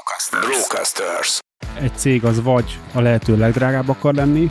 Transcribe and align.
Brocasters. 0.00 0.46
Brocasters. 0.46 1.38
Egy 1.74 1.92
cég 1.94 2.24
az 2.24 2.42
vagy 2.42 2.78
a 2.92 3.00
lehető 3.00 3.36
legdrágább 3.36 3.88
akar 3.88 4.14
lenni, 4.14 4.50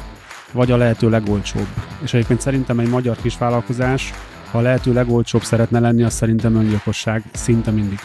vagy 0.52 0.72
a 0.72 0.78
lehető 0.78 1.10
legolcsóbb. 1.10 1.68
És 2.02 2.14
egyébként 2.14 2.42
szerintem 2.42 2.80
egy 2.80 2.90
magyar 2.90 3.18
kisvállalkozás, 3.22 4.14
ha 4.52 4.58
a 4.58 4.62
lehető 4.62 4.94
legolcsóbb 4.94 5.44
szeretne 5.44 5.80
lenni, 5.80 6.04
az 6.04 6.14
szerintem 6.14 6.56
öngyilkosság 6.56 7.24
szinte 7.34 7.72
mindig. 7.72 8.00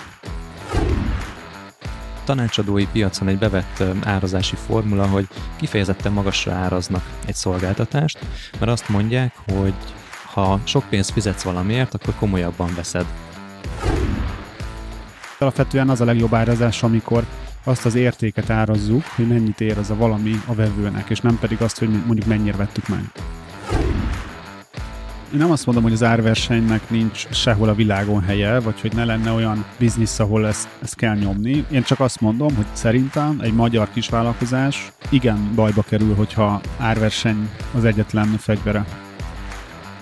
Tanácsadói 2.25 2.87
piacon 2.87 3.29
egy 3.29 3.38
bevett 3.38 3.83
árazási 4.04 4.56
formula, 4.67 5.06
hogy 5.06 5.29
kifejezetten 5.56 6.13
magasra 6.13 6.53
áraznak 6.53 7.03
egy 7.26 7.35
szolgáltatást, 7.35 8.19
mert 8.58 8.72
azt 8.72 8.88
mondják, 8.88 9.35
hogy 9.53 9.74
ha 10.33 10.61
sok 10.65 10.85
pénzt 10.88 11.11
fizetsz 11.11 11.42
valamiért, 11.42 11.95
akkor 11.95 12.15
komolyabban 12.15 12.74
veszed. 12.74 13.06
Alapvetően 15.38 15.88
az 15.88 16.01
a 16.01 16.05
legjobb 16.05 16.34
árazás, 16.34 16.82
amikor 16.82 17.24
azt 17.64 17.87
az 17.87 17.95
értéket 17.95 18.51
árazzuk, 18.51 19.05
hogy 19.05 19.29
mennyit 19.29 19.61
ér 19.61 19.79
az 19.79 19.91
a 19.91 19.97
valami 19.97 20.41
a 20.47 20.55
vevőnek, 20.55 21.11
és 21.11 21.20
nem 21.20 21.38
pedig 21.38 21.62
azt, 21.62 21.79
hogy 21.79 21.88
mondjuk 21.88 22.27
mennyire 22.27 22.56
vettük 22.56 22.88
meg. 22.88 23.01
Én 25.33 25.41
nem 25.41 25.51
azt 25.51 25.66
mondom, 25.66 25.84
hogy 25.84 25.92
az 25.92 26.02
árversenynek 26.02 26.91
nincs 26.91 27.28
sehol 27.30 27.69
a 27.69 27.75
világon 27.75 28.23
helye, 28.23 28.61
vagy 28.61 28.80
hogy 28.80 28.92
ne 28.95 29.05
lenne 29.05 29.30
olyan 29.33 29.65
biznisz, 29.78 30.19
ahol 30.19 30.47
ezt, 30.47 30.69
ezt 30.83 30.97
kell 30.97 31.16
nyomni. 31.16 31.64
Én 31.70 31.83
csak 31.83 32.01
azt 32.01 32.20
mondom, 32.20 32.55
hogy 32.56 32.66
szerintem 32.73 33.39
egy 33.42 33.55
magyar 33.55 33.89
kisvállalkozás 33.92 34.92
igen 35.11 35.53
bajba 35.55 35.83
kerül, 35.83 36.14
hogyha 36.14 36.61
árverseny 36.78 37.48
az 37.75 37.84
egyetlen 37.84 38.27
fegyvere. 38.39 38.84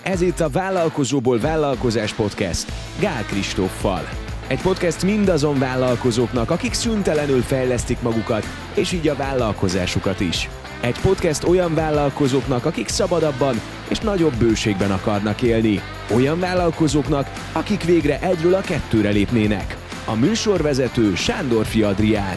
Ez 0.02 0.20
itt 0.20 0.40
a 0.40 0.48
Vállalkozóból 0.48 1.38
Vállalkozás 1.38 2.12
Podcast 2.12 2.72
Gál 3.00 3.22
Kristóffal. 3.22 4.21
Egy 4.46 4.60
podcast 4.60 5.02
mindazon 5.02 5.58
vállalkozóknak, 5.58 6.50
akik 6.50 6.72
szüntelenül 6.72 7.40
fejlesztik 7.42 8.00
magukat, 8.02 8.44
és 8.74 8.92
így 8.92 9.08
a 9.08 9.16
vállalkozásukat 9.16 10.20
is. 10.20 10.48
Egy 10.80 11.00
podcast 11.00 11.44
olyan 11.44 11.74
vállalkozóknak, 11.74 12.64
akik 12.64 12.88
szabadabban 12.88 13.60
és 13.88 13.98
nagyobb 13.98 14.34
bőségben 14.34 14.90
akarnak 14.90 15.42
élni. 15.42 15.80
Olyan 16.14 16.38
vállalkozóknak, 16.38 17.30
akik 17.52 17.84
végre 17.84 18.20
egyről 18.20 18.54
a 18.54 18.60
kettőre 18.60 19.10
lépnének. 19.10 19.76
A 20.04 20.14
műsorvezető 20.14 21.14
Sándor 21.14 21.66
Adrián. 21.82 22.36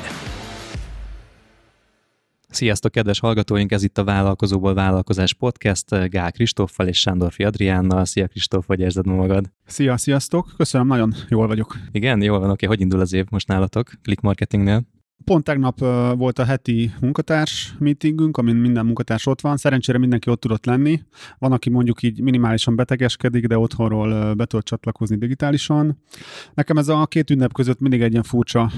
Sziasztok, 2.56 2.92
kedves 2.92 3.20
hallgatóink! 3.20 3.72
Ez 3.72 3.84
itt 3.84 3.98
a 3.98 4.04
Vállalkozóból 4.04 4.74
Vállalkozás 4.74 5.34
Podcast 5.34 6.10
Gál 6.10 6.32
Kristóffal 6.32 6.88
és 6.88 7.00
Sándorfi 7.00 7.44
Adriánnal. 7.44 8.06
Szia 8.06 8.28
Kristóf, 8.28 8.66
hogy 8.68 8.80
érzed 8.80 9.06
magad? 9.06 9.52
Szia, 9.66 9.98
sziasztok! 9.98 10.54
Köszönöm, 10.58 10.88
nagyon 10.88 11.14
jól 11.30 11.48
vagyok. 11.48 11.78
Igen, 11.92 12.22
jól 12.22 12.40
van, 12.40 12.50
oké. 12.50 12.66
Hogy 12.66 12.82
indul 12.82 13.00
az 13.00 13.14
év 13.14 13.26
most 13.30 13.48
nálatok? 13.48 13.92
Click 14.02 14.22
Marketingnél? 14.22 14.84
Pont 15.24 15.44
tegnap 15.44 15.80
volt 16.18 16.40
a 16.40 16.44
heti 16.46 16.92
munkatárs 17.02 17.76
meetingünk, 17.80 18.38
amin 18.38 18.56
minden 18.56 18.86
munkatárs 18.86 19.26
ott 19.26 19.42
van. 19.42 19.58
Szerencsére 19.58 19.98
mindenki 19.98 20.30
ott 20.30 20.40
tudott 20.40 20.66
lenni. 20.66 21.02
Van, 21.38 21.52
aki 21.52 21.70
mondjuk 21.70 22.04
így 22.04 22.22
minimálisan 22.22 22.76
betegeskedik, 22.76 23.48
de 23.48 23.58
otthonról 23.58 24.34
be 24.34 24.46
tud 24.46 24.64
csatlakozni 24.64 25.18
digitálisan. 25.18 26.02
Nekem 26.54 26.78
ez 26.78 26.88
a 26.88 27.06
két 27.06 27.30
ünnep 27.30 27.54
között 27.54 27.80
mindig 27.80 28.02
egy 28.02 28.12
ilyen 28.12 28.24
furcsa 28.24 28.72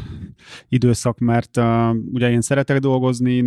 időszak, 0.69 1.19
mert 1.19 1.57
uh, 1.57 1.95
ugye 2.13 2.31
én 2.31 2.41
szeretek 2.41 2.79
dolgozni, 2.79 3.41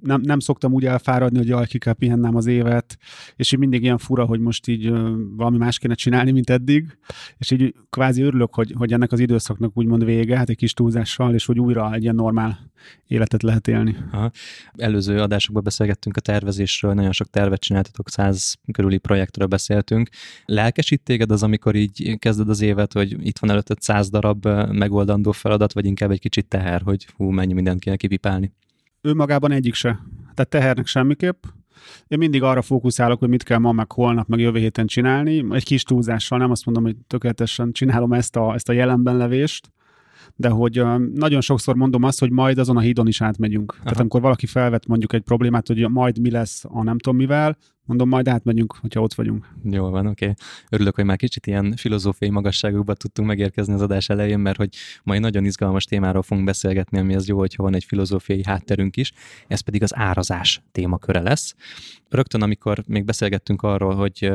nem, 0.00 0.20
nem 0.20 0.38
szoktam 0.38 0.72
úgy 0.72 0.84
elfáradni, 0.84 1.38
hogy 1.38 1.48
jaj, 1.48 1.66
ki 1.66 1.78
kell 1.78 1.92
pihennem 1.92 2.36
az 2.36 2.46
évet, 2.46 2.96
és 3.36 3.52
így 3.52 3.58
mindig 3.58 3.82
ilyen 3.82 3.98
fura, 3.98 4.24
hogy 4.24 4.40
most 4.40 4.68
így 4.68 4.90
uh, 4.90 5.10
valami 5.36 5.56
más 5.56 5.78
kéne 5.78 5.94
csinálni, 5.94 6.30
mint 6.30 6.50
eddig, 6.50 6.98
és 7.38 7.50
így 7.50 7.74
kvázi 7.90 8.22
örülök, 8.22 8.54
hogy, 8.54 8.72
hogy 8.76 8.92
ennek 8.92 9.12
az 9.12 9.20
időszaknak 9.20 9.76
úgymond 9.76 10.04
vége, 10.04 10.36
hát 10.36 10.48
egy 10.48 10.56
kis 10.56 10.72
túlzással, 10.72 11.34
és 11.34 11.46
hogy 11.46 11.58
újra 11.58 11.94
egy 11.94 12.02
ilyen 12.02 12.14
normál 12.14 12.70
életet 13.06 13.42
lehet 13.42 13.68
élni. 13.68 13.96
Aha. 14.12 14.30
Előző 14.76 15.20
adásokban 15.20 15.62
beszélgettünk 15.62 16.16
a 16.16 16.20
tervezésről, 16.20 16.94
nagyon 16.94 17.12
sok 17.12 17.30
tervet 17.30 17.60
csináltatok, 17.60 18.08
száz 18.08 18.54
körüli 18.72 18.98
projektről 18.98 19.46
beszéltünk. 19.46 20.08
Lelkesít 20.44 21.02
téged 21.02 21.30
az, 21.30 21.42
amikor 21.42 21.74
így 21.74 22.18
kezded 22.18 22.48
az 22.48 22.60
évet, 22.60 22.92
hogy 22.92 23.26
itt 23.26 23.38
van 23.38 23.50
előtted 23.50 23.80
száz 23.80 24.10
darab 24.10 24.46
megoldandó 24.72 25.32
feladat, 25.32 25.72
vagy 25.72 25.86
inkább 25.86 26.10
egy 26.10 26.20
kicsit 26.20 26.39
teher, 26.46 26.82
hogy 26.82 27.06
hú, 27.16 27.30
mennyi 27.30 27.52
mindent 27.52 27.80
kéne 27.80 27.96
kipipálni? 27.96 28.52
Ő 29.00 29.14
magában 29.14 29.52
egyik 29.52 29.74
se. 29.74 30.00
Tehát 30.34 30.50
tehernek 30.50 30.86
semmiképp, 30.86 31.44
én 32.08 32.18
mindig 32.18 32.42
arra 32.42 32.62
fókuszálok, 32.62 33.18
hogy 33.18 33.28
mit 33.28 33.42
kell 33.42 33.58
ma, 33.58 33.72
meg 33.72 33.92
holnap, 33.92 34.28
meg 34.28 34.40
jövő 34.40 34.58
héten 34.58 34.86
csinálni. 34.86 35.44
Egy 35.50 35.64
kis 35.64 35.82
túlzással, 35.82 36.38
nem 36.38 36.50
azt 36.50 36.64
mondom, 36.64 36.84
hogy 36.84 36.96
tökéletesen 37.06 37.72
csinálom 37.72 38.12
ezt 38.12 38.36
a, 38.36 38.54
ezt 38.54 38.68
a 38.68 38.72
jelenben 38.72 39.16
levést, 39.16 39.72
de 40.36 40.48
hogy 40.48 40.82
nagyon 41.14 41.40
sokszor 41.40 41.74
mondom 41.74 42.02
azt, 42.02 42.20
hogy 42.20 42.30
majd 42.30 42.58
azon 42.58 42.76
a 42.76 42.80
hídon 42.80 43.06
is 43.06 43.20
átmegyünk. 43.20 43.72
Aha. 43.72 43.82
Tehát 43.82 44.00
amikor 44.00 44.20
valaki 44.20 44.46
felvet 44.46 44.86
mondjuk 44.86 45.12
egy 45.12 45.22
problémát, 45.22 45.66
hogy 45.66 45.88
majd 45.90 46.20
mi 46.20 46.30
lesz 46.30 46.64
a 46.68 46.82
nem 46.82 46.98
tudom 46.98 47.18
mivel, 47.18 47.56
Mondom, 47.90 48.08
majd 48.08 48.28
átmegyünk, 48.28 48.74
hogyha 48.80 49.00
ott 49.00 49.14
vagyunk. 49.14 49.48
Jó 49.64 49.88
van, 49.88 50.06
oké. 50.06 50.24
Okay. 50.24 50.36
Örülök, 50.68 50.94
hogy 50.94 51.04
már 51.04 51.16
kicsit 51.16 51.46
ilyen 51.46 51.74
filozófiai 51.76 52.30
magasságokba 52.30 52.94
tudtunk 52.94 53.28
megérkezni 53.28 53.72
az 53.72 53.80
adás 53.82 54.08
elején, 54.08 54.38
mert 54.38 54.56
hogy 54.56 54.68
mai 55.02 55.18
nagyon 55.18 55.44
izgalmas 55.44 55.84
témáról 55.84 56.22
fogunk 56.22 56.46
beszélgetni, 56.46 56.98
ami 56.98 57.14
az 57.14 57.28
jó, 57.28 57.38
hogyha 57.38 57.62
van 57.62 57.74
egy 57.74 57.84
filozófiai 57.84 58.42
hátterünk 58.44 58.96
is, 58.96 59.12
ez 59.48 59.60
pedig 59.60 59.82
az 59.82 59.96
árazás 59.96 60.62
témaköre 60.72 61.20
lesz. 61.20 61.54
Rögtön, 62.08 62.42
amikor 62.42 62.82
még 62.86 63.04
beszélgettünk 63.04 63.62
arról, 63.62 63.94
hogy 63.94 64.32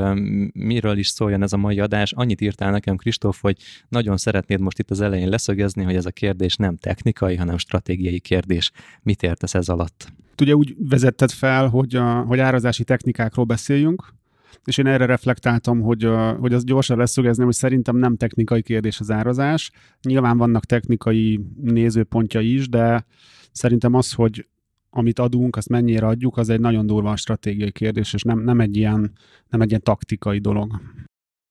miről 0.53 0.97
is 0.97 1.07
szóljon 1.07 1.44
ez 1.44 1.53
a 1.53 1.57
mai 1.57 1.79
adás, 1.79 2.11
annyit 2.11 2.41
írtál 2.41 2.71
nekem, 2.71 2.95
Kristóf, 2.95 3.41
hogy 3.41 3.57
nagyon 3.89 4.17
szeretnéd 4.17 4.59
most 4.59 4.79
itt 4.79 4.91
az 4.91 5.01
elején 5.01 5.29
leszögezni, 5.29 5.83
hogy 5.83 5.95
ez 5.95 6.05
a 6.05 6.11
kérdés 6.11 6.55
nem 6.55 6.77
technikai, 6.77 7.35
hanem 7.35 7.57
stratégiai 7.57 8.19
kérdés. 8.19 8.71
Mit 9.01 9.23
értesz 9.23 9.53
ez 9.53 9.69
alatt? 9.69 10.13
Ugye 10.41 10.56
úgy 10.56 10.75
vezetted 10.90 11.31
fel, 11.31 11.68
hogy, 11.68 11.96
a, 11.96 12.22
hogy 12.22 12.40
árazási 12.40 12.84
technikákról 12.84 13.46
beszéljünk, 13.46 14.13
és 14.66 14.78
én 14.78 14.88
erre 14.88 15.06
reflektáltam, 15.06 15.81
hogy, 15.81 16.09
hogy 16.40 16.53
az 16.53 16.63
gyorsan 16.63 16.97
leszögezném, 16.97 17.46
hogy 17.46 17.56
szerintem 17.56 17.97
nem 17.97 18.16
technikai 18.16 18.62
kérdés 18.62 19.00
az 19.00 19.12
árazás. 19.12 19.72
Nyilván 20.01 20.38
vannak 20.38 20.66
technikai 20.66 21.40
nézőpontja 21.62 22.40
is, 22.40 22.69
de 22.69 23.06
szerintem 23.51 23.94
az, 23.94 24.13
hogy 24.13 24.47
amit 24.90 25.19
adunk, 25.19 25.56
azt 25.56 25.69
mennyire 25.69 26.07
adjuk, 26.07 26.38
az 26.38 26.50
egy 26.50 26.59
nagyon 26.59 26.85
durva 26.85 27.16
stratégiai 27.16 27.72
kérdés, 27.72 28.13
és 28.13 28.22
nem, 28.22 28.40
nem, 28.40 28.59
egy, 28.59 28.75
ilyen, 28.75 29.12
nem 29.50 29.62
egy 29.62 29.69
ilyen 29.69 29.81
taktikai 29.81 30.40
dolog. 30.40 30.81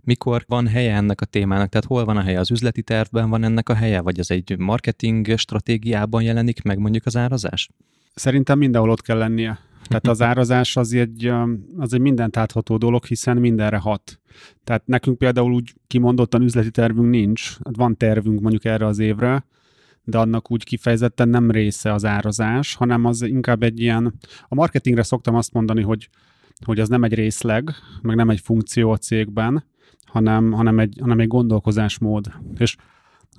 Mikor 0.04 0.44
van 0.46 0.66
helye 0.66 0.94
ennek 0.94 1.20
a 1.20 1.24
témának? 1.24 1.68
Tehát 1.68 1.86
hol 1.86 2.04
van 2.04 2.16
a 2.16 2.22
helye? 2.22 2.38
Az 2.38 2.50
üzleti 2.50 2.82
tervben 2.82 3.30
van 3.30 3.44
ennek 3.44 3.68
a 3.68 3.74
helye? 3.74 4.00
Vagy 4.00 4.18
az 4.18 4.30
egy 4.30 4.58
marketing 4.58 5.38
stratégiában 5.38 6.22
jelenik 6.22 6.62
meg 6.62 6.78
mondjuk 6.78 7.06
az 7.06 7.16
árazás? 7.16 7.68
Szerintem 8.14 8.58
mindenhol 8.58 8.90
ott 8.90 9.02
kell 9.02 9.18
lennie. 9.18 9.58
Tehát 9.88 10.06
az 10.06 10.22
árazás 10.22 10.76
az 10.76 10.92
egy, 10.92 11.32
az 11.76 11.92
egy 11.92 12.00
mindent 12.00 12.36
átható 12.36 12.76
dolog, 12.76 13.04
hiszen 13.04 13.36
mindenre 13.36 13.76
hat. 13.76 14.20
Tehát 14.64 14.86
nekünk 14.86 15.18
például 15.18 15.52
úgy 15.52 15.74
kimondottan 15.86 16.42
üzleti 16.42 16.70
tervünk 16.70 17.10
nincs. 17.10 17.56
Hát 17.64 17.76
van 17.76 17.96
tervünk 17.96 18.40
mondjuk 18.40 18.64
erre 18.64 18.86
az 18.86 18.98
évre, 18.98 19.46
de 20.04 20.18
annak 20.18 20.50
úgy 20.50 20.64
kifejezetten 20.64 21.28
nem 21.28 21.50
része 21.50 21.92
az 21.92 22.04
árazás, 22.04 22.74
hanem 22.74 23.04
az 23.04 23.22
inkább 23.22 23.62
egy 23.62 23.80
ilyen, 23.80 24.14
a 24.48 24.54
marketingre 24.54 25.02
szoktam 25.02 25.34
azt 25.34 25.52
mondani, 25.52 25.82
hogy, 25.82 26.08
hogy 26.64 26.80
az 26.80 26.88
nem 26.88 27.04
egy 27.04 27.14
részleg, 27.14 27.70
meg 28.02 28.16
nem 28.16 28.30
egy 28.30 28.40
funkció 28.40 28.90
a 28.90 28.96
cégben, 28.96 29.64
hanem, 30.04 30.52
hanem, 30.52 30.78
egy, 30.78 30.98
hanem 31.00 31.20
egy 31.20 31.28
gondolkozásmód. 31.28 32.32
És 32.58 32.76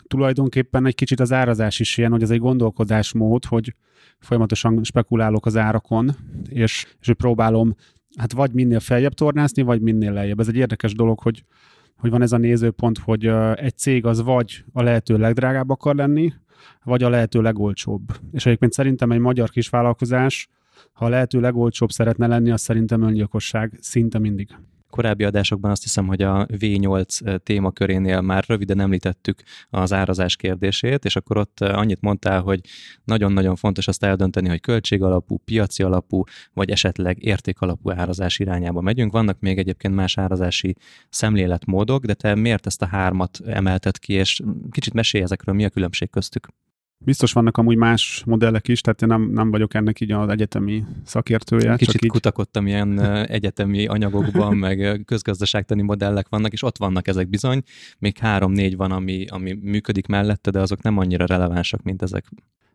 tulajdonképpen 0.08 0.86
egy 0.86 0.96
kicsit 0.96 1.20
az 1.20 1.32
árazás 1.32 1.80
is 1.80 1.98
ilyen, 1.98 2.12
hogy 2.12 2.22
ez 2.22 2.32
egy 2.32 2.40
gondolkodásmód, 2.40 3.46
hogy 3.46 3.76
folyamatosan 4.20 4.84
spekulálok 4.84 5.46
az 5.46 5.58
árakon, 5.58 6.16
és, 6.50 6.86
és 7.02 7.14
próbálom 7.14 7.76
hát 8.18 8.34
vagy 8.34 8.54
minél 8.54 8.80
feljebb 8.80 9.14
tornászni, 9.14 9.62
vagy 9.62 9.82
minél 9.82 10.12
lejjebb. 10.12 10.40
Ez 10.40 10.48
egy 10.48 10.56
érdekes 10.56 10.94
dolog, 10.94 11.20
hogy, 11.20 11.44
hogy 11.98 12.10
van 12.10 12.22
ez 12.22 12.32
a 12.32 12.38
nézőpont, 12.38 12.98
hogy 12.98 13.26
egy 13.56 13.78
cég 13.78 14.06
az 14.06 14.24
vagy 14.24 14.64
a 14.74 14.84
lehető 14.84 15.18
legdrágább 15.18 15.70
akar 15.70 15.96
lenni, 15.96 16.34
vagy 16.84 17.04
a 17.04 17.10
lehető 17.10 17.42
legolcsóbb. 17.42 18.02
És 18.32 18.46
egyébként 18.46 18.72
szerintem 18.72 19.12
egy 19.12 19.20
magyar 19.20 19.50
kisvállalkozás, 19.50 20.50
ha 20.94 21.06
a 21.06 21.10
lehető 21.10 21.40
legolcsóbb 21.40 21.92
szeretne 21.92 22.28
lenni, 22.28 22.52
az 22.52 22.62
szerintem 22.62 23.02
öngyilkosság 23.02 23.78
szinte 23.80 24.20
mindig. 24.20 24.56
Korábbi 24.96 25.24
adásokban 25.24 25.72
azt 25.72 25.84
hiszem, 25.84 26.08
hogy 26.08 26.22
a 26.22 26.46
V8 26.46 27.40
témakörénél 27.44 28.22
már 28.22 28.44
röviden 28.48 28.80
említettük 28.80 29.42
az 29.70 29.94
árazás 29.94 30.36
kérdését, 30.36 31.06
és 31.06 31.16
akkor 31.16 31.38
ott 31.38 31.60
annyit 31.60 32.02
mondtál, 32.02 32.42
hogy 32.42 32.60
nagyon-nagyon 33.04 33.56
fontos 33.56 33.88
azt 33.88 34.04
eldönteni, 34.04 34.48
hogy 34.48 34.62
költségalapú, 34.62 35.38
piaci 35.38 35.84
alapú, 35.84 36.24
vagy 36.54 36.70
esetleg 36.70 37.24
értékalapú 37.24 37.92
árazás 37.92 38.40
irányába 38.40 38.82
megyünk. 38.82 39.12
Vannak 39.12 39.40
még 39.40 39.58
egyébként 39.58 39.96
más 39.96 40.18
árazási 40.18 40.76
szemléletmódok, 41.10 42.06
de 42.06 42.14
te 42.14 42.36
miért 42.36 42.66
ezt 42.66 42.82
a 42.82 42.88
hármat 42.88 43.40
emelted 43.46 44.00
ki, 44.00 44.14
és 44.14 44.42
kicsit 44.72 44.94
mesélj 44.94 45.24
ezekről, 45.24 45.56
mi 45.56 45.66
a 45.66 45.70
különbség 45.70 46.10
köztük? 46.10 46.48
Biztos 46.98 47.34
vannak 47.34 47.58
amúgy 47.58 47.76
más 47.76 48.24
modellek 48.26 48.68
is, 48.68 48.82
tehát 48.82 49.02
én 49.02 49.08
nem, 49.08 49.22
nem 49.22 49.52
vagyok 49.52 49.74
ennek 49.74 50.00
így 50.00 50.12
az 50.12 50.30
egyetemi 50.30 50.84
szakértője. 51.04 51.76
Kicsit 51.76 51.94
csak 51.94 52.04
így... 52.04 52.10
kutakodtam 52.10 52.68
ilyen 52.68 53.00
egyetemi 53.26 53.86
anyagokban, 53.86 54.58
meg 54.58 55.02
közgazdaságtani 55.06 55.82
modellek 55.82 56.30
vannak, 56.30 56.54
és 56.54 56.64
ott 56.64 56.78
vannak 56.78 57.08
ezek 57.08 57.30
bizony. 57.30 57.62
Még 58.00 58.18
három-négy 58.18 58.76
van, 58.76 58.92
ami, 58.92 59.26
ami 59.30 59.54
működik 59.62 60.08
mellette, 60.08 60.52
de 60.52 60.60
azok 60.60 60.82
nem 60.82 60.98
annyira 60.98 61.26
relevánsak, 61.26 61.84
mint 61.84 62.02
ezek. 62.02 62.26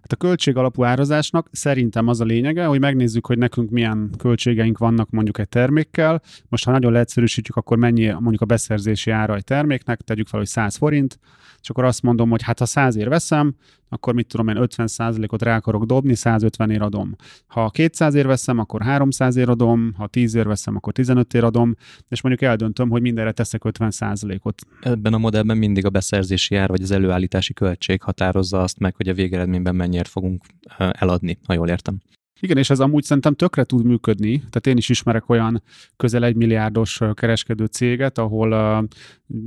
Hát 0.00 0.12
a 0.12 0.16
költség 0.16 0.56
alapú 0.56 0.84
árazásnak 0.84 1.48
szerintem 1.52 2.08
az 2.08 2.20
a 2.20 2.24
lényege, 2.24 2.64
hogy 2.64 2.80
megnézzük, 2.80 3.26
hogy 3.26 3.38
nekünk 3.38 3.70
milyen 3.70 4.10
költségeink 4.18 4.78
vannak 4.78 5.10
mondjuk 5.10 5.38
egy 5.38 5.48
termékkel. 5.48 6.22
Most, 6.48 6.64
ha 6.64 6.70
nagyon 6.70 6.92
leegyszerűsítjük, 6.92 7.56
akkor 7.56 7.76
mennyi 7.76 8.06
mondjuk 8.06 8.40
a 8.40 8.44
beszerzési 8.44 9.10
ára 9.10 9.34
egy 9.34 9.44
terméknek, 9.44 10.00
tegyük 10.00 10.26
fel, 10.26 10.38
hogy 10.38 10.48
100 10.48 10.76
forint, 10.76 11.18
és 11.62 11.70
akkor 11.70 11.84
azt 11.84 12.02
mondom, 12.02 12.30
hogy 12.30 12.42
hát 12.42 12.58
ha 12.58 12.64
100 12.64 12.96
ér 12.96 13.08
veszem, 13.08 13.54
akkor 13.92 14.14
mit 14.14 14.26
tudom 14.26 14.48
én, 14.48 14.56
50%-ot 14.58 15.42
rá 15.42 15.56
akarok 15.56 15.84
dobni, 15.84 16.14
150 16.14 16.70
ér 16.70 16.82
adom. 16.82 17.16
Ha 17.46 17.70
200 17.70 18.14
ér 18.14 18.26
veszem, 18.26 18.58
akkor 18.58 18.82
300 18.82 19.36
ér 19.36 19.48
adom, 19.48 19.92
ha 19.96 20.06
10 20.06 20.34
ér 20.34 20.46
veszem, 20.46 20.76
akkor 20.76 20.92
15 20.92 21.34
ér 21.34 21.44
adom, 21.44 21.76
és 22.08 22.22
mondjuk 22.22 22.50
eldöntöm, 22.50 22.88
hogy 22.88 23.00
mindenre 23.00 23.32
teszek 23.32 23.62
50%-ot. 23.64 24.62
Ebben 24.80 25.12
a 25.12 25.18
modellben 25.18 25.56
mindig 25.56 25.86
a 25.86 25.90
beszerzési 25.90 26.56
ár 26.56 26.68
vagy 26.68 26.82
az 26.82 26.90
előállítási 26.90 27.52
költség 27.52 28.02
határozza 28.02 28.62
azt 28.62 28.78
meg, 28.78 28.96
hogy 28.96 29.08
a 29.08 29.14
végeredményben 29.14 29.74
mennyire 29.90 30.08
fogunk 30.08 30.44
eladni, 30.76 31.38
ha 31.46 31.54
jól 31.54 31.68
értem. 31.68 31.98
Igen, 32.42 32.56
és 32.56 32.70
ez 32.70 32.80
amúgy 32.80 33.04
szerintem 33.04 33.34
tökre 33.34 33.64
tud 33.64 33.84
működni. 33.84 34.36
Tehát 34.38 34.66
én 34.66 34.76
is 34.76 34.88
ismerek 34.88 35.28
olyan 35.28 35.62
közel 35.96 36.24
egy 36.24 36.36
milliárdos 36.36 37.00
kereskedő 37.14 37.64
céget, 37.64 38.18
ahol 38.18 38.88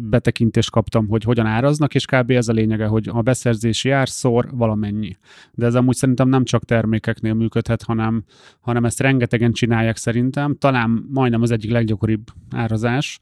betekintést 0.09 0.71
kaptam, 0.71 1.07
hogy 1.07 1.23
hogyan 1.23 1.45
áraznak, 1.45 1.95
és 1.95 2.05
kb. 2.05 2.31
ez 2.31 2.47
a 2.47 2.53
lényege, 2.53 2.85
hogy 2.85 3.09
a 3.11 3.21
beszerzési 3.21 3.89
ár 3.89 4.09
szor 4.09 4.49
valamennyi. 4.51 5.17
De 5.51 5.65
ez 5.65 5.75
amúgy 5.75 5.95
szerintem 5.95 6.29
nem 6.29 6.43
csak 6.43 6.65
termékeknél 6.65 7.33
működhet, 7.33 7.83
hanem, 7.83 8.23
hanem 8.59 8.85
ezt 8.85 8.99
rengetegen 8.99 9.51
csinálják 9.51 9.97
szerintem. 9.97 10.55
Talán 10.57 11.05
majdnem 11.09 11.41
az 11.41 11.51
egyik 11.51 11.71
leggyakoribb 11.71 12.27
árazás, 12.51 13.19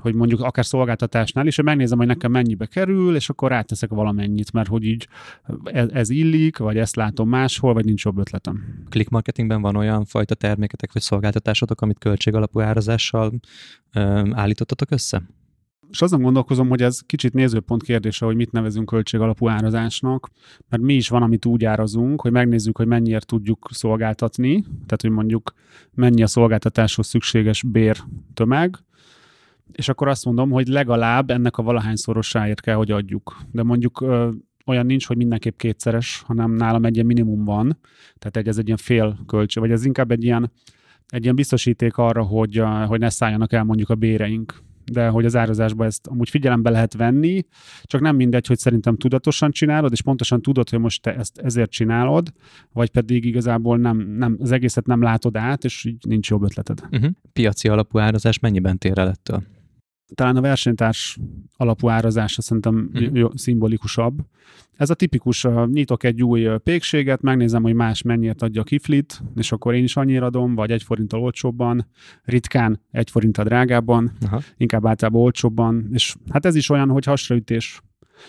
hogy 0.00 0.14
mondjuk 0.14 0.40
akár 0.40 0.66
szolgáltatásnál 0.66 1.46
is, 1.46 1.56
hogy 1.56 1.64
megnézem, 1.64 1.98
hogy 1.98 2.06
nekem 2.06 2.30
mennyibe 2.30 2.66
kerül, 2.66 3.14
és 3.14 3.28
akkor 3.28 3.50
ráteszek 3.50 3.90
valamennyit, 3.90 4.52
mert 4.52 4.68
hogy 4.68 4.84
így 4.84 5.08
ez, 5.64 5.88
ez 5.92 6.10
illik, 6.10 6.58
vagy 6.58 6.76
ezt 6.76 6.96
látom 6.96 7.28
máshol, 7.28 7.72
vagy 7.72 7.84
nincs 7.84 8.04
jobb 8.04 8.18
ötletem. 8.18 8.84
Click 8.88 9.10
marketingben 9.10 9.60
van 9.60 9.76
olyan 9.76 10.04
fajta 10.04 10.34
terméketek 10.34 10.92
vagy 10.92 11.02
szolgáltatásotok, 11.02 11.80
amit 11.80 11.98
költségalapú 11.98 12.60
árazással 12.60 13.32
ö, 13.92 14.00
állítottatok 14.32 14.90
össze? 14.90 15.22
És 15.90 16.02
azon 16.02 16.22
gondolkozom, 16.22 16.68
hogy 16.68 16.82
ez 16.82 17.00
kicsit 17.00 17.32
nézőpont 17.32 17.82
kérdése, 17.82 18.24
hogy 18.24 18.36
mit 18.36 18.52
nevezünk 18.52 18.86
költségalapú 18.86 19.48
árazásnak, 19.48 20.28
mert 20.68 20.82
mi 20.82 20.94
is 20.94 21.08
van, 21.08 21.22
amit 21.22 21.46
úgy 21.46 21.64
árazunk, 21.64 22.20
hogy 22.20 22.32
megnézzük, 22.32 22.76
hogy 22.76 22.86
mennyiért 22.86 23.26
tudjuk 23.26 23.68
szolgáltatni, 23.70 24.60
tehát 24.62 25.00
hogy 25.00 25.10
mondjuk 25.10 25.52
mennyi 25.94 26.22
a 26.22 26.26
szolgáltatáshoz 26.26 27.06
szükséges 27.06 27.62
bér 27.62 27.96
tömeg, 28.34 28.78
és 29.72 29.88
akkor 29.88 30.08
azt 30.08 30.24
mondom, 30.24 30.50
hogy 30.50 30.68
legalább 30.68 31.30
ennek 31.30 31.58
a 31.58 31.62
valahányszorosáért 31.62 32.60
kell, 32.60 32.74
hogy 32.74 32.90
adjuk. 32.90 33.36
De 33.52 33.62
mondjuk 33.62 34.00
ö, 34.00 34.28
olyan 34.66 34.86
nincs, 34.86 35.06
hogy 35.06 35.16
mindenképp 35.16 35.58
kétszeres, 35.58 36.22
hanem 36.26 36.52
nálam 36.52 36.84
egy 36.84 36.94
ilyen 36.94 37.06
minimum 37.06 37.44
van, 37.44 37.78
tehát 38.18 38.36
egy, 38.36 38.48
ez 38.48 38.58
egy 38.58 38.66
ilyen 38.66 38.78
fél 38.78 39.18
költség, 39.26 39.62
vagy 39.62 39.72
ez 39.72 39.84
inkább 39.84 40.10
egy 40.10 40.24
ilyen, 40.24 40.52
egy 41.08 41.22
ilyen 41.22 41.34
biztosíték 41.34 41.96
arra, 41.96 42.22
hogy, 42.22 42.62
hogy 42.86 42.98
ne 42.98 43.08
szálljanak 43.08 43.52
el 43.52 43.64
mondjuk 43.64 43.90
a 43.90 43.94
béreink 43.94 44.62
de 44.92 45.08
hogy 45.08 45.24
az 45.24 45.36
árazásban 45.36 45.86
ezt 45.86 46.06
amúgy 46.06 46.28
figyelembe 46.28 46.70
lehet 46.70 46.94
venni, 46.94 47.44
csak 47.82 48.00
nem 48.00 48.16
mindegy, 48.16 48.46
hogy 48.46 48.58
szerintem 48.58 48.96
tudatosan 48.96 49.50
csinálod, 49.50 49.92
és 49.92 50.02
pontosan 50.02 50.42
tudod, 50.42 50.68
hogy 50.68 50.78
most 50.78 51.02
te 51.02 51.14
ezt 51.14 51.38
ezért 51.38 51.70
csinálod, 51.70 52.32
vagy 52.72 52.90
pedig 52.90 53.24
igazából 53.24 53.78
nem, 53.78 53.98
nem 53.98 54.36
az 54.40 54.52
egészet 54.52 54.86
nem 54.86 55.02
látod 55.02 55.36
át, 55.36 55.64
és 55.64 55.84
így 55.84 56.04
nincs 56.08 56.30
jobb 56.30 56.42
ötleted. 56.42 56.80
Uh-huh. 56.90 57.10
Piaci 57.32 57.68
alapú 57.68 57.98
árazás 57.98 58.38
mennyiben 58.38 58.78
tér 58.78 58.98
el 58.98 59.08
ettől? 59.08 59.42
Talán 60.14 60.36
a 60.36 60.40
versenytárs 60.40 61.18
alapú 61.56 61.88
árazása 61.88 62.42
szerintem 62.42 62.90
jó, 63.12 63.28
szimbolikusabb. 63.34 64.20
Ez 64.76 64.90
a 64.90 64.94
tipikus, 64.94 65.46
nyitok 65.66 66.04
egy 66.04 66.22
új 66.22 66.48
pékséget, 66.62 67.22
megnézem, 67.22 67.62
hogy 67.62 67.74
más 67.74 68.02
mennyiért 68.02 68.42
adja 68.42 68.60
a 68.60 68.64
kiflit, 68.64 69.22
és 69.36 69.52
akkor 69.52 69.74
én 69.74 69.82
is 69.82 69.96
annyira 69.96 70.26
adom, 70.26 70.54
vagy 70.54 70.70
egy 70.70 70.82
forinttal 70.82 71.20
olcsóbban, 71.20 71.86
ritkán 72.24 72.80
egy 72.90 73.10
forinttal 73.10 73.44
drágábban, 73.44 74.12
uh-huh. 74.22 74.42
inkább 74.56 74.86
általában 74.86 75.20
olcsóbban, 75.20 75.88
és 75.92 76.14
hát 76.30 76.46
ez 76.46 76.54
is 76.54 76.70
olyan, 76.70 76.90
hogy 76.90 77.04
hasraütés. 77.04 77.80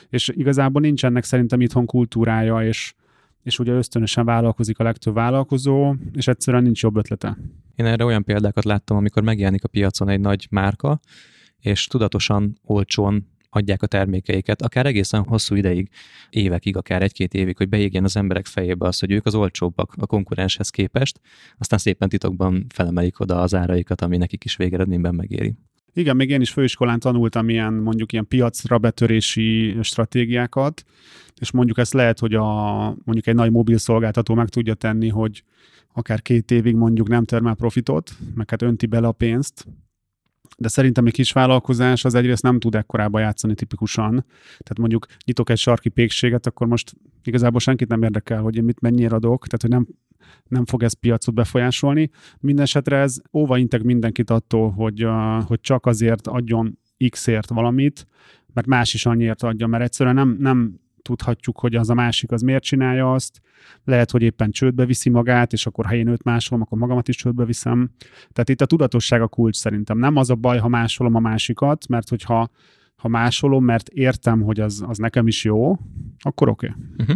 És 0.09 0.31
igazából 0.33 0.81
nincs 0.81 1.05
ennek 1.05 1.23
szerintem 1.23 1.61
itthon 1.61 1.85
kultúrája, 1.85 2.65
és 2.67 2.93
és 3.43 3.59
ugye 3.59 3.71
ösztönösen 3.71 4.25
vállalkozik 4.25 4.79
a 4.79 4.83
legtöbb 4.83 5.13
vállalkozó, 5.13 5.95
és 6.13 6.27
egyszerűen 6.27 6.63
nincs 6.63 6.81
jobb 6.81 6.97
ötlete. 6.97 7.37
Én 7.75 7.85
erre 7.85 8.05
olyan 8.05 8.23
példákat 8.23 8.63
láttam, 8.63 8.97
amikor 8.97 9.23
megjelenik 9.23 9.63
a 9.63 9.67
piacon 9.67 10.09
egy 10.09 10.19
nagy 10.19 10.47
márka, 10.49 10.99
és 11.61 11.85
tudatosan, 11.85 12.59
olcsón 12.63 13.27
adják 13.53 13.81
a 13.81 13.87
termékeiket, 13.87 14.61
akár 14.61 14.85
egészen 14.85 15.23
hosszú 15.23 15.55
ideig, 15.55 15.89
évekig, 16.29 16.77
akár 16.77 17.01
egy-két 17.01 17.33
évig, 17.33 17.57
hogy 17.57 17.69
beégjen 17.69 18.03
az 18.03 18.17
emberek 18.17 18.45
fejébe 18.45 18.87
az, 18.87 18.99
hogy 18.99 19.11
ők 19.11 19.25
az 19.25 19.35
olcsóbbak 19.35 19.93
a 19.97 20.05
konkurenshez 20.05 20.69
képest, 20.69 21.19
aztán 21.57 21.79
szépen 21.79 22.09
titokban 22.09 22.65
felemelik 22.73 23.19
oda 23.19 23.41
az 23.41 23.55
áraikat, 23.55 24.01
ami 24.01 24.17
nekik 24.17 24.43
is 24.43 24.55
végeredményben 24.55 25.15
megéri. 25.15 25.53
Igen, 25.93 26.15
még 26.15 26.29
én 26.29 26.41
is 26.41 26.49
főiskolán 26.49 26.99
tanultam 26.99 27.49
ilyen 27.49 27.73
mondjuk 27.73 28.11
ilyen 28.11 28.27
piacra 28.27 28.77
betörési 28.77 29.77
stratégiákat, 29.81 30.83
és 31.39 31.51
mondjuk 31.51 31.77
ezt 31.77 31.93
lehet, 31.93 32.19
hogy 32.19 32.33
a, 32.33 32.45
mondjuk 32.85 33.27
egy 33.27 33.35
nagy 33.35 33.51
mobil 33.51 33.77
szolgáltató 33.77 34.33
meg 34.33 34.49
tudja 34.49 34.73
tenni, 34.73 35.09
hogy 35.09 35.43
akár 35.93 36.21
két 36.21 36.51
évig 36.51 36.75
mondjuk 36.75 37.07
nem 37.07 37.25
termel 37.25 37.55
profitot, 37.55 38.11
meg 38.35 38.49
hát 38.49 38.61
önti 38.61 38.85
bele 38.85 39.07
a 39.07 39.11
pénzt, 39.11 39.65
de 40.61 40.67
szerintem 40.67 41.05
egy 41.05 41.13
kis 41.13 41.31
vállalkozás 41.31 42.05
az 42.05 42.15
egyrészt 42.15 42.43
nem 42.43 42.59
tud 42.59 42.75
ekkorába 42.75 43.19
játszani 43.19 43.53
tipikusan. 43.53 44.25
Tehát 44.47 44.77
mondjuk 44.77 45.05
nyitok 45.25 45.49
egy 45.49 45.57
sarki 45.57 45.89
pékséget, 45.89 46.45
akkor 46.45 46.67
most 46.67 46.93
igazából 47.23 47.59
senkit 47.59 47.87
nem 47.87 48.03
érdekel, 48.03 48.41
hogy 48.41 48.55
én 48.55 48.63
mit 48.63 48.79
mennyire 48.79 49.15
adok, 49.15 49.47
tehát 49.47 49.61
hogy 49.61 49.69
nem, 49.69 49.87
nem 50.47 50.65
fog 50.65 50.83
ez 50.83 50.93
piacot 50.93 51.33
befolyásolni. 51.33 52.09
Mindenesetre 52.39 52.97
ez 52.97 53.17
óva 53.33 53.57
integ 53.57 53.83
mindenkit 53.83 54.29
attól, 54.29 54.71
hogy, 54.71 55.07
hogy 55.45 55.61
csak 55.61 55.85
azért 55.85 56.27
adjon 56.27 56.79
X-ért 57.09 57.49
valamit, 57.49 58.07
mert 58.53 58.67
más 58.67 58.93
is 58.93 59.05
annyiért 59.05 59.43
adja, 59.43 59.67
mert 59.67 59.83
egyszerűen 59.83 60.15
nem, 60.15 60.35
nem 60.39 60.79
tudhatjuk, 61.01 61.59
hogy 61.59 61.75
az 61.75 61.89
a 61.89 61.93
másik 61.93 62.31
az 62.31 62.41
miért 62.41 62.63
csinálja 62.63 63.13
azt. 63.13 63.41
Lehet, 63.83 64.11
hogy 64.11 64.21
éppen 64.21 64.51
csődbe 64.51 64.85
viszi 64.85 65.09
magát, 65.09 65.53
és 65.53 65.65
akkor 65.65 65.85
ha 65.85 65.95
én 65.95 66.07
őt 66.07 66.23
másolom, 66.23 66.61
akkor 66.61 66.77
magamat 66.77 67.07
is 67.07 67.15
csődbe 67.15 67.45
viszem. 67.45 67.89
Tehát 68.33 68.49
itt 68.49 68.61
a 68.61 68.65
tudatosság 68.65 69.21
a 69.21 69.27
kulcs 69.27 69.55
szerintem. 69.55 69.97
Nem 69.97 70.15
az 70.15 70.29
a 70.29 70.35
baj, 70.35 70.57
ha 70.57 70.67
másolom 70.67 71.15
a 71.15 71.19
másikat, 71.19 71.87
mert 71.87 72.09
hogyha 72.09 72.49
ha 73.01 73.07
másolom, 73.07 73.63
mert 73.63 73.87
értem, 73.89 74.41
hogy 74.41 74.59
az, 74.59 74.83
az 74.87 74.97
nekem 74.97 75.27
is 75.27 75.43
jó, 75.43 75.77
akkor 76.19 76.49
oké. 76.49 76.67
Okay. 76.67 76.83
Uh-huh. 76.97 77.15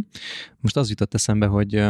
Most 0.60 0.78
az 0.78 0.90
jutott 0.90 1.14
eszembe, 1.14 1.46
hogy 1.46 1.84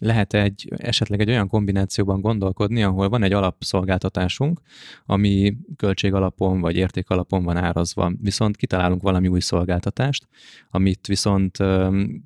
lehet 0.00 0.34
egy 0.34 0.72
esetleg 0.76 1.20
egy 1.20 1.28
olyan 1.28 1.48
kombinációban 1.48 2.20
gondolkodni, 2.20 2.82
ahol 2.82 3.08
van 3.08 3.22
egy 3.22 3.32
alapszolgáltatásunk, 3.32 4.60
ami 5.06 5.56
költség 5.76 6.14
alapon 6.14 6.60
vagy 6.60 6.76
érték 6.76 7.10
alapon 7.10 7.44
van 7.44 7.56
árazva, 7.56 8.12
viszont 8.20 8.56
kitalálunk 8.56 9.02
valami 9.02 9.28
új 9.28 9.40
szolgáltatást, 9.40 10.28
amit 10.70 11.06
viszont 11.06 11.56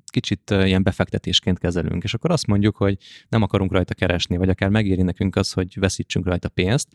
kicsit 0.05 0.49
ilyen 0.49 0.83
befektetésként 0.83 1.59
kezelünk, 1.59 2.03
és 2.03 2.13
akkor 2.13 2.31
azt 2.31 2.47
mondjuk, 2.47 2.75
hogy 2.75 2.97
nem 3.29 3.41
akarunk 3.41 3.71
rajta 3.71 3.93
keresni, 3.93 4.37
vagy 4.37 4.49
akár 4.49 4.69
megéri 4.69 5.01
nekünk 5.01 5.35
az, 5.35 5.51
hogy 5.51 5.79
veszítsünk 5.79 6.25
rajta 6.25 6.49
pénzt, 6.49 6.87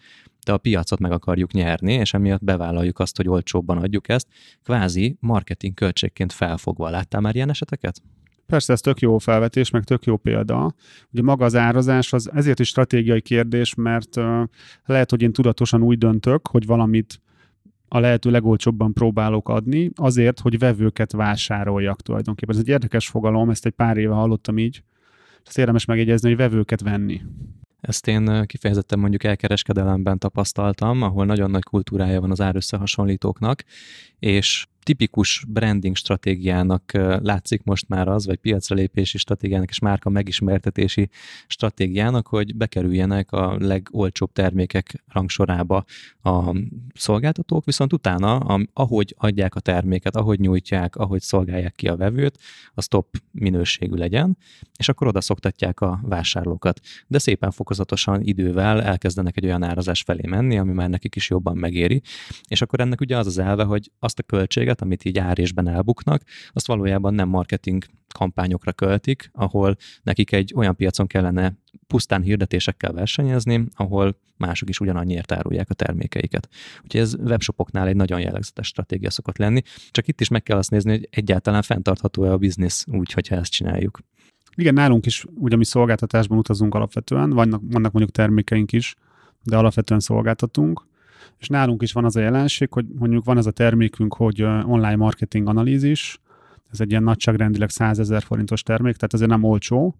de 0.48 0.54
a 0.54 0.58
piacot 0.58 0.98
meg 0.98 1.12
akarjuk 1.12 1.52
nyerni, 1.52 1.92
és 1.92 2.14
emiatt 2.14 2.44
bevállaljuk 2.44 2.98
azt, 2.98 3.16
hogy 3.16 3.28
olcsóbban 3.28 3.78
adjuk 3.78 4.08
ezt, 4.08 4.26
kvázi 4.62 5.16
marketing 5.20 5.74
költségként 5.74 6.32
felfogva. 6.32 6.90
Láttál 6.90 7.20
már 7.20 7.34
ilyen 7.34 7.48
eseteket? 7.48 8.02
Persze, 8.46 8.72
ez 8.72 8.80
tök 8.80 9.00
jó 9.00 9.18
felvetés, 9.18 9.70
meg 9.70 9.84
tök 9.84 10.04
jó 10.04 10.16
példa. 10.16 10.74
Ugye 11.12 11.22
maga 11.22 11.44
az 11.44 11.54
árazás 11.54 12.12
az 12.12 12.30
ezért 12.32 12.60
is 12.60 12.68
stratégiai 12.68 13.20
kérdés, 13.20 13.74
mert 13.74 14.16
lehet, 14.84 15.10
hogy 15.10 15.22
én 15.22 15.32
tudatosan 15.32 15.82
úgy 15.82 15.98
döntök, 15.98 16.48
hogy 16.48 16.66
valamit 16.66 17.20
a 17.88 17.98
lehető 17.98 18.30
legolcsóbban 18.30 18.92
próbálok 18.92 19.48
adni, 19.48 19.90
azért, 19.94 20.40
hogy 20.40 20.58
vevőket 20.58 21.12
vásároljak 21.12 22.02
tulajdonképpen. 22.02 22.54
Ez 22.54 22.60
egy 22.60 22.68
érdekes 22.68 23.08
fogalom, 23.08 23.50
ezt 23.50 23.66
egy 23.66 23.72
pár 23.72 23.96
éve 23.96 24.14
hallottam 24.14 24.58
így, 24.58 24.82
és 25.42 25.48
ezt 25.48 25.58
érdemes 25.58 25.84
megjegyezni, 25.84 26.28
hogy 26.28 26.38
vevőket 26.38 26.80
venni. 26.80 27.20
Ezt 27.80 28.06
én 28.06 28.46
kifejezetten 28.46 28.98
mondjuk 28.98 29.24
elkereskedelemben 29.24 30.18
tapasztaltam, 30.18 31.02
ahol 31.02 31.24
nagyon 31.24 31.50
nagy 31.50 31.62
kultúrája 31.62 32.20
van 32.20 32.30
az 32.30 32.40
árösszehasonlítóknak, 32.40 33.62
és 34.18 34.66
tipikus 34.82 35.44
branding 35.48 35.96
stratégiának 35.96 36.92
látszik 37.22 37.62
most 37.62 37.88
már 37.88 38.08
az, 38.08 38.26
vagy 38.26 38.36
piacra 38.36 38.76
lépési 38.76 39.18
stratégiának 39.18 39.68
és 39.68 39.78
márka 39.78 40.10
megismertetési 40.10 41.08
stratégiának, 41.46 42.26
hogy 42.26 42.56
bekerüljenek 42.56 43.32
a 43.32 43.56
legolcsóbb 43.58 44.32
termékek 44.32 45.04
rangsorába 45.06 45.84
a 46.22 46.56
szolgáltatók, 46.94 47.64
viszont 47.64 47.92
utána, 47.92 48.36
ahogy 48.72 49.14
adják 49.18 49.54
a 49.54 49.60
terméket, 49.60 50.16
ahogy 50.16 50.40
nyújtják, 50.40 50.96
ahogy 50.96 51.20
szolgálják 51.20 51.74
ki 51.74 51.88
a 51.88 51.96
vevőt, 51.96 52.38
az 52.74 52.86
top 52.86 53.16
minőségű 53.30 53.94
legyen, 53.94 54.36
és 54.78 54.88
akkor 54.88 55.06
oda 55.06 55.20
szoktatják 55.20 55.80
a 55.80 56.00
vásárlókat. 56.02 56.80
De 57.06 57.18
szépen 57.18 57.50
fokozatosan 57.50 58.20
idővel 58.22 58.82
elkezdenek 58.82 59.36
egy 59.36 59.44
olyan 59.44 59.62
árazás 59.62 60.02
felé 60.02 60.28
menni, 60.28 60.58
ami 60.58 60.72
már 60.72 60.88
nekik 60.88 61.16
is 61.16 61.30
jobban 61.30 61.56
megéri, 61.56 62.02
és 62.48 62.62
akkor 62.62 62.80
ennek 62.80 63.00
ugye 63.00 63.16
az 63.16 63.26
az 63.26 63.38
elve, 63.38 63.64
hogy 63.64 63.90
azt 63.98 64.18
a 64.18 64.22
költséget, 64.22 64.77
pénzeket, 64.78 64.80
amit 64.80 65.04
így 65.04 65.18
árésben 65.18 65.68
elbuknak, 65.68 66.22
azt 66.52 66.66
valójában 66.66 67.14
nem 67.14 67.28
marketing 67.28 67.84
kampányokra 68.14 68.72
költik, 68.72 69.30
ahol 69.32 69.76
nekik 70.02 70.32
egy 70.32 70.52
olyan 70.56 70.76
piacon 70.76 71.06
kellene 71.06 71.56
pusztán 71.86 72.22
hirdetésekkel 72.22 72.92
versenyezni, 72.92 73.66
ahol 73.76 74.16
mások 74.36 74.68
is 74.68 74.80
ugyanannyiért 74.80 75.32
árulják 75.32 75.70
a 75.70 75.74
termékeiket. 75.74 76.48
Úgyhogy 76.82 77.00
ez 77.00 77.14
webshopoknál 77.14 77.86
egy 77.86 77.96
nagyon 77.96 78.20
jellegzetes 78.20 78.66
stratégia 78.66 79.10
szokott 79.10 79.38
lenni, 79.38 79.62
csak 79.90 80.08
itt 80.08 80.20
is 80.20 80.28
meg 80.28 80.42
kell 80.42 80.58
azt 80.58 80.70
nézni, 80.70 80.90
hogy 80.90 81.08
egyáltalán 81.10 81.62
fenntartható-e 81.62 82.32
a 82.32 82.36
biznisz 82.36 82.84
úgy, 82.92 83.12
hogyha 83.12 83.36
ezt 83.36 83.52
csináljuk. 83.52 83.98
Igen, 84.56 84.74
nálunk 84.74 85.06
is, 85.06 85.24
ugye 85.34 85.56
mi 85.56 85.64
szolgáltatásban 85.64 86.38
utazunk 86.38 86.74
alapvetően, 86.74 87.30
vannak, 87.30 87.60
vannak 87.64 87.92
mondjuk 87.92 88.14
termékeink 88.14 88.72
is, 88.72 88.94
de 89.42 89.56
alapvetően 89.56 90.00
szolgáltatunk, 90.00 90.88
és 91.38 91.48
nálunk 91.48 91.82
is 91.82 91.92
van 91.92 92.04
az 92.04 92.16
a 92.16 92.20
jelenség, 92.20 92.72
hogy 92.72 92.84
mondjuk 92.98 93.24
van 93.24 93.38
ez 93.38 93.46
a 93.46 93.50
termékünk, 93.50 94.14
hogy 94.14 94.42
online 94.42 94.96
marketing 94.96 95.48
analízis, 95.48 96.20
ez 96.72 96.80
egy 96.80 96.90
ilyen 96.90 97.02
nagyságrendileg 97.02 97.70
100 97.70 97.98
ezer 97.98 98.22
forintos 98.22 98.62
termék, 98.62 98.96
tehát 98.96 99.12
azért 99.12 99.30
nem 99.30 99.44
olcsó, 99.44 99.94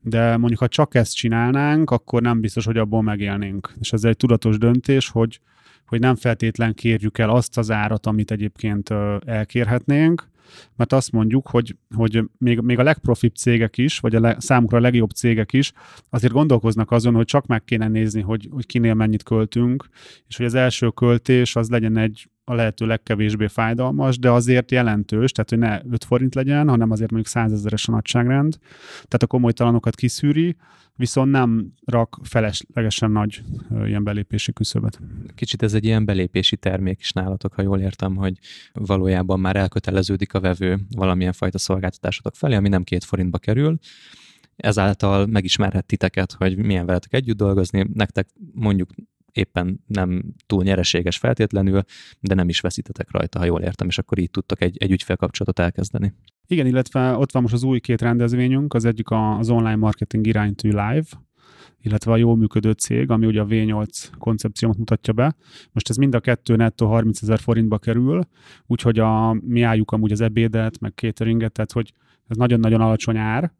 de 0.00 0.36
mondjuk 0.36 0.60
ha 0.60 0.68
csak 0.68 0.94
ezt 0.94 1.14
csinálnánk, 1.14 1.90
akkor 1.90 2.22
nem 2.22 2.40
biztos, 2.40 2.64
hogy 2.64 2.76
abból 2.76 3.02
megélnénk. 3.02 3.74
És 3.80 3.92
ez 3.92 4.04
egy 4.04 4.16
tudatos 4.16 4.58
döntés, 4.58 5.08
hogy, 5.08 5.40
hogy 5.86 6.00
nem 6.00 6.14
feltétlen 6.14 6.74
kérjük 6.74 7.18
el 7.18 7.30
azt 7.30 7.58
az 7.58 7.70
árat, 7.70 8.06
amit 8.06 8.30
egyébként 8.30 8.90
elkérhetnénk, 9.24 10.28
mert 10.76 10.92
azt 10.92 11.12
mondjuk, 11.12 11.48
hogy, 11.48 11.76
hogy 11.94 12.24
még, 12.38 12.58
még 12.58 12.78
a 12.78 12.82
legprofibb 12.82 13.34
cégek 13.34 13.78
is, 13.78 13.98
vagy 13.98 14.14
a 14.14 14.20
le, 14.20 14.36
számukra 14.38 14.78
a 14.78 14.80
legjobb 14.80 15.10
cégek 15.10 15.52
is 15.52 15.72
azért 16.10 16.32
gondolkoznak 16.32 16.90
azon, 16.90 17.14
hogy 17.14 17.24
csak 17.24 17.46
meg 17.46 17.64
kéne 17.64 17.88
nézni, 17.88 18.20
hogy, 18.20 18.48
hogy 18.50 18.66
kinél 18.66 18.94
mennyit 18.94 19.22
költünk, 19.22 19.88
és 20.28 20.36
hogy 20.36 20.46
az 20.46 20.54
első 20.54 20.88
költés 20.88 21.56
az 21.56 21.68
legyen 21.68 21.96
egy 21.96 22.28
a 22.50 22.54
lehető 22.54 22.86
legkevésbé 22.86 23.46
fájdalmas, 23.46 24.18
de 24.18 24.30
azért 24.30 24.70
jelentős, 24.70 25.32
tehát 25.32 25.50
hogy 25.50 25.58
ne 25.58 25.92
5 25.94 26.04
forint 26.04 26.34
legyen, 26.34 26.68
hanem 26.68 26.90
azért 26.90 27.10
mondjuk 27.10 27.32
100 27.32 27.52
ezeres 27.52 27.88
a 27.88 27.92
nagyságrend, 27.92 28.58
tehát 28.92 29.22
a 29.22 29.26
komolytalanokat 29.26 29.94
kiszűri, 29.94 30.56
viszont 30.96 31.30
nem 31.30 31.72
rak 31.84 32.18
feleslegesen 32.22 33.10
nagy 33.10 33.42
ilyen 33.84 34.04
belépési 34.04 34.52
küszöbet. 34.52 35.00
Kicsit 35.34 35.62
ez 35.62 35.74
egy 35.74 35.84
ilyen 35.84 36.04
belépési 36.04 36.56
termék 36.56 37.00
is 37.00 37.12
nálatok, 37.12 37.54
ha 37.54 37.62
jól 37.62 37.80
értem, 37.80 38.16
hogy 38.16 38.38
valójában 38.72 39.40
már 39.40 39.56
elköteleződik 39.56 40.34
a 40.34 40.40
vevő 40.40 40.78
valamilyen 40.96 41.32
fajta 41.32 41.58
szolgáltatásotok 41.58 42.34
felé, 42.34 42.54
ami 42.54 42.68
nem 42.68 42.82
két 42.82 43.04
forintba 43.04 43.38
kerül, 43.38 43.78
ezáltal 44.56 45.26
megismerhet 45.26 45.86
titeket, 45.86 46.32
hogy 46.32 46.56
milyen 46.56 46.86
veletek 46.86 47.12
együtt 47.12 47.36
dolgozni, 47.36 47.86
nektek 47.94 48.28
mondjuk 48.52 48.90
éppen 49.32 49.84
nem 49.86 50.34
túl 50.46 50.62
nyereséges 50.62 51.18
feltétlenül, 51.18 51.82
de 52.20 52.34
nem 52.34 52.48
is 52.48 52.60
veszítetek 52.60 53.10
rajta, 53.10 53.38
ha 53.38 53.44
jól 53.44 53.60
értem, 53.60 53.88
és 53.88 53.98
akkor 53.98 54.18
így 54.18 54.30
tudtok 54.30 54.60
egy, 54.60 54.76
egy 54.78 54.90
ügyfélkapcsolatot 54.90 55.58
elkezdeni. 55.58 56.14
Igen, 56.46 56.66
illetve 56.66 57.16
ott 57.16 57.32
van 57.32 57.42
most 57.42 57.54
az 57.54 57.62
új 57.62 57.80
két 57.80 58.00
rendezvényünk, 58.00 58.74
az 58.74 58.84
egyik 58.84 59.10
az 59.10 59.50
online 59.50 59.76
marketing 59.76 60.26
iránytű 60.26 60.68
live, 60.68 61.06
illetve 61.82 62.12
a 62.12 62.16
jól 62.16 62.36
működő 62.36 62.72
cég, 62.72 63.10
ami 63.10 63.26
ugye 63.26 63.40
a 63.40 63.46
V8 63.46 63.88
koncepciót 64.18 64.76
mutatja 64.76 65.12
be. 65.12 65.36
Most 65.72 65.88
ez 65.88 65.96
mind 65.96 66.14
a 66.14 66.20
kettő 66.20 66.56
nettó 66.56 66.86
30 66.86 67.22
ezer 67.22 67.38
forintba 67.38 67.78
kerül, 67.78 68.22
úgyhogy 68.66 68.98
a, 68.98 69.32
mi 69.32 69.62
álljuk 69.62 69.90
amúgy 69.90 70.12
az 70.12 70.20
ebédet, 70.20 70.80
meg 70.80 70.92
cateringet, 70.94 71.52
tehát 71.52 71.72
hogy 71.72 71.92
ez 72.28 72.36
nagyon-nagyon 72.36 72.80
alacsony 72.80 73.16
ár, 73.16 73.52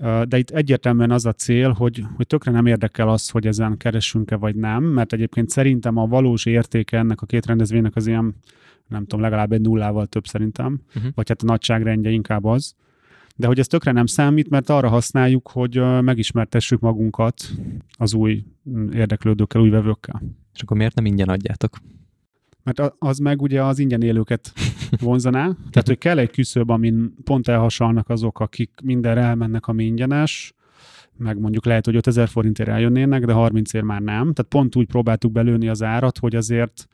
de 0.00 0.38
itt 0.38 0.50
egyértelműen 0.50 1.10
az 1.10 1.26
a 1.26 1.32
cél, 1.32 1.70
hogy, 1.70 2.04
hogy 2.16 2.26
tökre 2.26 2.50
nem 2.50 2.66
érdekel 2.66 3.08
az, 3.08 3.28
hogy 3.28 3.46
ezen 3.46 3.76
keresünk-e 3.76 4.36
vagy 4.36 4.56
nem, 4.56 4.84
mert 4.84 5.12
egyébként 5.12 5.48
szerintem 5.48 5.96
a 5.96 6.06
valós 6.06 6.46
értéke 6.46 6.98
ennek 6.98 7.20
a 7.20 7.26
két 7.26 7.46
rendezvénynek 7.46 7.96
az 7.96 8.06
ilyen, 8.06 8.34
nem 8.88 9.02
tudom, 9.02 9.20
legalább 9.20 9.52
egy 9.52 9.60
nullával 9.60 10.06
több 10.06 10.26
szerintem, 10.26 10.80
uh-huh. 10.96 11.12
vagy 11.14 11.28
hát 11.28 11.42
a 11.42 11.46
nagyságrendje 11.46 12.10
inkább 12.10 12.44
az. 12.44 12.74
De 13.36 13.46
hogy 13.46 13.58
ez 13.58 13.66
tökre 13.66 13.92
nem 13.92 14.06
számít, 14.06 14.50
mert 14.50 14.70
arra 14.70 14.88
használjuk, 14.88 15.48
hogy 15.48 15.82
megismertessük 16.00 16.80
magunkat 16.80 17.50
az 17.92 18.14
új 18.14 18.44
mm, 18.70 18.90
érdeklődőkkel, 18.90 19.60
új 19.60 19.70
vevőkkel. 19.70 20.22
És 20.54 20.62
akkor 20.62 20.76
miért 20.76 20.94
nem 20.94 21.06
ingyen 21.06 21.28
adjátok? 21.28 21.78
Mert 22.64 22.94
az 22.98 23.18
meg 23.18 23.42
ugye 23.42 23.62
az 23.62 23.78
ingyen 23.78 24.02
élőket 24.02 24.52
vonzaná. 25.00 25.44
Tehát, 25.70 25.86
hogy 25.86 25.98
kell 25.98 26.18
egy 26.18 26.30
küszöb, 26.30 26.70
amin 26.70 27.14
pont 27.24 27.48
elhasalnak 27.48 28.08
azok, 28.08 28.40
akik 28.40 28.70
mindenre 28.82 29.20
elmennek, 29.20 29.66
ami 29.66 29.84
ingyenes, 29.84 30.54
meg 31.16 31.38
mondjuk 31.38 31.64
lehet, 31.64 31.84
hogy 31.84 31.96
5000 31.96 32.28
forintért 32.28 32.68
eljönnének, 32.68 33.24
de 33.24 33.32
30 33.32 33.72
ér 33.72 33.82
már 33.82 34.00
nem. 34.00 34.32
Tehát 34.32 34.46
pont 34.48 34.76
úgy 34.76 34.86
próbáltuk 34.86 35.32
belőni 35.32 35.68
az 35.68 35.82
árat, 35.82 36.18
hogy 36.18 36.34
azért 36.34 36.88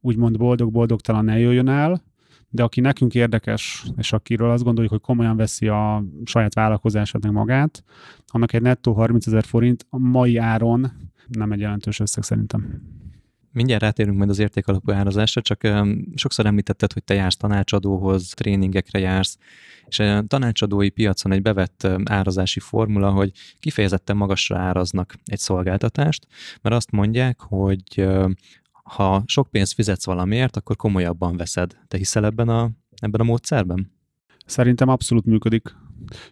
úgymond 0.00 0.38
boldog-boldogtalan 0.38 1.24
ne 1.24 1.38
jöjjön 1.38 1.68
el, 1.68 2.02
de 2.48 2.62
aki 2.62 2.80
nekünk 2.80 3.14
érdekes, 3.14 3.84
és 3.96 4.12
akiről 4.12 4.50
azt 4.50 4.64
gondoljuk, 4.64 4.92
hogy 4.92 5.00
komolyan 5.00 5.36
veszi 5.36 5.68
a 5.68 6.04
saját 6.24 6.54
vállalkozását 6.54 7.22
meg 7.22 7.32
magát, 7.32 7.84
annak 8.26 8.52
egy 8.52 8.62
nettó 8.62 8.92
30 8.92 9.26
ezer 9.26 9.44
forint 9.44 9.86
a 9.90 9.98
mai 9.98 10.36
áron 10.36 10.92
nem 11.28 11.52
egy 11.52 11.60
jelentős 11.60 12.00
összeg 12.00 12.22
szerintem. 12.22 12.82
Mindjárt 13.56 13.82
rátérünk 13.82 14.16
majd 14.16 14.30
az 14.30 14.38
értékalapú 14.38 14.92
árazásra, 14.92 15.42
csak 15.42 15.68
sokszor 16.14 16.46
említetted, 16.46 16.92
hogy 16.92 17.04
te 17.04 17.14
jársz 17.14 17.36
tanácsadóhoz, 17.36 18.28
tréningekre 18.28 18.98
jársz, 18.98 19.38
és 19.86 19.98
a 19.98 20.22
tanácsadói 20.22 20.88
piacon 20.88 21.32
egy 21.32 21.42
bevett 21.42 21.86
árazási 22.04 22.60
formula, 22.60 23.10
hogy 23.10 23.32
kifejezetten 23.60 24.16
magasra 24.16 24.58
áraznak 24.58 25.14
egy 25.24 25.38
szolgáltatást, 25.38 26.26
mert 26.62 26.74
azt 26.74 26.90
mondják, 26.90 27.40
hogy 27.40 28.08
ha 28.82 29.22
sok 29.26 29.50
pénzt 29.50 29.74
fizetsz 29.74 30.06
valamiért, 30.06 30.56
akkor 30.56 30.76
komolyabban 30.76 31.36
veszed. 31.36 31.76
Te 31.88 31.96
hiszel 31.96 32.24
ebben 32.24 32.48
a, 32.48 32.70
ebben 32.96 33.20
a 33.20 33.24
módszerben? 33.24 33.92
Szerintem 34.46 34.88
abszolút 34.88 35.24
működik. 35.24 35.76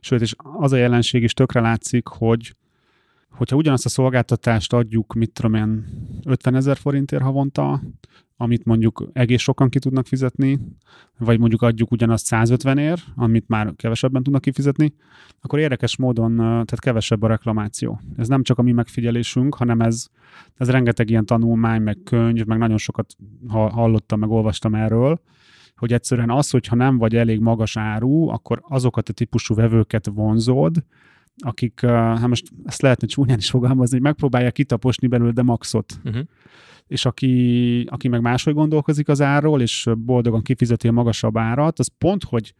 Sőt, 0.00 0.20
és 0.20 0.34
az 0.38 0.72
a 0.72 0.76
jelenség 0.76 1.22
is 1.22 1.32
tökre 1.32 1.60
látszik, 1.60 2.06
hogy 2.06 2.54
hogyha 3.36 3.56
ugyanazt 3.56 3.84
a 3.84 3.88
szolgáltatást 3.88 4.72
adjuk, 4.72 5.14
mit 5.14 5.32
tudom 5.32 5.54
én, 5.54 5.84
50 6.24 6.54
ezer 6.54 6.76
forintért 6.76 7.22
havonta, 7.22 7.82
amit 8.36 8.64
mondjuk 8.64 9.08
egész 9.12 9.40
sokan 9.40 9.68
ki 9.68 9.78
tudnak 9.78 10.06
fizetni, 10.06 10.60
vagy 11.18 11.38
mondjuk 11.38 11.62
adjuk 11.62 11.90
ugyanazt 11.90 12.26
150 12.26 12.78
ér, 12.78 13.00
amit 13.14 13.48
már 13.48 13.72
kevesebben 13.76 14.22
tudnak 14.22 14.42
kifizetni, 14.42 14.94
akkor 15.40 15.58
érdekes 15.58 15.96
módon, 15.96 16.36
tehát 16.36 16.80
kevesebb 16.80 17.22
a 17.22 17.26
reklamáció. 17.26 18.00
Ez 18.16 18.28
nem 18.28 18.42
csak 18.42 18.58
a 18.58 18.62
mi 18.62 18.72
megfigyelésünk, 18.72 19.54
hanem 19.54 19.80
ez, 19.80 20.06
ez 20.54 20.70
rengeteg 20.70 21.10
ilyen 21.10 21.26
tanulmány, 21.26 21.82
meg 21.82 21.98
könyv, 22.04 22.44
meg 22.44 22.58
nagyon 22.58 22.78
sokat 22.78 23.16
hallottam, 23.48 24.18
meg 24.18 24.30
olvastam 24.30 24.74
erről, 24.74 25.20
hogy 25.76 25.92
egyszerűen 25.92 26.30
az, 26.30 26.50
hogyha 26.50 26.76
nem 26.76 26.98
vagy 26.98 27.16
elég 27.16 27.40
magas 27.40 27.76
áru, 27.76 28.28
akkor 28.28 28.62
azokat 28.68 29.08
a 29.08 29.12
típusú 29.12 29.54
vevőket 29.54 30.06
vonzód, 30.06 30.84
akik, 31.36 31.80
hát 31.80 32.26
most 32.26 32.50
ezt 32.64 32.82
lehetne 32.82 33.06
csúnyán 33.06 33.38
is 33.38 33.50
fogalmazni, 33.50 33.96
hogy 33.96 34.06
megpróbálják 34.06 34.52
kitaposni 34.52 35.06
belőle 35.06 35.32
de 35.32 35.42
maxot. 35.42 36.00
Uh-huh. 36.04 36.22
És 36.86 37.04
aki, 37.04 37.84
aki 37.90 38.08
meg 38.08 38.20
máshogy 38.20 38.54
gondolkozik 38.54 39.08
az 39.08 39.20
árról, 39.20 39.60
és 39.60 39.88
boldogan 39.98 40.42
kifizeti 40.42 40.88
a 40.88 40.92
magasabb 40.92 41.36
árat, 41.36 41.78
az 41.78 41.90
pont, 41.98 42.24
hogy 42.24 42.54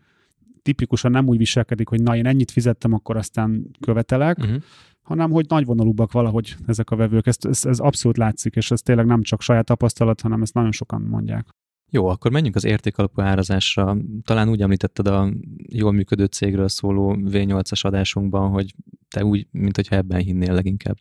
tipikusan 0.63 1.11
nem 1.11 1.29
úgy 1.29 1.37
viselkedik, 1.37 1.89
hogy 1.89 2.03
na, 2.03 2.17
én 2.17 2.27
ennyit 2.27 2.51
fizettem, 2.51 2.93
akkor 2.93 3.17
aztán 3.17 3.71
követelek, 3.81 4.39
uh-huh. 4.39 4.63
hanem 5.03 5.31
hogy 5.31 5.47
nagyvonalúbbak 5.49 6.13
valahogy 6.13 6.57
ezek 6.67 6.91
a 6.91 6.97
vevők. 6.97 7.27
Ez, 7.27 7.37
ez, 7.41 7.65
ez 7.65 7.79
abszolút 7.79 8.17
látszik, 8.17 8.57
és 8.57 8.71
ez 8.71 8.81
tényleg 8.81 9.07
nem 9.07 9.23
csak 9.23 9.43
saját 9.43 9.65
tapasztalat, 9.65 10.21
hanem 10.21 10.43
ezt 10.43 10.55
nagyon 10.55 10.73
sokan 10.73 11.03
mondják. 11.03 11.47
Jó, 11.91 12.07
akkor 12.07 12.31
menjünk 12.31 12.57
az 12.57 12.65
értékalapú 12.65 13.21
árazásra. 13.21 13.97
Talán 14.23 14.49
úgy 14.49 14.61
említetted 14.61 15.07
a 15.07 15.33
jól 15.69 15.93
működő 15.93 16.25
cégről 16.25 16.69
szóló 16.69 17.17
V8-as 17.21 17.81
adásunkban, 17.81 18.51
hogy 18.51 18.75
te 19.09 19.25
úgy, 19.25 19.47
mint 19.51 19.77
hogyha 19.77 19.97
ebben 19.97 20.21
hinnél 20.21 20.53
leginkább. 20.53 20.97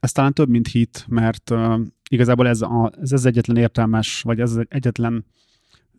Ez 0.00 0.12
talán 0.12 0.32
több, 0.32 0.48
mint 0.48 0.68
hit, 0.68 1.04
mert 1.08 1.50
uh, 1.50 1.80
igazából 2.10 2.48
ez, 2.48 2.62
a, 2.62 2.92
ez 3.00 3.12
az 3.12 3.26
egyetlen 3.26 3.56
értelmes, 3.56 4.22
vagy 4.22 4.40
ez 4.40 4.50
az 4.50 4.66
egyetlen 4.68 5.24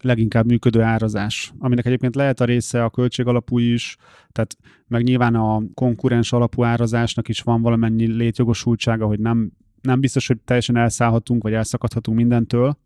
leginkább 0.01 0.45
működő 0.45 0.81
árazás, 0.81 1.53
aminek 1.57 1.85
egyébként 1.85 2.15
lehet 2.15 2.39
a 2.39 2.45
része 2.45 2.83
a 2.83 2.89
költség 2.89 3.27
alapú 3.27 3.57
is, 3.57 3.97
tehát 4.31 4.57
meg 4.87 5.03
nyilván 5.03 5.35
a 5.35 5.63
konkurens 5.73 6.33
alapú 6.33 6.63
árazásnak 6.63 7.27
is 7.27 7.41
van 7.41 7.61
valamennyi 7.61 8.05
létjogosultsága, 8.07 9.05
hogy 9.05 9.19
nem, 9.19 9.51
nem 9.81 9.99
biztos, 9.99 10.27
hogy 10.27 10.39
teljesen 10.41 10.75
elszállhatunk, 10.75 11.43
vagy 11.43 11.53
elszakadhatunk 11.53 12.17
mindentől, 12.17 12.77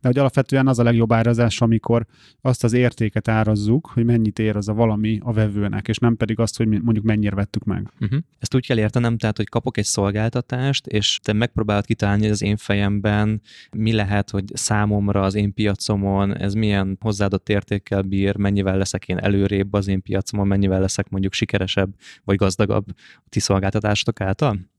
de 0.00 0.08
hogy 0.08 0.18
alapvetően 0.18 0.66
az 0.66 0.78
a 0.78 0.82
legjobb 0.82 1.12
árazás, 1.12 1.60
amikor 1.60 2.06
azt 2.40 2.64
az 2.64 2.72
értéket 2.72 3.28
árazzuk, 3.28 3.90
hogy 3.94 4.04
mennyit 4.04 4.38
ér 4.38 4.56
az 4.56 4.68
a 4.68 4.74
valami 4.74 5.18
a 5.22 5.32
vevőnek, 5.32 5.88
és 5.88 5.98
nem 5.98 6.16
pedig 6.16 6.38
azt, 6.38 6.56
hogy 6.56 6.68
mondjuk 6.68 7.04
mennyire 7.04 7.34
vettük 7.34 7.64
meg. 7.64 7.90
Uh-huh. 8.00 8.18
Ezt 8.38 8.54
úgy 8.54 8.66
kell 8.66 8.78
értenem, 8.78 9.18
tehát, 9.18 9.36
hogy 9.36 9.48
kapok 9.48 9.76
egy 9.76 9.84
szolgáltatást, 9.84 10.86
és 10.86 11.18
te 11.22 11.32
megpróbálod 11.32 11.84
kitalálni, 11.84 12.28
az 12.28 12.42
én 12.42 12.56
fejemben 12.56 13.40
mi 13.76 13.92
lehet, 13.92 14.30
hogy 14.30 14.44
számomra 14.52 15.22
az 15.22 15.34
én 15.34 15.54
piacomon 15.54 16.36
ez 16.36 16.54
milyen 16.54 16.96
hozzáadott 17.00 17.48
értékkel 17.48 18.02
bír, 18.02 18.36
mennyivel 18.36 18.76
leszek 18.76 19.08
én 19.08 19.18
előrébb 19.18 19.72
az 19.72 19.88
én 19.88 20.02
piacomon, 20.02 20.46
mennyivel 20.46 20.80
leszek 20.80 21.08
mondjuk 21.08 21.32
sikeresebb 21.32 21.94
vagy 22.24 22.36
gazdagabb 22.36 22.84
a 23.16 23.28
ti 23.28 23.40
szolgáltatásotok 23.40 24.20
által? 24.20 24.69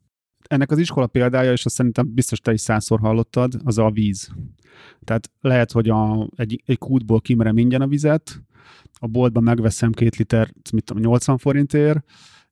Ennek 0.48 0.72
az 0.72 0.78
iskola 0.78 1.08
példája, 1.08 1.52
és 1.52 1.66
azt 1.66 1.76
szerintem 1.76 2.14
biztos 2.14 2.40
te 2.40 2.54
is 2.54 2.62
százszor 2.62 3.00
hallottad, 3.00 3.54
az 3.64 3.78
a 3.78 3.90
víz. 3.90 4.30
Tehát 5.04 5.32
lehet, 5.42 5.72
hogy 5.72 5.90
a, 5.90 6.30
egy, 6.36 6.62
egy 6.66 6.78
kútból 6.78 7.22
kimerem 7.22 7.58
ingyen 7.58 7.82
a 7.82 7.88
vizet, 7.88 8.42
a 9.00 9.08
boltban 9.08 9.44
megveszem 9.44 9.92
két 9.92 10.16
liter, 10.16 10.54
mit 10.74 10.84
tudom, 10.84 11.04
80 11.04 11.38
forintért, 11.38 12.04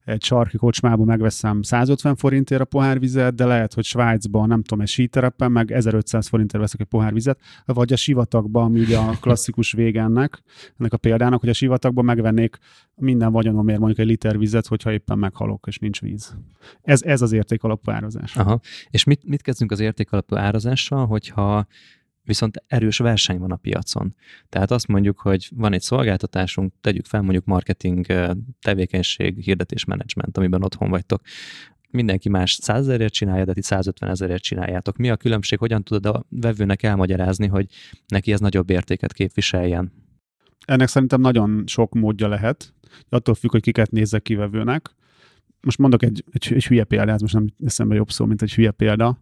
egy 0.09 0.23
sarki 0.23 0.57
kocsmába 0.57 1.03
megveszem 1.03 1.61
150 1.61 2.15
forintért 2.15 2.61
a 2.61 2.65
pohár 2.65 2.99
vizet, 2.99 3.35
de 3.35 3.45
lehet, 3.45 3.73
hogy 3.73 3.83
Svájcban, 3.83 4.47
nem 4.47 4.61
tudom, 4.61 4.81
egy 4.81 4.87
síterepen 4.87 5.51
meg 5.51 5.71
1500 5.71 6.27
forintért 6.27 6.61
veszek 6.61 6.79
egy 6.79 6.87
pohár 6.87 7.13
vizet, 7.13 7.39
vagy 7.65 7.93
a 7.93 7.95
sivatagban, 7.95 8.63
ami 8.63 8.79
ugye 8.79 8.97
a 8.97 9.15
klasszikus 9.21 9.71
végennek, 9.71 10.41
ennek 10.77 10.93
a 10.93 10.97
példának, 10.97 11.39
hogy 11.39 11.49
a 11.49 11.53
sivatagban 11.53 12.05
megvennék 12.05 12.57
minden 12.95 13.31
vagyonomért 13.31 13.79
mondjuk 13.79 13.99
egy 13.99 14.07
liter 14.07 14.37
vizet, 14.37 14.67
hogyha 14.67 14.91
éppen 14.91 15.17
meghalok, 15.17 15.65
és 15.67 15.77
nincs 15.77 16.01
víz. 16.01 16.35
Ez, 16.81 17.01
ez 17.01 17.21
az 17.21 17.31
értékalapú 17.31 17.91
árazás. 17.91 18.35
Aha. 18.35 18.59
És 18.89 19.03
mit, 19.03 19.23
mit 19.23 19.41
kezdünk 19.41 19.71
az 19.71 19.79
értékalapú 19.79 20.35
árazással, 20.35 21.05
hogyha 21.05 21.67
viszont 22.29 22.63
erős 22.67 22.97
verseny 22.97 23.37
van 23.37 23.51
a 23.51 23.55
piacon. 23.55 24.15
Tehát 24.49 24.71
azt 24.71 24.87
mondjuk, 24.87 25.19
hogy 25.19 25.49
van 25.55 25.73
egy 25.73 25.81
szolgáltatásunk, 25.81 26.73
tegyük 26.81 27.05
fel 27.05 27.21
mondjuk 27.21 27.45
marketing 27.45 28.05
tevékenység, 28.61 29.37
hirdetésmenedzsment, 29.37 30.37
amiben 30.37 30.63
otthon 30.63 30.89
vagytok. 30.89 31.21
Mindenki 31.89 32.29
más 32.29 32.53
100 32.61 32.79
ezerért 32.79 33.13
csinálja, 33.13 33.45
de 33.45 33.53
ti 33.53 33.61
150 33.61 34.09
ezerért 34.09 34.43
csináljátok. 34.43 34.97
Mi 34.97 35.09
a 35.09 35.17
különbség? 35.17 35.59
Hogyan 35.59 35.83
tudod 35.83 36.15
a 36.15 36.25
vevőnek 36.29 36.83
elmagyarázni, 36.83 37.47
hogy 37.47 37.65
neki 38.07 38.31
ez 38.31 38.39
nagyobb 38.39 38.69
értéket 38.69 39.13
képviseljen? 39.13 39.91
Ennek 40.65 40.87
szerintem 40.87 41.21
nagyon 41.21 41.63
sok 41.67 41.93
módja 41.93 42.27
lehet. 42.27 42.73
Attól 43.09 43.35
függ, 43.35 43.51
hogy 43.51 43.61
kiket 43.61 43.91
nézek 43.91 44.21
kivevőnek. 44.21 44.89
Most 45.61 45.77
mondok 45.77 46.03
egy, 46.03 46.23
egy, 46.31 46.53
egy 46.53 46.65
hülye 46.65 46.83
példát, 46.83 47.21
most 47.21 47.33
nem 47.33 47.47
eszembe 47.65 47.95
jobb 47.95 48.11
szó, 48.11 48.25
mint 48.25 48.41
egy 48.41 48.53
hülye 48.53 48.71
példa 48.71 49.19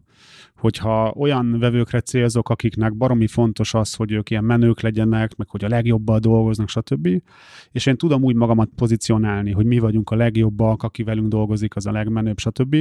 hogyha 0.58 1.12
olyan 1.16 1.58
vevőkre 1.58 2.00
célzok, 2.00 2.48
akiknek 2.48 2.96
baromi 2.96 3.26
fontos 3.26 3.74
az, 3.74 3.94
hogy 3.94 4.12
ők 4.12 4.30
ilyen 4.30 4.44
menők 4.44 4.80
legyenek, 4.80 5.36
meg 5.36 5.48
hogy 5.48 5.64
a 5.64 5.68
legjobbal 5.68 6.18
dolgoznak, 6.18 6.68
stb. 6.68 7.22
És 7.70 7.86
én 7.86 7.96
tudom 7.96 8.22
úgy 8.22 8.34
magamat 8.34 8.70
pozícionálni, 8.76 9.50
hogy 9.50 9.66
mi 9.66 9.78
vagyunk 9.78 10.10
a 10.10 10.16
legjobbak, 10.16 10.82
aki 10.82 11.02
velünk 11.02 11.28
dolgozik, 11.28 11.76
az 11.76 11.86
a 11.86 11.92
legmenőbb, 11.92 12.38
stb. 12.38 12.76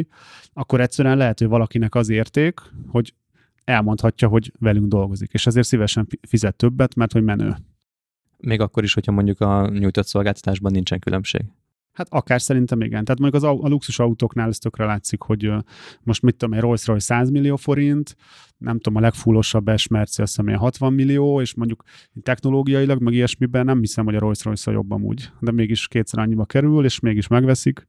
Akkor 0.54 0.82
egyszerűen 0.82 1.18
lehet, 1.18 1.40
hogy 1.40 1.48
valakinek 1.48 1.96
az 1.96 2.10
érték, 2.10 2.60
hogy 2.88 3.14
elmondhatja, 3.64 4.28
hogy 4.28 4.52
velünk 4.60 4.88
dolgozik, 4.88 5.34
és 5.34 5.48
ezért 5.48 5.68
szívesen 5.68 6.08
fizet 6.28 6.56
többet, 6.56 6.96
mert 6.96 7.12
hogy 7.12 7.24
menő. 7.24 7.56
Még 8.38 8.60
akkor 8.62 8.84
is, 8.84 8.94
hogyha 8.94 9.12
mondjuk 9.12 9.42
a 9.42 9.70
nyújtott 9.70 10.08
szolgáltatásban 10.08 10.72
nincsen 10.72 11.00
különbség. 11.00 11.42
Hát 11.98 12.08
akár 12.10 12.42
szerintem 12.42 12.82
igen. 12.82 13.04
Tehát 13.04 13.20
mondjuk 13.20 13.44
az, 13.44 13.60
a 13.64 13.68
luxus 13.68 14.00
autóknál 14.00 14.48
ez 14.48 14.58
tökre 14.58 14.86
látszik, 14.86 15.22
hogy 15.22 15.52
most 16.04 16.22
mit 16.22 16.36
tudom, 16.36 16.54
egy 16.54 16.62
Rolls-Royce 16.62 17.06
100 17.06 17.30
millió 17.30 17.56
forint, 17.56 18.16
nem 18.58 18.80
tudom, 18.80 18.96
a 18.96 19.02
legfullosabb 19.02 19.78
S 19.78 19.88
Merci 19.88 20.22
azt 20.22 20.36
hiszem 20.36 20.56
60 20.56 20.94
millió, 20.94 21.42
és 21.42 21.56
mondjuk 21.56 21.84
technológiailag, 22.22 23.02
meg 23.02 23.14
ilyesmiben 23.14 23.66
nem 23.66 23.80
hiszem, 23.80 24.06
hogy 24.06 24.16
a 24.16 24.20
Rolls-Royce 24.20 24.72
jobb 24.72 24.92
amúgy, 24.92 25.30
de 25.40 25.52
mégis 25.52 25.88
kétszer 25.88 26.20
annyiba 26.20 26.46
kerül, 26.46 26.86
és 26.86 27.00
mégis 27.00 27.28
megveszik 27.28 27.88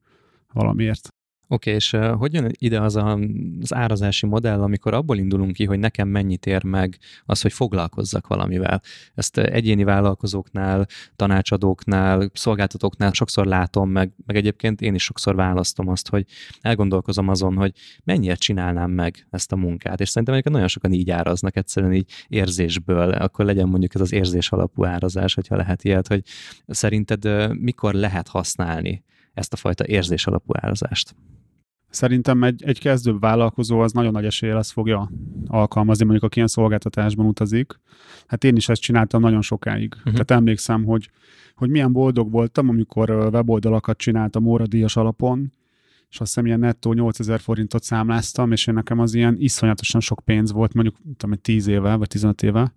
valamiért. 0.53 1.09
Oké, 1.51 1.71
okay, 1.71 1.75
és 1.75 1.97
hogy 2.19 2.35
jön 2.35 2.51
ide 2.59 2.81
az 2.81 2.97
a, 2.97 3.19
az 3.61 3.75
árazási 3.75 4.27
modell, 4.27 4.61
amikor 4.63 4.95
abból 4.95 5.17
indulunk 5.17 5.53
ki, 5.53 5.65
hogy 5.65 5.79
nekem 5.79 6.09
mennyit 6.09 6.47
ér 6.47 6.65
meg 6.65 6.99
az, 7.25 7.41
hogy 7.41 7.53
foglalkozzak 7.53 8.27
valamivel. 8.27 8.83
Ezt 9.15 9.39
egyéni 9.39 9.85
vállalkozóknál, 9.85 10.87
tanácsadóknál, 11.17 12.31
szolgáltatóknál 12.33 13.13
sokszor 13.13 13.47
látom, 13.47 13.91
meg, 13.91 14.13
meg 14.27 14.37
egyébként 14.37 14.81
én 14.81 14.95
is 14.95 15.03
sokszor 15.03 15.35
választom 15.35 15.89
azt, 15.89 16.09
hogy 16.09 16.25
elgondolkozom 16.61 17.29
azon, 17.29 17.57
hogy 17.57 17.73
mennyire 18.05 18.35
csinálnám 18.35 18.91
meg 18.91 19.27
ezt 19.31 19.53
a 19.53 19.57
munkát. 19.57 20.01
És 20.01 20.09
szerintem 20.09 20.35
egyébként 20.35 20.55
nagyon 20.55 20.71
sokan 20.71 20.93
így 20.93 21.11
áraznak, 21.11 21.57
egyszerűen 21.57 21.93
így 21.93 22.11
érzésből. 22.29 23.11
Akkor 23.11 23.45
legyen 23.45 23.69
mondjuk 23.69 23.95
ez 23.95 24.01
az 24.01 24.13
érzés 24.13 24.51
alapú 24.51 24.85
árazás, 24.85 25.35
hogyha 25.35 25.57
lehet 25.57 25.85
ilyet, 25.85 26.09
hogy 26.09 26.23
szerinted 26.67 27.53
mikor 27.61 27.95
lehet 27.95 28.29
használni 28.29 29.05
ezt 29.35 29.53
a 29.53 29.57
fajta 29.57 29.87
érzés 29.87 30.27
alapú 30.27 30.53
árazást? 30.61 31.15
Szerintem 31.91 32.43
egy, 32.43 32.63
egy 32.65 32.81
kezdő 32.81 33.19
vállalkozó 33.19 33.81
az 33.81 33.93
nagyon 33.93 34.13
nagy 34.13 34.25
eséllyel 34.25 34.59
ezt 34.59 34.73
fogja 34.73 35.11
alkalmazni, 35.47 36.05
mondjuk 36.05 36.25
aki 36.25 36.37
ilyen 36.37 36.49
szolgáltatásban 36.49 37.27
utazik. 37.27 37.81
Hát 38.27 38.45
én 38.45 38.57
is 38.57 38.69
ezt 38.69 38.81
csináltam 38.81 39.21
nagyon 39.21 39.43
sokáig. 39.43 39.95
Uh-huh. 39.97 40.13
Tehát 40.13 40.31
emlékszem, 40.31 40.85
hogy, 40.85 41.11
hogy 41.55 41.71
milyen 41.71 41.93
boldog 41.93 42.31
voltam, 42.31 42.69
amikor 42.69 43.11
weboldalakat 43.11 43.99
csináltam 43.99 44.47
óradíjas 44.47 44.97
alapon, 44.97 45.53
és 46.11 46.21
azt 46.21 46.29
hiszem 46.29 46.47
ilyen 46.47 46.59
nettó 46.59 46.93
8000 46.93 47.41
forintot 47.41 47.83
számláztam, 47.83 48.53
és 48.53 48.67
én 48.67 48.75
nekem 48.75 48.99
az 48.99 49.15
ilyen 49.15 49.37
iszonyatosan 49.39 50.01
sok 50.01 50.21
pénz 50.25 50.53
volt, 50.53 50.75
mondjuk 50.75 50.97
tudom, 51.17 51.37
10 51.43 51.67
éve, 51.67 51.95
vagy 51.95 52.09
15 52.09 52.43
éve 52.43 52.75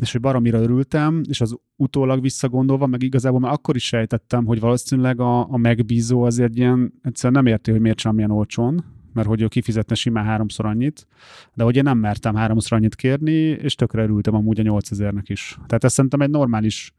és 0.00 0.12
hogy 0.12 0.20
baromira 0.20 0.60
örültem, 0.60 1.22
és 1.28 1.40
az 1.40 1.56
utólag 1.76 2.20
visszagondolva, 2.20 2.86
meg 2.86 3.02
igazából 3.02 3.40
már 3.40 3.52
akkor 3.52 3.76
is 3.76 3.84
sejtettem, 3.84 4.44
hogy 4.44 4.60
valószínűleg 4.60 5.20
a, 5.20 5.52
a 5.52 5.56
megbízó 5.56 6.22
azért 6.22 6.56
ilyen, 6.56 6.92
egyszerűen 7.02 7.42
nem 7.42 7.52
érti, 7.52 7.70
hogy 7.70 7.80
miért 7.80 7.98
sem 7.98 8.18
ilyen 8.18 8.30
olcsón, 8.30 8.84
mert 9.12 9.28
hogy 9.28 9.42
ő 9.42 9.48
kifizetne 9.48 9.94
simán 9.94 10.24
háromszor 10.24 10.66
annyit, 10.66 11.06
de 11.54 11.64
hogy 11.64 11.76
én 11.76 11.82
nem 11.82 11.98
mertem 11.98 12.34
háromszor 12.34 12.78
annyit 12.78 12.94
kérni, 12.94 13.32
és 13.32 13.74
tökre 13.74 14.02
örültem 14.02 14.34
amúgy 14.34 14.60
a 14.60 14.62
8000-nek 14.62 15.24
is. 15.26 15.58
Tehát 15.66 15.84
ez 15.84 15.92
szerintem 15.92 16.20
egy 16.20 16.30
normális 16.30 16.92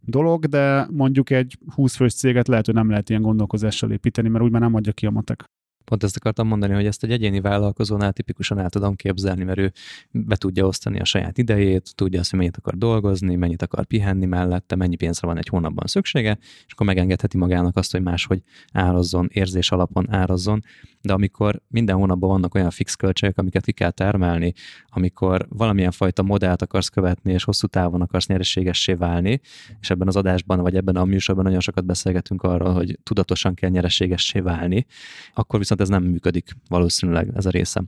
dolog, 0.00 0.46
de 0.46 0.86
mondjuk 0.90 1.30
egy 1.30 1.58
20 1.74 1.96
fős 1.96 2.14
céget 2.14 2.48
lehet, 2.48 2.66
hogy 2.66 2.74
nem 2.74 2.90
lehet 2.90 3.10
ilyen 3.10 3.22
gondolkozással 3.22 3.90
építeni, 3.90 4.28
mert 4.28 4.44
úgy 4.44 4.50
már 4.50 4.60
nem 4.60 4.74
adja 4.74 4.92
ki 4.92 5.06
a 5.06 5.10
matek. 5.10 5.44
Pont 5.86 6.02
ezt 6.02 6.16
akartam 6.16 6.46
mondani, 6.46 6.74
hogy 6.74 6.86
ezt 6.86 7.04
egy 7.04 7.10
egyéni 7.10 7.40
vállalkozónál 7.40 8.12
tipikusan 8.12 8.58
el 8.58 8.70
tudom 8.70 8.94
képzelni, 8.94 9.44
mert 9.44 9.58
ő 9.58 9.72
be 10.10 10.36
tudja 10.36 10.66
osztani 10.66 11.00
a 11.00 11.04
saját 11.04 11.38
idejét, 11.38 11.94
tudja 11.94 12.20
azt, 12.20 12.30
hogy 12.30 12.38
mennyit 12.38 12.56
akar 12.56 12.74
dolgozni, 12.74 13.36
mennyit 13.36 13.62
akar 13.62 13.84
pihenni 13.84 14.26
mellette, 14.26 14.76
mennyi 14.76 14.96
pénzre 14.96 15.26
van 15.26 15.38
egy 15.38 15.48
hónapban 15.48 15.86
szüksége, 15.86 16.38
és 16.66 16.72
akkor 16.72 16.86
megengedheti 16.86 17.36
magának 17.36 17.76
azt, 17.76 17.92
hogy 17.92 18.02
máshogy 18.02 18.42
árazzon, 18.72 19.28
érzés 19.32 19.70
alapon 19.70 20.12
árazzon. 20.12 20.62
De 21.02 21.12
amikor 21.12 21.62
minden 21.68 21.96
hónapban 21.96 22.30
vannak 22.30 22.54
olyan 22.54 22.70
fix 22.70 22.94
költségek, 22.94 23.38
amiket 23.38 23.64
ki 23.64 23.72
kell 23.72 23.90
termelni, 23.90 24.52
amikor 24.88 25.46
valamilyen 25.48 25.90
fajta 25.90 26.22
modellt 26.22 26.62
akarsz 26.62 26.88
követni, 26.88 27.32
és 27.32 27.44
hosszú 27.44 27.66
távon 27.66 28.00
akarsz 28.00 28.26
nyereségessé 28.26 28.92
válni, 28.92 29.40
és 29.80 29.90
ebben 29.90 30.08
az 30.08 30.16
adásban, 30.16 30.60
vagy 30.60 30.76
ebben 30.76 30.96
a 30.96 31.04
műsorban 31.04 31.44
nagyon 31.44 31.60
sokat 31.60 31.84
beszélgetünk 31.84 32.42
arról, 32.42 32.72
hogy 32.72 32.98
tudatosan 33.02 33.54
kell 33.54 33.70
nyereségessé 33.70 34.40
válni, 34.40 34.86
akkor 35.34 35.58
viszont 35.58 35.75
viszont 35.76 35.80
ez 35.80 36.02
nem 36.02 36.10
működik 36.12 36.56
valószínűleg 36.68 37.30
ez 37.34 37.46
a 37.46 37.50
része. 37.50 37.82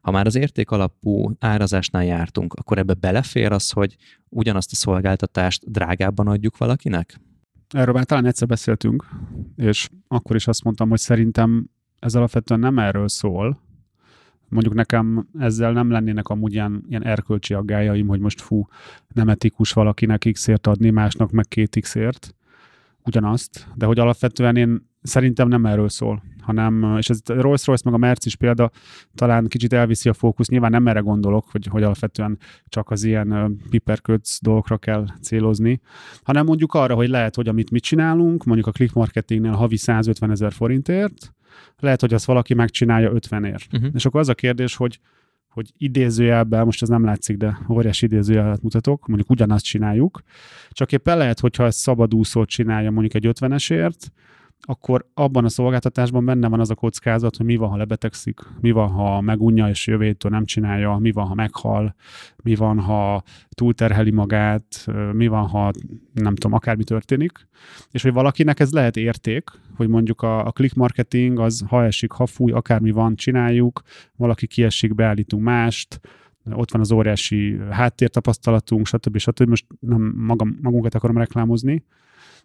Ha 0.00 0.10
már 0.10 0.26
az 0.26 0.34
érték 0.34 0.70
alapú 0.70 1.30
árazásnál 1.38 2.04
jártunk, 2.04 2.52
akkor 2.52 2.78
ebbe 2.78 2.94
belefér 2.94 3.52
az, 3.52 3.70
hogy 3.70 3.96
ugyanazt 4.28 4.72
a 4.72 4.74
szolgáltatást 4.74 5.70
drágábban 5.70 6.28
adjuk 6.28 6.56
valakinek? 6.56 7.20
Erről 7.68 7.94
már 7.94 8.04
talán 8.04 8.26
egyszer 8.26 8.48
beszéltünk, 8.48 9.04
és 9.56 9.88
akkor 10.08 10.36
is 10.36 10.46
azt 10.46 10.64
mondtam, 10.64 10.88
hogy 10.88 10.98
szerintem 10.98 11.66
ez 11.98 12.14
alapvetően 12.14 12.60
nem 12.60 12.78
erről 12.78 13.08
szól, 13.08 13.62
mondjuk 14.48 14.74
nekem 14.74 15.28
ezzel 15.38 15.72
nem 15.72 15.90
lennének 15.90 16.28
amúgy 16.28 16.52
ilyen, 16.52 16.84
ilyen 16.88 17.04
erkölcsi 17.04 17.54
aggájaim, 17.54 18.06
hogy 18.06 18.20
most 18.20 18.40
fú, 18.40 18.66
nem 19.14 19.28
etikus 19.28 19.72
valakinek 19.72 20.28
x-ért 20.32 20.66
adni, 20.66 20.90
másnak 20.90 21.30
meg 21.30 21.48
két 21.48 21.76
x-ért 21.80 22.34
ugyanazt, 23.04 23.66
de 23.74 23.86
hogy 23.86 23.98
alapvetően 23.98 24.56
én 24.56 24.90
szerintem 25.02 25.48
nem 25.48 25.66
erről 25.66 25.88
szól, 25.88 26.22
hanem, 26.44 26.96
és 26.98 27.10
ez 27.10 27.20
a 27.24 27.32
Rolls-Royce 27.32 27.82
meg 27.84 27.94
a 27.94 27.98
Merc 27.98 28.26
is 28.26 28.36
példa, 28.36 28.70
talán 29.14 29.46
kicsit 29.46 29.72
elviszi 29.72 30.08
a 30.08 30.12
fókusz, 30.12 30.48
nyilván 30.48 30.70
nem 30.70 30.86
erre 30.86 31.00
gondolok, 31.00 31.44
hogy, 31.50 31.66
hogy 31.66 31.82
alapvetően 31.82 32.38
csak 32.68 32.90
az 32.90 33.04
ilyen 33.04 33.58
piperköc 33.70 34.38
dolgokra 34.40 34.76
kell 34.76 35.06
célozni, 35.22 35.80
hanem 36.22 36.44
mondjuk 36.44 36.74
arra, 36.74 36.94
hogy 36.94 37.08
lehet, 37.08 37.34
hogy 37.34 37.48
amit 37.48 37.70
mi 37.70 37.80
csinálunk, 37.80 38.44
mondjuk 38.44 38.66
a 38.66 38.72
click 38.72 38.94
marketingnél 38.94 39.52
havi 39.52 39.76
150 39.76 40.30
ezer 40.30 40.52
forintért, 40.52 41.34
lehet, 41.78 42.00
hogy 42.00 42.14
azt 42.14 42.24
valaki 42.24 42.54
megcsinálja 42.54 43.12
50ért. 43.12 43.72
Uh-huh. 43.72 43.90
És 43.94 44.06
akkor 44.06 44.20
az 44.20 44.28
a 44.28 44.34
kérdés, 44.34 44.76
hogy 44.76 45.00
hogy 45.54 45.72
idézőjelben, 45.78 46.64
most 46.64 46.82
ez 46.82 46.88
nem 46.88 47.04
látszik, 47.04 47.36
de 47.36 47.58
óriási 47.68 48.04
idézőjelet 48.04 48.62
mutatok, 48.62 49.06
mondjuk 49.06 49.30
ugyanazt 49.30 49.64
csináljuk, 49.64 50.22
csak 50.70 50.92
éppen 50.92 51.18
lehet, 51.18 51.40
hogyha 51.40 51.64
ezt 51.64 51.78
szabadúszót 51.78 52.48
csinálja 52.48 52.90
mondjuk 52.90 53.24
egy 53.24 53.32
50-esért, 53.38 54.06
akkor 54.66 55.06
abban 55.14 55.44
a 55.44 55.48
szolgáltatásban 55.48 56.24
benne 56.24 56.48
van 56.48 56.60
az 56.60 56.70
a 56.70 56.74
kockázat, 56.74 57.36
hogy 57.36 57.46
mi 57.46 57.56
van, 57.56 57.68
ha 57.68 57.76
lebetegszik, 57.76 58.40
mi 58.60 58.70
van, 58.70 58.88
ha 58.88 59.20
megunja 59.20 59.68
és 59.68 59.86
jövőjétől 59.86 60.30
nem 60.30 60.44
csinálja, 60.44 60.96
mi 60.96 61.12
van, 61.12 61.26
ha 61.26 61.34
meghal, 61.34 61.94
mi 62.42 62.54
van, 62.54 62.80
ha 62.80 63.22
túlterheli 63.48 64.10
magát, 64.10 64.86
mi 65.12 65.26
van, 65.26 65.46
ha 65.46 65.70
nem 66.12 66.34
tudom, 66.34 66.52
akármi 66.52 66.84
történik, 66.84 67.48
és 67.90 68.02
hogy 68.02 68.12
valakinek 68.12 68.60
ez 68.60 68.72
lehet 68.72 68.96
érték, 68.96 69.50
hogy 69.76 69.88
mondjuk 69.88 70.22
a, 70.22 70.46
a 70.46 70.50
click 70.50 70.74
marketing 70.74 71.38
az 71.38 71.64
ha 71.68 71.84
esik, 71.84 72.10
ha 72.10 72.26
fúj, 72.26 72.52
akármi 72.52 72.90
van, 72.90 73.16
csináljuk, 73.16 73.82
valaki 74.16 74.46
kiesik, 74.46 74.94
beállítunk 74.94 75.42
mást, 75.42 76.00
ott 76.50 76.70
van 76.70 76.80
az 76.80 76.92
óriási 76.92 77.58
háttértapasztalatunk, 77.70 78.86
stb. 78.86 79.18
stb. 79.18 79.48
Most 79.48 79.66
nem 79.80 80.14
magam, 80.16 80.58
magunkat 80.62 80.94
akarom 80.94 81.16
reklámozni, 81.16 81.84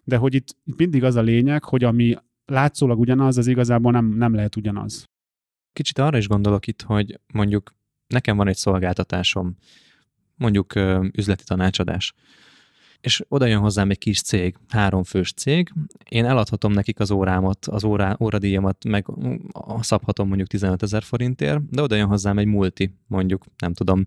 de 0.04 0.16
hogy 0.16 0.34
itt, 0.34 0.56
itt 0.64 0.76
mindig 0.76 1.04
az 1.04 1.14
a 1.14 1.20
lényeg, 1.20 1.64
hogy 1.64 1.84
ami 1.84 2.16
látszólag 2.44 2.98
ugyanaz, 2.98 3.38
az 3.38 3.46
igazából 3.46 3.92
nem, 3.92 4.06
nem 4.06 4.34
lehet 4.34 4.56
ugyanaz. 4.56 5.04
Kicsit 5.72 5.98
arra 5.98 6.18
is 6.18 6.28
gondolok 6.28 6.66
itt, 6.66 6.82
hogy 6.82 7.20
mondjuk 7.32 7.74
nekem 8.06 8.36
van 8.36 8.48
egy 8.48 8.56
szolgáltatásom, 8.56 9.56
mondjuk 10.36 10.74
üzleti 11.12 11.44
tanácsadás 11.44 12.14
és 13.00 13.24
oda 13.28 13.46
jön 13.46 13.58
hozzám 13.58 13.90
egy 13.90 13.98
kis 13.98 14.22
cég, 14.22 14.56
három 14.68 15.02
fős 15.02 15.32
cég, 15.32 15.72
én 16.08 16.24
eladhatom 16.24 16.72
nekik 16.72 17.00
az 17.00 17.10
órámat, 17.10 17.66
az 17.66 17.84
órá, 17.84 18.16
óradíjamat, 18.20 18.84
meg 18.84 19.06
szabhatom 19.80 20.26
mondjuk 20.26 20.48
15 20.48 20.82
ezer 20.82 21.02
forintért, 21.02 21.70
de 21.70 21.82
oda 21.82 21.96
jön 21.96 22.06
hozzám 22.06 22.38
egy 22.38 22.46
multi, 22.46 22.94
mondjuk 23.06 23.44
nem 23.58 23.72
tudom, 23.72 24.04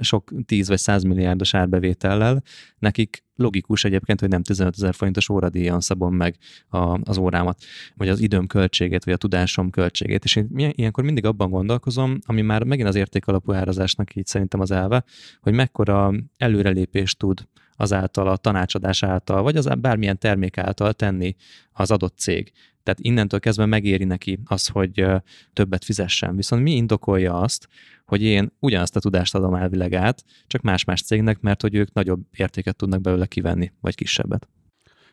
sok 0.00 0.32
10 0.46 0.68
vagy 0.68 0.78
100 0.78 1.02
milliárdos 1.02 1.54
árbevétellel, 1.54 2.42
nekik 2.78 3.24
logikus 3.40 3.84
egyébként, 3.84 4.20
hogy 4.20 4.28
nem 4.28 4.42
15 4.42 4.74
ezer 4.76 4.94
forintos 4.94 5.28
óradíjon 5.28 5.80
szabom 5.80 6.14
meg 6.14 6.36
a, 6.68 6.98
az 7.02 7.18
órámat, 7.18 7.62
vagy 7.94 8.08
az 8.08 8.20
időm 8.20 8.46
költségét, 8.46 9.04
vagy 9.04 9.14
a 9.14 9.16
tudásom 9.16 9.70
költségét. 9.70 10.24
És 10.24 10.36
én 10.36 10.72
ilyenkor 10.74 11.04
mindig 11.04 11.24
abban 11.24 11.50
gondolkozom, 11.50 12.18
ami 12.26 12.42
már 12.42 12.62
megint 12.64 12.88
az 12.88 12.94
értékalapú 12.94 13.52
árazásnak 13.52 14.14
így 14.14 14.26
szerintem 14.26 14.60
az 14.60 14.70
elve, 14.70 15.04
hogy 15.40 15.52
mekkora 15.52 16.12
előrelépést 16.36 17.18
tud 17.18 17.48
azáltal 17.80 18.28
a 18.28 18.36
tanácsadás 18.36 19.02
által, 19.02 19.42
vagy 19.42 19.56
az 19.56 19.68
bármilyen 19.78 20.18
termék 20.18 20.58
által 20.58 20.92
tenni 20.92 21.36
az 21.72 21.90
adott 21.90 22.18
cég. 22.18 22.52
Tehát 22.82 23.00
innentől 23.00 23.40
kezdve 23.40 23.66
megéri 23.66 24.04
neki 24.04 24.38
az, 24.44 24.66
hogy 24.66 25.06
többet 25.52 25.84
fizessen. 25.84 26.36
Viszont 26.36 26.62
mi 26.62 26.76
indokolja 26.76 27.40
azt, 27.40 27.68
hogy 28.06 28.22
én 28.22 28.52
ugyanazt 28.58 28.96
a 28.96 29.00
tudást 29.00 29.34
adom 29.34 29.54
elvileg 29.54 29.94
át, 29.94 30.24
csak 30.46 30.62
más-más 30.62 31.02
cégnek, 31.02 31.40
mert 31.40 31.60
hogy 31.62 31.74
ők 31.74 31.92
nagyobb 31.92 32.20
értéket 32.36 32.76
tudnak 32.76 33.00
belőle 33.00 33.26
kivenni, 33.26 33.72
vagy 33.80 33.94
kisebbet. 33.94 34.48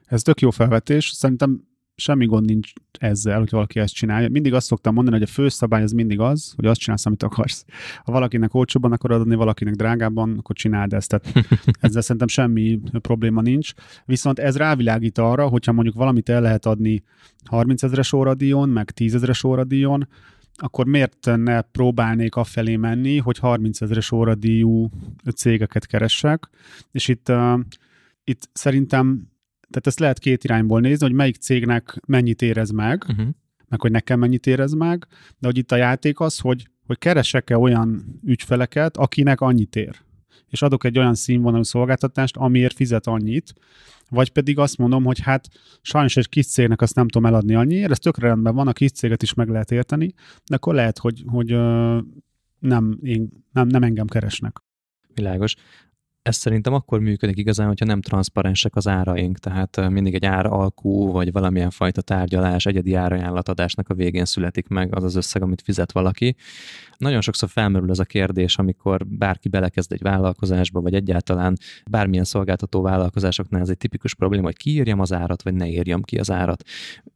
Ez 0.05 0.21
tök 0.21 0.41
jó 0.41 0.49
felvetés. 0.49 1.09
Szerintem 1.09 1.67
semmi 1.99 2.25
gond 2.25 2.45
nincs 2.45 2.71
ezzel, 2.99 3.39
hogy 3.39 3.49
valaki 3.49 3.79
ezt 3.79 3.93
csinálja. 3.93 4.29
Mindig 4.29 4.53
azt 4.53 4.65
szoktam 4.65 4.93
mondani, 4.93 5.17
hogy 5.17 5.27
a 5.29 5.31
főszabály 5.31 5.83
az 5.83 5.91
mindig 5.91 6.19
az, 6.19 6.53
hogy 6.55 6.65
azt 6.65 6.79
csinálsz, 6.79 7.05
amit 7.05 7.23
akarsz. 7.23 7.65
Ha 8.03 8.11
valakinek 8.11 8.53
olcsóbban 8.53 8.91
akar 8.91 9.11
adni, 9.11 9.35
valakinek 9.35 9.75
drágábban, 9.75 10.37
akkor 10.37 10.55
csináld 10.55 10.93
ezt. 10.93 11.09
Tehát 11.09 11.47
ezzel 11.79 12.01
szerintem 12.01 12.27
semmi 12.27 12.79
probléma 13.01 13.41
nincs. 13.41 13.71
Viszont 14.05 14.39
ez 14.39 14.57
rávilágít 14.57 15.17
arra, 15.17 15.47
hogyha 15.47 15.71
mondjuk 15.71 15.95
valamit 15.95 16.29
el 16.29 16.41
lehet 16.41 16.65
adni 16.65 17.03
30 17.45 17.83
ezeres 17.83 18.13
óradíjon, 18.13 18.69
meg 18.69 18.91
10 18.91 19.15
ezeres 19.15 19.43
óradíjon, 19.43 20.07
akkor 20.55 20.85
miért 20.85 21.31
ne 21.35 21.61
próbálnék 21.61 22.35
afelé 22.35 22.75
menni, 22.75 23.17
hogy 23.17 23.37
30 23.37 23.81
ezeres 23.81 24.11
óradíjú 24.11 24.89
cégeket 25.35 25.85
keressek, 25.85 26.49
és 26.91 27.07
itt, 27.07 27.29
uh, 27.29 27.59
itt 28.23 28.49
szerintem 28.53 29.27
tehát 29.69 29.87
ezt 29.87 29.99
lehet 29.99 30.19
két 30.19 30.43
irányból 30.43 30.79
nézni, 30.79 31.05
hogy 31.05 31.15
melyik 31.15 31.35
cégnek 31.35 31.99
mennyit 32.05 32.41
érez 32.41 32.69
meg, 32.69 33.05
uh-huh. 33.07 33.27
meg 33.67 33.81
hogy 33.81 33.91
nekem 33.91 34.19
mennyit 34.19 34.47
érez 34.47 34.73
meg, 34.73 35.07
de 35.39 35.47
hogy 35.47 35.57
itt 35.57 35.71
a 35.71 35.75
játék 35.75 36.19
az, 36.19 36.39
hogy, 36.39 36.67
hogy 36.85 36.97
keresek-e 36.97 37.57
olyan 37.57 38.19
ügyfeleket, 38.23 38.97
akinek 38.97 39.41
annyit 39.41 39.75
ér. 39.75 39.95
És 40.49 40.61
adok 40.61 40.83
egy 40.83 40.97
olyan 40.97 41.15
színvonalú 41.15 41.63
szolgáltatást, 41.63 42.37
amiért 42.37 42.75
fizet 42.75 43.07
annyit, 43.07 43.53
vagy 44.09 44.31
pedig 44.31 44.59
azt 44.59 44.77
mondom, 44.77 45.03
hogy 45.03 45.19
hát 45.19 45.47
sajnos 45.81 46.17
egy 46.17 46.29
kis 46.29 46.45
cégnek 46.45 46.81
azt 46.81 46.95
nem 46.95 47.07
tudom 47.07 47.27
eladni 47.27 47.55
annyiért, 47.55 47.91
ez 47.91 47.99
tökre 47.99 48.27
rendben 48.27 48.55
van, 48.55 48.67
a 48.67 48.73
kis 48.73 48.91
céget 48.91 49.23
is 49.23 49.33
meg 49.33 49.49
lehet 49.49 49.71
érteni, 49.71 50.13
de 50.45 50.55
akkor 50.55 50.73
lehet, 50.73 50.97
hogy, 50.97 51.23
hogy 51.25 51.47
nem, 52.59 52.99
én, 53.01 53.29
nem, 53.51 53.67
nem 53.67 53.83
engem 53.83 54.07
keresnek. 54.07 54.63
Világos 55.13 55.55
ez 56.27 56.35
szerintem 56.35 56.73
akkor 56.73 56.99
működik 56.99 57.37
igazán, 57.37 57.67
hogyha 57.67 57.85
nem 57.85 58.01
transzparensek 58.01 58.75
az 58.75 58.87
áraink, 58.87 59.37
tehát 59.37 59.89
mindig 59.89 60.13
egy 60.13 60.25
áralkú, 60.25 61.11
vagy 61.11 61.31
valamilyen 61.31 61.69
fajta 61.69 62.01
tárgyalás, 62.01 62.65
egyedi 62.65 62.93
árajánlatadásnak 62.93 63.89
a 63.89 63.93
végén 63.93 64.25
születik 64.25 64.67
meg 64.67 64.95
az 64.95 65.03
az 65.03 65.15
összeg, 65.15 65.41
amit 65.41 65.61
fizet 65.61 65.91
valaki. 65.91 66.35
Nagyon 66.97 67.21
sokszor 67.21 67.49
felmerül 67.49 67.89
ez 67.89 67.99
a 67.99 68.05
kérdés, 68.05 68.57
amikor 68.57 69.07
bárki 69.07 69.49
belekezd 69.49 69.91
egy 69.91 70.01
vállalkozásba, 70.01 70.81
vagy 70.81 70.93
egyáltalán 70.93 71.57
bármilyen 71.89 72.23
szolgáltató 72.23 72.81
vállalkozásoknál 72.81 73.61
ez 73.61 73.69
egy 73.69 73.77
tipikus 73.77 74.15
probléma, 74.15 74.45
hogy 74.45 74.57
kiírjam 74.57 74.99
az 74.99 75.13
árat, 75.13 75.43
vagy 75.43 75.53
ne 75.53 75.67
írjam 75.67 76.01
ki 76.01 76.17
az 76.17 76.31
árat. 76.31 76.63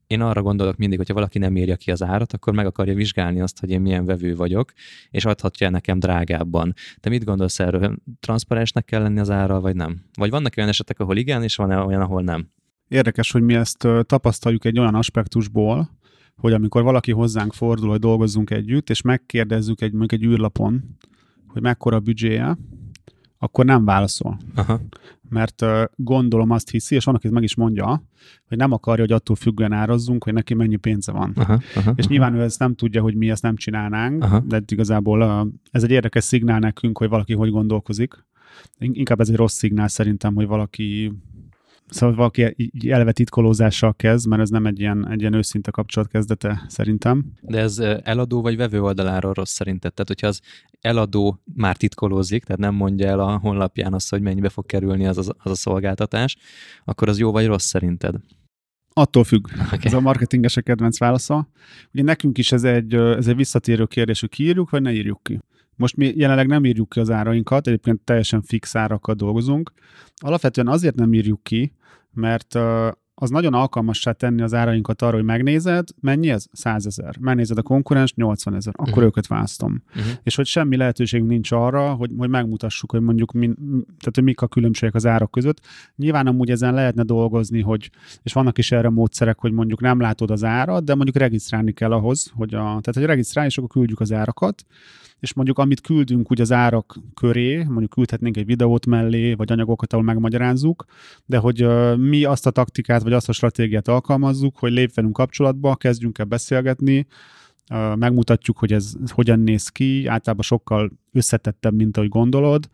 Én 0.07 0.21
arra 0.21 0.41
gondolok 0.41 0.77
mindig, 0.77 0.97
hogyha 0.97 1.13
valaki 1.13 1.39
nem 1.39 1.57
írja 1.57 1.75
ki 1.75 1.91
az 1.91 2.03
árat, 2.03 2.33
akkor 2.33 2.53
meg 2.53 2.65
akarja 2.65 2.93
vizsgálni 2.93 3.41
azt, 3.41 3.59
hogy 3.59 3.69
én 3.69 3.81
milyen 3.81 4.05
vevő 4.05 4.35
vagyok, 4.35 4.71
és 5.09 5.25
adhatja 5.25 5.69
nekem 5.69 5.99
drágábban. 5.99 6.73
Te 6.99 7.09
mit 7.09 7.23
gondolsz 7.23 7.59
erről? 7.59 7.95
Transzparensnek 8.19 8.85
kell 8.85 9.00
lenni 9.01 9.19
az 9.19 9.29
árral, 9.29 9.61
vagy 9.61 9.75
nem? 9.75 10.01
Vagy 10.17 10.29
vannak 10.29 10.53
olyan 10.57 10.69
esetek, 10.69 10.99
ahol 10.99 11.17
igen, 11.17 11.43
és 11.43 11.55
van 11.55 11.71
olyan, 11.71 12.01
ahol 12.01 12.21
nem? 12.21 12.49
Érdekes, 12.87 13.31
hogy 13.31 13.41
mi 13.41 13.53
ezt 13.53 13.87
tapasztaljuk 14.05 14.65
egy 14.65 14.79
olyan 14.79 14.95
aspektusból, 14.95 15.89
hogy 16.35 16.53
amikor 16.53 16.83
valaki 16.83 17.11
hozzánk 17.11 17.53
fordul, 17.53 17.89
hogy 17.89 17.99
dolgozzunk 17.99 18.49
együtt, 18.49 18.89
és 18.89 19.01
megkérdezzük 19.01 19.81
egy, 19.81 19.91
mondjuk 19.91 20.21
egy 20.21 20.27
űrlapon, 20.27 20.97
hogy 21.47 21.61
mekkora 21.61 21.95
a 21.95 21.99
büdzséje, 21.99 22.57
akkor 23.43 23.65
nem 23.65 23.85
válaszol. 23.85 24.37
Aha. 24.55 24.81
Mert 25.29 25.61
uh, 25.61 25.83
gondolom 25.95 26.49
azt 26.49 26.69
hiszi, 26.69 26.95
és 26.95 27.03
van, 27.03 27.15
aki 27.15 27.29
meg 27.29 27.43
is 27.43 27.55
mondja, 27.55 28.03
hogy 28.47 28.57
nem 28.57 28.71
akarja, 28.71 29.01
hogy 29.01 29.11
attól 29.11 29.35
függően 29.35 29.71
árazzunk, 29.71 30.23
hogy 30.23 30.33
neki 30.33 30.53
mennyi 30.53 30.75
pénze 30.75 31.11
van. 31.11 31.31
Aha, 31.35 31.59
aha, 31.75 31.93
és 31.95 32.07
nyilván 32.07 32.35
ő 32.35 32.41
ezt 32.41 32.59
nem 32.59 32.75
tudja, 32.75 33.01
hogy 33.01 33.15
mi 33.15 33.29
ezt 33.29 33.41
nem 33.41 33.55
csinálnánk, 33.55 34.23
aha. 34.23 34.39
de 34.39 34.61
igazából 34.67 35.21
uh, 35.21 35.47
ez 35.71 35.83
egy 35.83 35.91
érdekes 35.91 36.23
szignál 36.23 36.59
nekünk, 36.59 36.97
hogy 36.97 37.09
valaki 37.09 37.33
hogy 37.33 37.49
gondolkozik. 37.49 38.25
Inkább 38.79 39.19
ez 39.19 39.29
egy 39.29 39.35
rossz 39.35 39.57
szignál 39.57 39.87
szerintem, 39.87 40.35
hogy 40.35 40.47
valaki 40.47 41.11
Szóval 41.91 42.15
valaki 42.15 42.53
így 42.57 42.89
eleve 42.89 43.11
titkolózással 43.11 43.93
kezd, 43.93 44.27
mert 44.27 44.41
ez 44.41 44.49
nem 44.49 44.65
egy 44.65 44.79
ilyen, 44.79 45.07
egy 45.11 45.19
ilyen 45.19 45.33
őszinte 45.33 45.71
kapcsolat 45.71 46.09
kezdete 46.09 46.65
szerintem. 46.67 47.25
De 47.41 47.59
ez 47.59 47.79
eladó 48.03 48.41
vagy 48.41 48.57
vevő 48.57 48.81
oldaláról 48.81 49.33
rossz 49.33 49.51
szerinted? 49.51 49.93
Tehát, 49.93 50.07
hogyha 50.07 50.27
az 50.27 50.41
eladó 50.81 51.41
már 51.55 51.77
titkolózik, 51.77 52.43
tehát 52.43 52.61
nem 52.61 52.75
mondja 52.75 53.07
el 53.07 53.19
a 53.19 53.37
honlapján 53.37 53.93
azt, 53.93 54.09
hogy 54.09 54.21
mennyibe 54.21 54.49
fog 54.49 54.65
kerülni 54.65 55.05
az, 55.05 55.17
az, 55.17 55.31
az 55.37 55.51
a 55.51 55.55
szolgáltatás, 55.55 56.37
akkor 56.85 57.09
az 57.09 57.19
jó 57.19 57.31
vagy 57.31 57.45
rossz 57.45 57.65
szerinted? 57.65 58.15
Attól 58.93 59.23
függ. 59.23 59.47
Okay. 59.65 59.79
Ez 59.83 59.93
a 59.93 59.99
marketingesek 59.99 60.63
kedvenc 60.63 60.99
válasza. 60.99 61.49
Ugye 61.93 62.03
nekünk 62.03 62.37
is 62.37 62.51
ez 62.51 62.63
egy, 62.63 62.93
ez 62.93 63.27
egy 63.27 63.35
visszatérő 63.35 63.85
kérdés, 63.85 64.19
hogy 64.19 64.29
kiírjuk, 64.29 64.69
vagy 64.69 64.81
ne 64.81 64.93
írjuk 64.93 65.23
ki. 65.23 65.39
Most 65.81 65.95
mi 65.95 66.13
jelenleg 66.15 66.47
nem 66.47 66.65
írjuk 66.65 66.89
ki 66.89 66.99
az 66.99 67.09
árainkat, 67.09 67.67
egyébként 67.67 68.01
teljesen 68.01 68.41
fix 68.41 68.75
árakkal 68.75 69.15
dolgozunk. 69.15 69.71
Alapvetően 70.15 70.67
azért 70.67 70.95
nem 70.95 71.13
írjuk 71.13 71.43
ki, 71.43 71.73
mert 72.11 72.57
az 73.15 73.29
nagyon 73.29 73.53
alkalmassá 73.53 74.11
tenni 74.11 74.41
az 74.41 74.53
árainkat 74.53 75.01
arra, 75.01 75.15
hogy 75.15 75.23
megnézed, 75.23 75.87
mennyi 75.99 76.29
ez? 76.29 76.45
100 76.51 76.85
ezer. 76.85 77.17
Megnézed 77.19 77.57
a 77.57 77.61
konkurens, 77.61 78.13
80 78.13 78.55
ezer. 78.55 78.73
Akkor 78.75 78.91
uh-huh. 78.91 79.05
őket 79.05 79.27
választom. 79.27 79.83
Uh-huh. 79.89 80.11
És 80.23 80.35
hogy 80.35 80.45
semmi 80.45 80.75
lehetőségünk 80.75 81.29
nincs 81.29 81.51
arra, 81.51 81.93
hogy, 81.93 82.11
hogy 82.17 82.29
megmutassuk, 82.29 82.91
hogy 82.91 83.01
mondjuk 83.01 83.31
min, 83.31 83.55
tehát, 83.75 84.11
hogy 84.13 84.23
mik 84.23 84.41
a 84.41 84.47
különbségek 84.47 84.95
az 84.95 85.05
árak 85.05 85.31
között. 85.31 85.59
Nyilván 85.95 86.27
amúgy 86.27 86.49
ezen 86.49 86.73
lehetne 86.73 87.03
dolgozni, 87.03 87.61
hogy, 87.61 87.89
és 88.23 88.33
vannak 88.33 88.57
is 88.57 88.71
erre 88.71 88.89
módszerek, 88.89 89.39
hogy 89.39 89.51
mondjuk 89.51 89.81
nem 89.81 89.99
látod 89.99 90.31
az 90.31 90.43
árat, 90.43 90.83
de 90.83 90.95
mondjuk 90.95 91.17
regisztrálni 91.17 91.71
kell 91.71 91.91
ahhoz, 91.91 92.31
hogy 92.35 92.53
a, 92.53 92.57
tehát 92.57 92.93
hogy 92.93 93.05
regisztrálni, 93.05 93.49
és 93.49 93.57
akkor 93.57 93.69
küldjük 93.69 93.99
az 93.99 94.11
árakat, 94.11 94.65
és 95.21 95.33
mondjuk 95.33 95.57
amit 95.57 95.81
küldünk 95.81 96.31
úgy 96.31 96.41
az 96.41 96.51
árak 96.51 96.99
köré, 97.13 97.63
mondjuk 97.63 97.89
küldhetnénk 97.89 98.37
egy 98.37 98.45
videót 98.45 98.85
mellé, 98.85 99.33
vagy 99.33 99.51
anyagokat, 99.51 99.93
ahol 99.93 100.05
megmagyarázzuk, 100.05 100.85
de 101.25 101.37
hogy 101.37 101.67
mi 101.97 102.23
azt 102.23 102.45
a 102.45 102.51
taktikát, 102.51 103.03
vagy 103.03 103.13
azt 103.13 103.29
a 103.29 103.31
stratégiát 103.31 103.87
alkalmazzuk, 103.87 104.57
hogy 104.57 104.71
lépvenünk 104.71 105.13
kapcsolatba, 105.13 105.75
kezdjünk 105.75 106.17
el 106.17 106.25
beszélgetni, 106.25 107.07
megmutatjuk, 107.95 108.57
hogy 108.57 108.73
ez 108.73 108.93
hogyan 109.07 109.39
néz 109.39 109.67
ki, 109.67 110.07
általában 110.07 110.43
sokkal 110.43 110.91
összetettebb, 111.11 111.73
mint 111.73 111.97
ahogy 111.97 112.09
gondolod, 112.09 112.69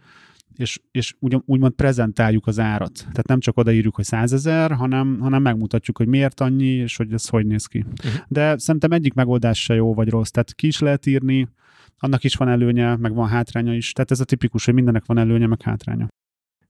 és, 0.58 0.80
és 0.92 1.16
úgy, 1.20 1.38
úgymond 1.46 1.74
prezentáljuk 1.74 2.48
az 2.48 2.60
árat. 2.60 2.98
Tehát 2.98 3.28
nem 3.28 3.40
csak 3.40 3.58
odaírjuk, 3.58 3.96
hogy 3.96 4.06
százezer, 4.06 4.72
hanem, 4.72 5.20
hanem 5.20 5.42
megmutatjuk, 5.42 5.98
hogy 5.98 6.08
miért 6.08 6.40
annyi, 6.40 6.66
és 6.66 6.96
hogy 6.96 7.14
ez 7.14 7.28
hogy 7.28 7.46
néz 7.46 7.66
ki. 7.66 7.86
Uh-huh. 8.04 8.22
De 8.28 8.58
szerintem 8.58 8.92
egyik 8.92 9.14
megoldás 9.14 9.64
se 9.64 9.74
jó 9.74 9.94
vagy 9.94 10.10
rossz. 10.10 10.30
Tehát 10.30 10.54
ki 10.54 10.68
is 10.68 10.80
lehet 10.80 11.06
írni, 11.06 11.48
annak 12.00 12.24
is 12.24 12.36
van 12.36 12.50
előnye, 12.50 12.96
meg 12.96 13.14
van 13.14 13.28
hátránya 13.28 13.74
is. 13.74 13.92
Tehát 13.92 14.12
ez 14.12 14.20
a 14.20 14.26
tipikus, 14.26 14.66
hogy 14.66 14.74
mindennek 14.74 15.06
van 15.06 15.18
előnye, 15.18 15.48
meg 15.48 15.62
hátránya. 15.62 16.08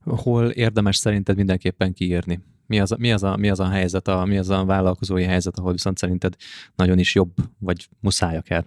Hol 0.03 0.49
érdemes 0.49 0.95
szerinted 0.95 1.35
mindenképpen 1.35 1.93
kiírni? 1.93 2.39
Mi 2.65 2.79
az, 2.79 2.95
mi 2.97 3.11
az, 3.11 3.23
a, 3.23 3.35
mi 3.35 3.49
az 3.49 3.59
a 3.59 3.69
helyzet, 3.69 4.07
a, 4.07 4.25
mi 4.25 4.37
az 4.37 4.49
a 4.49 4.65
vállalkozói 4.65 5.23
helyzet, 5.23 5.57
ahol 5.57 5.71
viszont 5.71 5.97
szerinted 5.97 6.35
nagyon 6.75 6.99
is 6.99 7.15
jobb, 7.15 7.33
vagy 7.59 7.87
muszája 7.99 8.41
kell? 8.41 8.65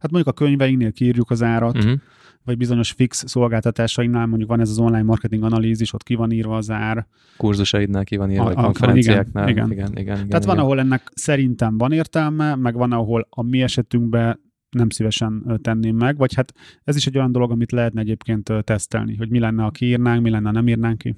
Hát 0.00 0.10
mondjuk 0.10 0.26
a 0.26 0.44
könyveinknél 0.44 0.92
kiírjuk 0.92 1.30
az 1.30 1.42
árat, 1.42 1.76
uh-huh. 1.76 2.00
Vagy 2.44 2.56
bizonyos 2.56 2.92
fix 2.92 3.24
szolgáltatásainknál 3.26 4.26
mondjuk 4.26 4.50
van 4.50 4.60
ez 4.60 4.70
az 4.70 4.78
online 4.78 5.02
marketing 5.02 5.42
analízis, 5.42 5.92
ott 5.92 6.02
ki 6.02 6.14
van 6.14 6.30
írva 6.30 6.56
az 6.56 6.70
ár. 6.70 7.06
Kurzusaidnál 7.36 8.04
ki 8.04 8.16
van 8.16 8.30
írva, 8.30 8.42
a, 8.42 8.46
vagy 8.46 8.64
konferenciáknál. 8.64 9.48
Igen, 9.48 9.70
igen. 9.70 9.88
igen, 9.88 10.00
igen, 10.00 10.14
Tehát 10.14 10.24
igen, 10.24 10.40
van, 10.40 10.54
igen. 10.54 10.64
ahol 10.64 10.78
ennek 10.78 11.10
szerintem 11.14 11.78
van 11.78 11.92
értelme, 11.92 12.54
meg 12.54 12.74
van, 12.74 12.92
ahol 12.92 13.26
a 13.30 13.42
mi 13.42 13.62
esetünkben 13.62 14.40
nem 14.70 14.90
szívesen 14.90 15.58
tenném 15.62 15.96
meg, 15.96 16.16
vagy 16.16 16.34
hát 16.34 16.52
ez 16.84 16.96
is 16.96 17.06
egy 17.06 17.16
olyan 17.16 17.32
dolog, 17.32 17.50
amit 17.50 17.72
lehetne 17.72 18.00
egyébként 18.00 18.52
tesztelni, 18.64 19.16
hogy 19.16 19.30
mi 19.30 19.38
lenne, 19.38 19.62
ha 19.62 19.70
kiírnánk, 19.70 20.22
mi 20.22 20.30
lenne, 20.30 20.46
ha 20.46 20.52
nem 20.52 20.68
írnánk 20.68 20.98
ki. 20.98 21.14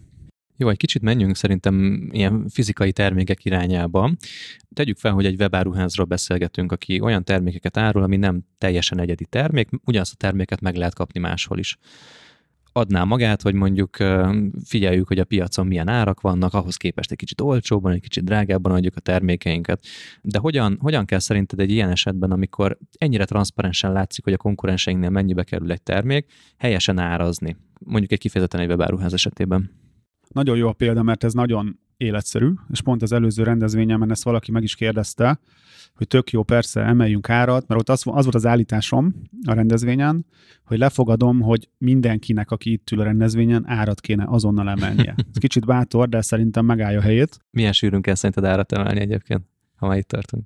Jó, 0.57 0.69
egy 0.69 0.77
kicsit 0.77 1.03
menjünk 1.03 1.37
szerintem 1.37 2.09
ilyen 2.13 2.49
fizikai 2.49 2.93
termékek 2.93 3.45
irányába. 3.45 4.13
Tegyük 4.75 4.99
fel, 4.99 5.13
hogy 5.13 5.27
egy 5.27 5.41
webáruházról 5.41 6.07
beszélgetünk, 6.07 6.73
aki 6.73 7.01
olyan 7.01 7.25
termékeket 7.25 7.77
árul, 7.77 8.03
ami 8.03 8.17
nem 8.17 8.43
teljesen 8.59 9.01
egyedi 9.01 9.25
termék, 9.25 9.69
ugyanazt 9.85 10.13
a 10.13 10.17
terméket 10.17 10.61
meg 10.61 10.77
lehet 10.77 10.95
kapni 10.95 11.21
máshol 11.21 11.59
is 11.59 11.79
adná 12.77 13.05
magát, 13.05 13.43
hogy 13.43 13.55
mondjuk 13.55 13.97
figyeljük, 14.65 15.09
hogy 15.09 15.19
a 15.19 15.25
piacon 15.25 15.67
milyen 15.67 15.89
árak 15.89 16.21
vannak, 16.21 16.55
ahhoz 16.55 16.77
képest 16.77 17.11
egy 17.11 17.17
kicsit 17.17 17.41
olcsóbban, 17.41 17.93
egy 17.93 18.01
kicsit 18.01 18.25
drágábban 18.25 18.73
adjuk 18.73 18.97
a 18.97 19.01
termékeinket. 19.01 19.87
De 20.23 20.39
hogyan, 20.39 20.79
hogyan 20.81 21.05
kell 21.05 21.19
szerinted 21.19 21.61
egy 21.61 21.71
ilyen 21.71 21.91
esetben, 21.91 22.31
amikor 22.31 22.79
ennyire 22.99 23.25
transzparensen 23.25 23.93
látszik, 23.93 24.25
hogy 24.25 24.33
a 24.33 24.37
konkurenseinknél 24.37 25.11
mennyibe 25.11 25.45
kerül 25.45 25.73
egy 25.73 25.83
termék, 25.83 26.27
helyesen 26.59 26.99
árazni? 26.99 27.57
Mondjuk 27.79 28.13
egy 28.13 28.19
kifejezetten 28.19 28.61
egy 28.61 28.69
webáruház 28.69 29.13
esetében. 29.13 29.86
Nagyon 30.37 30.57
jó 30.57 30.69
a 30.69 30.73
példa, 30.73 31.03
mert 31.03 31.25
ez 31.25 31.33
nagyon 31.33 31.79
életszerű, 31.97 32.51
és 32.71 32.83
pont 32.83 33.03
az 33.03 33.13
előző 33.13 33.43
rendezvényemen 33.43 34.11
ezt 34.11 34.25
valaki 34.25 34.51
meg 34.51 34.63
is 34.63 34.75
kérdezte, 34.75 35.41
hogy 35.95 36.07
tök 36.07 36.31
jó, 36.31 36.43
persze, 36.43 36.81
emeljünk 36.81 37.31
árat, 37.31 37.69
mert 37.69 37.81
ott 37.81 37.89
az, 37.89 38.03
az 38.05 38.23
volt 38.23 38.35
az 38.35 38.47
állításom 38.47 39.15
a 39.47 39.53
rendezvényen, 39.53 40.27
hogy 40.65 40.79
lefogadom, 40.79 41.41
hogy 41.41 41.69
mindenkinek, 41.79 42.51
aki 42.51 42.73
itt 42.73 42.91
ül 42.91 43.01
a 43.01 43.05
rendezvényen, 43.05 43.69
árat 43.69 44.01
kéne 44.01 44.25
azonnal 44.27 44.69
emelnie. 44.69 45.15
Ez 45.33 45.39
kicsit 45.39 45.67
bátor, 45.67 46.09
de 46.09 46.21
szerintem 46.21 46.65
megállja 46.65 46.99
a 46.99 47.03
helyét. 47.03 47.39
Milyen 47.51 47.73
sűrűn 47.73 48.03
kell 48.03 48.15
szerinted 48.15 48.45
árat 48.45 48.73
emelni 48.73 49.01
egyébként, 49.01 49.43
ha 49.77 49.87
már 49.87 49.99
itt 49.99 50.09
tartunk? 50.09 50.45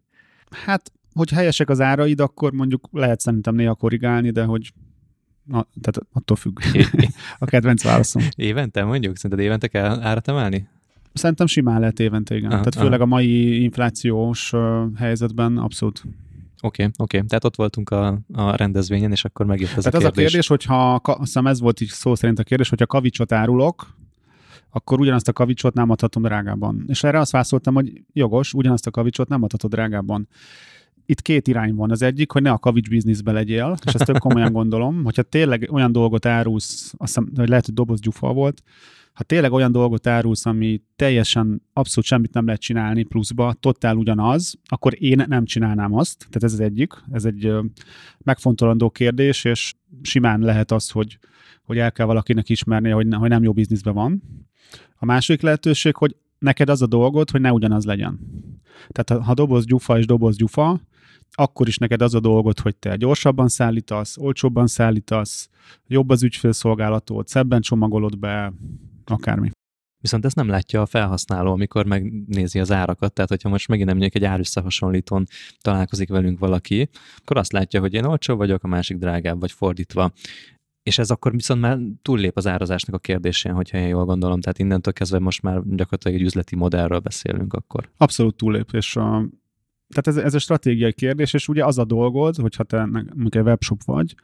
Hát, 0.51 0.93
hogy 1.13 1.31
helyesek 1.31 1.69
az 1.69 1.81
áraid, 1.81 2.21
akkor 2.21 2.53
mondjuk 2.53 2.89
lehet 2.93 3.21
szerintem 3.21 3.55
néha 3.55 3.75
korrigálni, 3.75 4.31
de 4.31 4.45
hogy 4.45 4.73
Na, 5.45 5.67
tehát 5.81 6.09
attól 6.13 6.37
függ. 6.37 6.61
a 7.39 7.45
kedvenc 7.45 7.83
válaszom. 7.83 8.23
Évente 8.37 8.85
mondjuk? 8.85 9.17
Szerinted 9.17 9.47
évente 9.47 9.69
kell 9.69 10.01
árat 10.01 10.29
emelni? 10.29 10.69
Szerintem 11.13 11.47
simán 11.47 11.81
lehet 11.81 12.01
évente, 12.01 12.37
igen. 12.37 12.51
Aha, 12.51 12.59
Tehát 12.59 12.75
főleg 12.75 13.01
aha. 13.01 13.03
a 13.03 13.15
mai 13.15 13.63
inflációs 13.63 14.53
helyzetben 14.97 15.57
abszolút. 15.57 16.03
Oké, 16.63 16.83
okay, 16.83 16.85
oké. 16.99 17.17
Okay. 17.17 17.29
Tehát 17.29 17.45
ott 17.45 17.57
voltunk 17.57 17.91
a, 17.91 18.19
a 18.33 18.57
rendezvényen, 18.57 19.11
és 19.11 19.25
akkor 19.25 19.47
megjött 19.47 19.77
ez 19.77 19.85
Tehát 19.85 19.87
a 19.87 19.91
kérdés. 19.91 20.11
az 20.11 20.19
a 20.19 20.23
kérdés, 20.23 20.47
hogyha, 20.47 20.95
azt 20.95 21.19
hiszem 21.19 21.47
ez 21.47 21.61
volt 21.61 21.81
így 21.81 21.89
szó 21.89 22.15
szerint 22.15 22.39
a 22.39 22.43
kérdés, 22.43 22.69
hogyha 22.69 22.87
kavicsot 22.87 23.33
árulok, 23.33 23.95
akkor 24.71 25.01
ugyanazt 25.01 25.29
a 25.29 25.33
kavicsot 25.33 25.75
nem 25.75 25.91
adhatom 25.91 26.23
drágában. 26.23 26.85
És 26.87 27.03
erre 27.03 27.19
azt 27.19 27.31
válaszoltam, 27.33 27.75
hogy 27.75 28.03
jogos, 28.13 28.55
ugyanazt 28.55 28.87
a 28.87 28.91
kavicsot 28.91 29.29
nem 29.29 29.43
adhatod 29.43 29.71
drágában. 29.71 30.29
Itt 31.11 31.23
két 31.23 31.49
irány 31.49 31.75
van. 31.75 31.91
Az 31.91 32.03
egyik, 32.03 32.31
hogy 32.33 32.43
ne 32.43 32.51
a 32.51 32.59
kavics 32.59 32.89
bizniszbe 32.89 33.33
legyél, 33.33 33.75
és 33.87 33.95
ezt 33.95 34.05
több 34.05 34.19
komolyan 34.19 34.53
gondolom, 34.53 35.05
hogyha 35.05 35.23
tényleg 35.23 35.69
olyan 35.71 35.93
dolgot 35.93 36.27
árulsz, 36.27 36.95
azt 36.97 37.15
hiszem, 37.15 37.33
hogy 37.37 37.49
lehet, 37.49 37.65
hogy 37.65 37.75
doboz 37.75 38.01
gyufa 38.01 38.33
volt, 38.33 38.63
ha 39.13 39.23
tényleg 39.23 39.53
olyan 39.53 39.73
dolgot 39.73 40.07
árulsz, 40.07 40.47
ami 40.47 40.83
teljesen 40.97 41.63
abszolút 41.73 42.09
semmit 42.09 42.33
nem 42.33 42.45
lehet 42.45 42.61
csinálni 42.61 43.03
pluszba, 43.03 43.53
totál 43.61 43.97
ugyanaz, 43.97 44.55
akkor 44.65 45.03
én 45.03 45.25
nem 45.29 45.45
csinálnám 45.45 45.95
azt. 45.95 46.19
Tehát 46.19 46.43
ez 46.43 46.53
az 46.53 46.61
egyik, 46.61 46.93
ez 47.13 47.25
egy 47.25 47.53
megfontolandó 48.19 48.91
kérdés, 48.91 49.45
és 49.45 49.75
simán 50.03 50.41
lehet 50.41 50.73
az, 50.73 50.91
hogy, 50.91 51.19
hogy 51.63 51.79
el 51.79 51.93
kell 51.93 52.07
valakinek 52.07 52.49
ismernie, 52.49 52.95
hogy, 52.95 53.07
ne, 53.07 53.17
hogy 53.17 53.29
nem 53.29 53.43
jó 53.43 53.53
bizniszben 53.53 53.95
van. 53.95 54.23
A 54.95 55.05
másik 55.05 55.41
lehetőség, 55.41 55.97
hogy 55.97 56.17
neked 56.39 56.69
az 56.69 56.83
a 56.83 56.87
dolgod, 56.87 57.31
hogy 57.31 57.41
ne 57.41 57.53
ugyanaz 57.53 57.85
legyen. 57.85 58.19
Tehát 58.89 59.25
ha 59.25 59.35
doboz 59.35 59.65
gyufa 59.65 59.99
és 59.99 60.07
doboz 60.07 60.37
gyufa, 60.37 60.81
akkor 61.33 61.69
is 61.69 61.79
neked 61.79 62.03
az 62.03 62.15
a 62.15 62.21
dolgod, 62.21 62.61
hogy 62.61 62.77
te 62.77 62.97
gyorsabban 62.97 63.49
szállítasz, 63.49 64.17
olcsóbban 64.19 64.67
szállítasz, 64.67 65.49
jobb 65.87 66.11
az 66.11 66.23
ügyfélszolgálatod, 66.23 67.29
szebben 67.29 67.61
csomagolod 67.61 68.19
be, 68.19 68.53
akármi. 69.05 69.51
Viszont 70.01 70.25
ezt 70.25 70.37
nem 70.37 70.49
látja 70.49 70.81
a 70.81 70.87
felhasználó, 70.87 71.53
amikor 71.53 71.87
megnézi 71.87 72.59
az 72.59 72.73
árakat, 72.73 73.13
tehát 73.13 73.31
hogyha 73.31 73.49
most 73.49 73.69
megint 73.69 73.89
nem 73.89 73.97
mondjuk 73.97 74.23
egy 74.23 74.29
árösszehasonlítón 74.29 75.27
találkozik 75.61 76.09
velünk 76.09 76.39
valaki, 76.39 76.89
akkor 77.17 77.37
azt 77.37 77.53
látja, 77.53 77.81
hogy 77.81 77.95
én 77.95 78.05
olcsó 78.05 78.37
vagyok, 78.37 78.65
a 78.65 78.69
másik 78.69 78.97
drágább, 78.97 79.41
vagy 79.41 79.53
fordítva. 79.53 80.13
És 80.83 80.99
ez 80.99 81.11
akkor 81.11 81.33
viszont 81.33 81.61
már 81.61 81.79
túllép 82.03 82.37
az 82.37 82.47
árazásnak 82.47 82.95
a 82.95 82.99
kérdésén, 82.99 83.53
hogyha 83.53 83.79
én 83.79 83.89
jól 83.89 84.05
gondolom. 84.05 84.41
Tehát 84.41 84.59
innentől 84.59 84.93
kezdve 84.93 85.19
most 85.19 85.43
már 85.43 85.63
gyakorlatilag 85.65 86.19
egy 86.19 86.27
üzleti 86.27 86.57
modellről 86.57 86.99
beszélünk 86.99 87.53
akkor. 87.53 87.91
Abszolút 87.97 88.37
túllép, 88.37 88.71
és 88.73 88.97
a, 88.97 89.29
tehát 89.95 90.19
ez, 90.19 90.25
ez 90.25 90.35
a 90.35 90.39
stratégiai 90.39 90.93
kérdés, 90.93 91.35
és 91.35 91.49
ugye 91.49 91.65
az 91.65 91.79
a 91.79 91.85
dolgod, 91.85 92.37
hogyha 92.37 92.65
te 92.65 92.85
mondjuk 92.87 93.35
egy 93.35 93.43
webshop 93.43 93.85
vagy, 93.85 94.15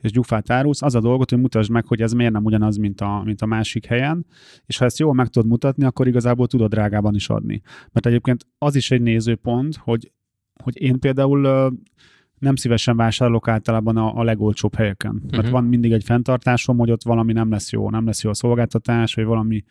és 0.00 0.10
gyufát 0.10 0.50
árulsz, 0.50 0.82
az 0.82 0.94
a 0.94 1.00
dolgod, 1.00 1.30
hogy 1.30 1.38
mutasd 1.38 1.70
meg, 1.70 1.86
hogy 1.86 2.02
ez 2.02 2.12
miért 2.12 2.32
nem 2.32 2.44
ugyanaz, 2.44 2.76
mint 2.76 3.00
a, 3.00 3.22
mint 3.24 3.42
a 3.42 3.46
másik 3.46 3.86
helyen, 3.86 4.26
és 4.66 4.78
ha 4.78 4.84
ezt 4.84 4.98
jól 4.98 5.14
meg 5.14 5.28
tudod 5.28 5.48
mutatni, 5.48 5.84
akkor 5.84 6.06
igazából 6.06 6.46
tudod 6.46 6.70
drágában 6.70 7.14
is 7.14 7.28
adni. 7.28 7.62
Mert 7.92 8.06
egyébként 8.06 8.46
az 8.58 8.74
is 8.74 8.90
egy 8.90 9.02
nézőpont, 9.02 9.76
hogy, 9.76 10.12
hogy 10.62 10.80
én 10.80 10.98
például 10.98 11.70
nem 12.38 12.56
szívesen 12.56 12.96
vásárolok 12.96 13.48
általában 13.48 13.96
a, 13.96 14.18
a 14.18 14.22
legolcsóbb 14.22 14.74
helyeken. 14.74 15.20
Mert 15.22 15.36
uh-huh. 15.36 15.50
van 15.50 15.64
mindig 15.64 15.92
egy 15.92 16.04
fenntartásom, 16.04 16.78
hogy 16.78 16.90
ott 16.90 17.02
valami 17.02 17.32
nem 17.32 17.50
lesz 17.50 17.72
jó, 17.72 17.90
nem 17.90 18.06
lesz 18.06 18.22
jó 18.22 18.30
a 18.30 18.34
szolgáltatás, 18.34 19.14
vagy 19.14 19.24
valami 19.24 19.64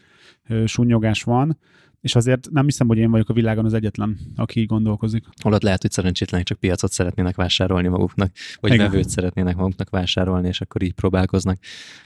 ö, 0.47 0.65
sunyogás 0.65 1.23
van, 1.23 1.57
és 2.05 2.15
azért 2.15 2.49
nem 2.51 2.65
hiszem, 2.65 2.87
hogy 2.87 2.97
én 2.97 3.11
vagyok 3.11 3.29
a 3.29 3.33
világon 3.33 3.65
az 3.65 3.73
egyetlen, 3.73 4.19
aki 4.35 4.59
így 4.59 4.65
gondolkozik. 4.65 5.25
Holott 5.41 5.61
lehet, 5.61 5.81
hogy 5.81 5.91
szerencsétlenek 5.91 6.45
csak 6.45 6.59
piacot 6.59 6.91
szeretnének 6.91 7.35
vásárolni 7.35 7.87
maguknak, 7.87 8.31
vagy 8.59 8.73
Igen. 8.73 8.89
vevőt 8.89 9.09
szeretnének 9.09 9.55
maguknak 9.55 9.89
vásárolni, 9.89 10.47
és 10.47 10.61
akkor 10.61 10.81
így 10.81 10.93
próbálkoznak. 10.93 11.57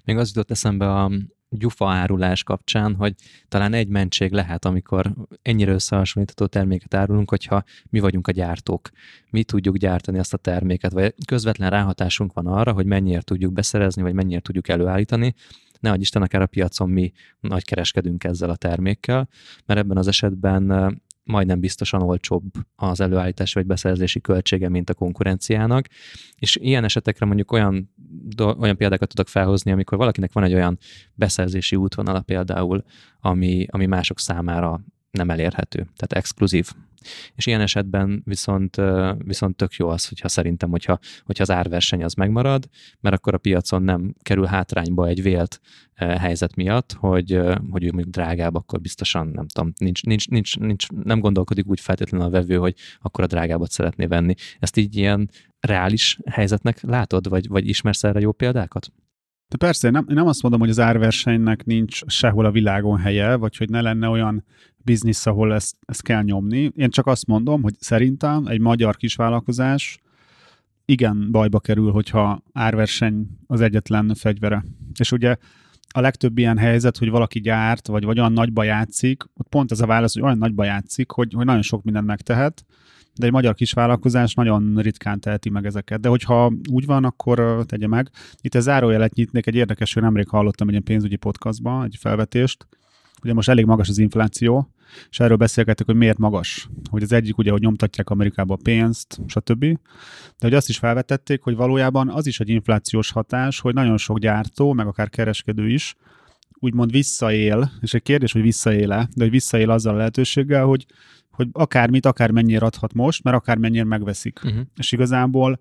Még 0.03 0.17
az 0.17 0.27
jutott 0.27 0.51
eszembe 0.51 0.93
a 0.93 1.11
gyufa 1.49 1.91
árulás 1.91 2.43
kapcsán, 2.43 2.95
hogy 2.95 3.13
talán 3.47 3.73
egy 3.73 3.87
mentség 3.87 4.31
lehet, 4.31 4.65
amikor 4.65 5.13
ennyire 5.41 5.71
összehasonlítható 5.71 6.45
terméket 6.45 6.93
árulunk, 6.93 7.29
hogyha 7.29 7.63
mi 7.89 7.99
vagyunk 7.99 8.27
a 8.27 8.31
gyártók. 8.31 8.89
Mi 9.29 9.43
tudjuk 9.43 9.77
gyártani 9.77 10.19
azt 10.19 10.33
a 10.33 10.37
terméket, 10.37 10.91
vagy 10.91 11.13
közvetlen 11.27 11.69
ráhatásunk 11.69 12.33
van 12.33 12.47
arra, 12.47 12.71
hogy 12.71 12.85
mennyiért 12.85 13.25
tudjuk 13.25 13.53
beszerezni, 13.53 14.01
vagy 14.01 14.13
mennyiért 14.13 14.43
tudjuk 14.43 14.67
előállítani, 14.67 15.33
ne 15.79 15.91
adj 15.91 16.01
Isten, 16.01 16.21
akár 16.21 16.41
a 16.41 16.45
piacon 16.45 16.89
mi 16.89 17.11
nagy 17.39 17.63
kereskedünk 17.63 18.23
ezzel 18.23 18.49
a 18.49 18.55
termékkel, 18.55 19.29
mert 19.65 19.79
ebben 19.79 19.97
az 19.97 20.07
esetben 20.07 21.01
majdnem 21.23 21.59
biztosan 21.59 22.01
olcsóbb 22.01 22.43
az 22.75 22.99
előállítási 22.99 23.53
vagy 23.53 23.65
beszerzési 23.65 24.21
költsége, 24.21 24.69
mint 24.69 24.89
a 24.89 24.93
konkurenciának. 24.93 25.87
És 26.35 26.55
ilyen 26.55 26.83
esetekre 26.83 27.25
mondjuk 27.25 27.51
olyan, 27.51 27.93
olyan 28.37 28.77
példákat 28.77 29.09
tudok 29.09 29.27
felhozni, 29.27 29.71
amikor 29.71 29.97
valakinek 29.97 30.33
van 30.33 30.43
egy 30.43 30.53
olyan 30.53 30.77
beszerzési 31.13 31.75
útvonala 31.75 32.21
például, 32.21 32.83
ami, 33.19 33.65
ami 33.69 33.85
mások 33.85 34.19
számára 34.19 34.81
nem 35.11 35.29
elérhető, 35.29 35.77
tehát 35.77 36.13
exkluzív. 36.13 36.71
És 37.35 37.45
ilyen 37.45 37.61
esetben 37.61 38.21
viszont, 38.25 38.81
viszont 39.17 39.55
tök 39.55 39.73
jó 39.73 39.89
az, 39.89 40.07
hogyha 40.07 40.27
szerintem, 40.27 40.69
hogyha, 40.69 40.99
hogyha 41.23 41.43
az 41.43 41.51
árverseny 41.51 42.03
az 42.03 42.13
megmarad, 42.13 42.69
mert 42.99 43.15
akkor 43.15 43.33
a 43.33 43.37
piacon 43.37 43.83
nem 43.83 44.15
kerül 44.21 44.45
hátrányba 44.45 45.07
egy 45.07 45.21
vélt 45.21 45.61
helyzet 45.95 46.55
miatt, 46.55 46.93
hogy, 46.93 47.39
hogy 47.69 47.83
ő 47.83 47.91
mondjuk 47.91 48.13
drágább, 48.13 48.55
akkor 48.55 48.81
biztosan 48.81 49.27
nem 49.27 49.47
tudom, 49.47 49.73
nincs, 49.77 50.03
nincs, 50.03 50.29
nincs, 50.29 50.57
nincs, 50.57 50.87
nem 50.87 51.19
gondolkodik 51.19 51.67
úgy 51.67 51.79
feltétlenül 51.79 52.27
a 52.27 52.29
vevő, 52.29 52.55
hogy 52.55 52.75
akkor 53.01 53.23
a 53.23 53.27
drágábbat 53.27 53.71
szeretné 53.71 54.05
venni. 54.05 54.33
Ezt 54.59 54.77
így 54.77 54.95
ilyen 54.95 55.29
reális 55.59 56.19
helyzetnek 56.31 56.81
látod, 56.81 57.29
vagy, 57.29 57.47
vagy 57.47 57.67
ismersz 57.67 58.03
erre 58.03 58.19
jó 58.19 58.31
példákat? 58.31 58.91
De 59.49 59.57
persze, 59.57 59.89
nem, 59.89 60.05
nem 60.07 60.27
azt 60.27 60.41
mondom, 60.41 60.59
hogy 60.59 60.69
az 60.69 60.79
árversenynek 60.79 61.65
nincs 61.65 62.01
sehol 62.05 62.45
a 62.45 62.51
világon 62.51 62.97
helye, 62.97 63.35
vagy 63.35 63.57
hogy 63.57 63.69
ne 63.69 63.81
lenne 63.81 64.07
olyan 64.07 64.45
biznisz, 64.77 65.25
ahol 65.25 65.53
ezt, 65.53 65.75
ezt 65.85 66.01
kell 66.01 66.23
nyomni. 66.23 66.71
Én 66.75 66.89
csak 66.89 67.07
azt 67.07 67.27
mondom, 67.27 67.61
hogy 67.61 67.73
szerintem 67.79 68.45
egy 68.45 68.59
magyar 68.59 68.95
kisvállalkozás 68.95 69.99
igen 70.85 71.31
bajba 71.31 71.59
kerül, 71.59 71.91
hogyha 71.91 72.43
árverseny 72.53 73.27
az 73.47 73.61
egyetlen 73.61 74.13
fegyvere. 74.15 74.65
És 74.99 75.11
ugye 75.11 75.35
a 75.89 75.99
legtöbb 75.99 76.37
ilyen 76.37 76.57
helyzet, 76.57 76.97
hogy 76.97 77.09
valaki 77.09 77.39
gyárt, 77.39 77.87
vagy, 77.87 78.03
vagy 78.03 78.19
olyan 78.19 78.33
nagyba 78.33 78.63
játszik, 78.63 79.23
ott 79.33 79.47
pont 79.47 79.71
ez 79.71 79.79
a 79.79 79.85
válasz, 79.85 80.13
hogy 80.13 80.23
olyan 80.23 80.37
nagyba 80.37 80.63
játszik, 80.63 81.11
hogy, 81.11 81.33
hogy 81.33 81.45
nagyon 81.45 81.61
sok 81.61 81.83
mindent 81.83 82.05
megtehet, 82.05 82.65
de 83.19 83.25
egy 83.25 83.31
magyar 83.31 83.53
kisvállalkozás 83.53 84.33
nagyon 84.33 84.75
ritkán 84.75 85.19
teheti 85.19 85.49
meg 85.49 85.65
ezeket. 85.65 85.99
De 85.99 86.09
hogyha 86.09 86.53
úgy 86.71 86.85
van, 86.85 87.03
akkor 87.03 87.63
tegye 87.65 87.87
meg. 87.87 88.09
Itt 88.41 88.55
egy 88.55 88.61
zárójelet 88.61 89.13
nyitnék, 89.13 89.47
egy 89.47 89.55
érdekes, 89.55 89.93
hogy 89.93 90.03
nemrég 90.03 90.27
hallottam 90.27 90.67
egy 90.67 90.73
ilyen 90.73 90.85
pénzügyi 90.85 91.15
podcastban 91.15 91.83
egy 91.83 91.95
felvetést, 91.99 92.67
ugye 93.23 93.33
most 93.33 93.49
elég 93.49 93.65
magas 93.65 93.89
az 93.89 93.97
infláció, 93.97 94.69
és 95.09 95.19
erről 95.19 95.37
beszélgettek, 95.37 95.85
hogy 95.85 95.95
miért 95.95 96.17
magas. 96.17 96.69
Hogy 96.89 97.03
az 97.03 97.11
egyik 97.11 97.37
ugye, 97.37 97.51
hogy 97.51 97.61
nyomtatják 97.61 98.09
Amerikába 98.09 98.53
a 98.53 98.59
pénzt, 98.63 99.19
stb. 99.27 99.59
De 99.59 99.77
hogy 100.39 100.53
azt 100.53 100.69
is 100.69 100.77
felvetették, 100.77 101.41
hogy 101.41 101.55
valójában 101.55 102.09
az 102.09 102.27
is 102.27 102.39
egy 102.39 102.49
inflációs 102.49 103.11
hatás, 103.11 103.59
hogy 103.59 103.73
nagyon 103.73 103.97
sok 103.97 104.19
gyártó, 104.19 104.73
meg 104.73 104.87
akár 104.87 105.09
kereskedő 105.09 105.69
is 105.69 105.95
úgymond 106.59 106.91
visszaél, 106.91 107.71
és 107.81 107.93
egy 107.93 108.01
kérdés, 108.01 108.31
hogy 108.31 108.41
visszaéle, 108.41 109.07
de 109.15 109.23
hogy 109.23 109.31
visszaél 109.31 109.69
azzal 109.69 109.93
a 109.93 109.97
lehetőséggel, 109.97 110.65
hogy 110.65 110.85
hogy 111.39 111.49
akármit, 111.51 112.05
akár 112.05 112.31
mennyire 112.31 112.65
adhat 112.65 112.93
most, 112.93 113.23
mert 113.23 113.37
akár 113.37 113.57
mennyire 113.57 113.83
megveszik. 113.83 114.39
Uh-huh. 114.43 114.61
És 114.75 114.91
igazából 114.91 115.59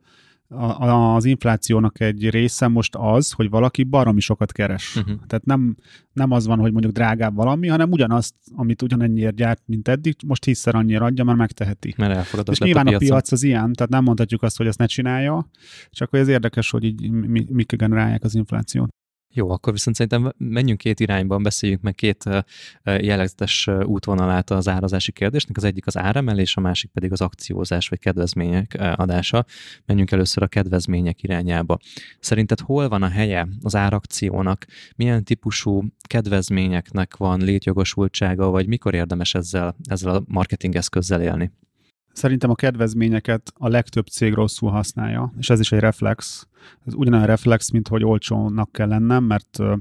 a, 0.49 1.15
az 1.15 1.25
inflációnak 1.25 2.01
egy 2.01 2.31
része 2.31 2.69
most 2.69 2.95
az, 2.97 3.33
hogy 3.33 3.51
valaki 3.51 3.83
baromi 3.83 4.21
sokat 4.21 4.53
keres. 4.53 4.97
Uh-huh. 4.97 5.17
Tehát 5.27 5.45
nem, 5.45 5.77
nem 6.13 6.31
az 6.31 6.47
van, 6.47 6.59
hogy 6.59 6.73
mondjuk 6.73 6.93
drágább 6.93 7.35
valami, 7.35 7.69
hanem 7.69 7.91
ugyanazt, 7.91 8.35
amit 8.55 8.83
ugyanennyiért 8.83 9.35
gyárt, 9.35 9.63
mint 9.67 9.89
eddig, 9.89 10.17
most 10.27 10.43
tízszer 10.43 10.75
annyira 10.75 11.05
adja, 11.05 11.25
mert 11.25 11.39
megteheti. 11.39 11.95
Mert 11.97 12.15
És 12.51 12.59
nyilván 12.59 12.87
a, 12.87 12.95
a 12.95 12.99
piac 12.99 13.33
az 13.33 13.43
ilyen, 13.43 13.73
tehát 13.73 13.93
nem 13.93 14.05
mondhatjuk 14.05 14.43
azt, 14.43 14.57
hogy 14.57 14.67
ezt 14.67 14.79
ne 14.79 14.87
csinálja, 14.87 15.49
csak 15.91 16.11
hogy 16.11 16.21
ez 16.21 16.29
érdekes, 16.29 16.71
hogy 16.71 16.85
így 16.85 17.11
mi, 17.11 17.47
mik 17.51 17.77
generálják 17.77 18.25
az 18.25 18.35
inflációt. 18.35 18.89
Jó, 19.33 19.51
akkor 19.51 19.73
viszont 19.73 19.97
szerintem 19.97 20.33
menjünk 20.37 20.79
két 20.79 21.01
irányban, 21.01 21.43
beszéljünk 21.43 21.83
meg 21.83 21.95
két 21.95 22.25
jellegzetes 22.85 23.69
útvonalát 23.83 24.51
az 24.51 24.69
árazási 24.69 25.13
kérdésnek. 25.13 25.57
Az 25.57 25.65
egyik 25.65 25.87
az 25.87 25.97
áremelés, 25.97 26.57
a 26.57 26.61
másik 26.61 26.91
pedig 26.91 27.13
az 27.13 27.21
akciózás 27.21 27.89
vagy 27.89 27.99
kedvezmények 27.99 28.77
adása. 28.97 29.45
Menjünk 29.87 30.11
először 30.11 30.43
a 30.43 30.47
kedvezmények 30.47 31.23
irányába. 31.23 31.79
Szerinted 32.21 32.61
hol 32.61 32.89
van 32.89 33.03
a 33.03 33.09
helye 33.09 33.49
az 33.63 33.77
árakciónak? 33.77 34.67
Milyen 34.97 35.25
típusú 35.25 35.85
kedvezményeknek 36.09 37.17
van 37.17 37.41
létjogosultsága, 37.41 38.47
vagy 38.51 38.67
mikor 38.67 38.95
érdemes 38.95 39.35
ezzel, 39.35 39.77
ezzel 39.89 40.15
a 40.15 40.23
marketing 40.27 40.75
eszközzel 40.75 41.23
élni? 41.23 41.53
Szerintem 42.19 42.51
a 42.51 42.55
kedvezményeket 42.55 43.53
a 43.55 43.69
legtöbb 43.69 44.07
cég 44.07 44.33
rosszul 44.33 44.71
használja, 44.71 45.33
és 45.39 45.51
ez 45.51 45.61
is 45.61 45.73
egy 45.73 45.79
reflex. 45.79 46.47
Ez 46.87 46.95
ugyanolyan 46.95 47.27
reflex, 47.27 47.71
mint 47.71 47.89
hogy 47.89 48.05
olcsónak 48.05 48.73
kell 48.73 48.89
lennem, 48.89 49.25
mert 49.25 49.59
uh, 49.59 49.73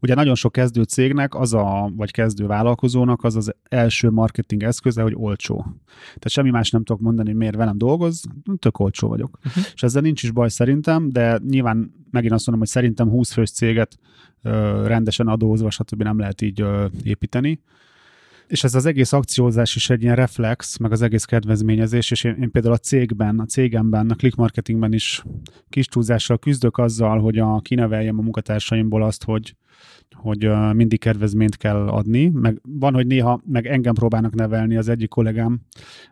ugye 0.00 0.14
nagyon 0.14 0.34
sok 0.34 0.52
kezdő 0.52 0.82
cégnek 0.82 1.34
az 1.34 1.54
a, 1.54 1.92
vagy 1.96 2.10
kezdő 2.10 2.46
vállalkozónak 2.46 3.24
az 3.24 3.36
az 3.36 3.54
első 3.68 4.10
marketing 4.10 4.62
eszköze, 4.62 5.02
hogy 5.02 5.14
olcsó. 5.16 5.56
Tehát 6.04 6.28
semmi 6.28 6.50
más 6.50 6.70
nem 6.70 6.84
tudok 6.84 7.02
mondani, 7.02 7.32
miért 7.32 7.56
velem 7.56 7.78
dolgoz, 7.78 8.24
tök 8.58 8.78
olcsó 8.78 9.08
vagyok. 9.08 9.38
Uh-huh. 9.44 9.64
És 9.74 9.82
ezzel 9.82 10.02
nincs 10.02 10.22
is 10.22 10.30
baj 10.30 10.48
szerintem, 10.48 11.08
de 11.08 11.40
nyilván 11.48 11.94
megint 12.10 12.32
azt 12.32 12.46
mondom, 12.46 12.64
hogy 12.64 12.74
szerintem 12.74 13.08
20 13.08 13.32
fős 13.32 13.50
céget 13.50 13.98
uh, 14.42 14.52
rendesen 14.86 15.26
adózva, 15.26 15.70
stb. 15.70 16.02
nem 16.02 16.18
lehet 16.18 16.42
így 16.42 16.62
uh, 16.62 16.84
építeni 17.02 17.60
és 18.48 18.64
ez 18.64 18.74
az 18.74 18.86
egész 18.86 19.12
akciózás 19.12 19.76
is 19.76 19.90
egy 19.90 20.02
ilyen 20.02 20.14
reflex, 20.14 20.76
meg 20.76 20.92
az 20.92 21.02
egész 21.02 21.24
kedvezményezés, 21.24 22.10
és 22.10 22.24
én, 22.24 22.36
én 22.40 22.50
például 22.50 22.74
a 22.74 22.78
cégben, 22.78 23.38
a 23.38 23.44
cégemben, 23.44 24.10
a 24.10 24.14
click 24.14 24.36
marketingben 24.36 24.92
is 24.92 25.22
kis 25.68 25.86
túlzással 25.86 26.38
küzdök 26.38 26.78
azzal, 26.78 27.20
hogy 27.20 27.38
a, 27.38 27.60
kineveljem 27.60 28.18
a 28.18 28.22
munkatársaimból 28.22 29.02
azt, 29.02 29.24
hogy, 29.24 29.56
hogy 30.12 30.50
mindig 30.72 31.00
kedvezményt 31.00 31.56
kell 31.56 31.88
adni, 31.88 32.28
meg 32.28 32.60
van, 32.62 32.94
hogy 32.94 33.06
néha 33.06 33.40
meg 33.44 33.66
engem 33.66 33.94
próbálnak 33.94 34.34
nevelni 34.34 34.76
az 34.76 34.88
egyik 34.88 35.08
kollégám, 35.08 35.60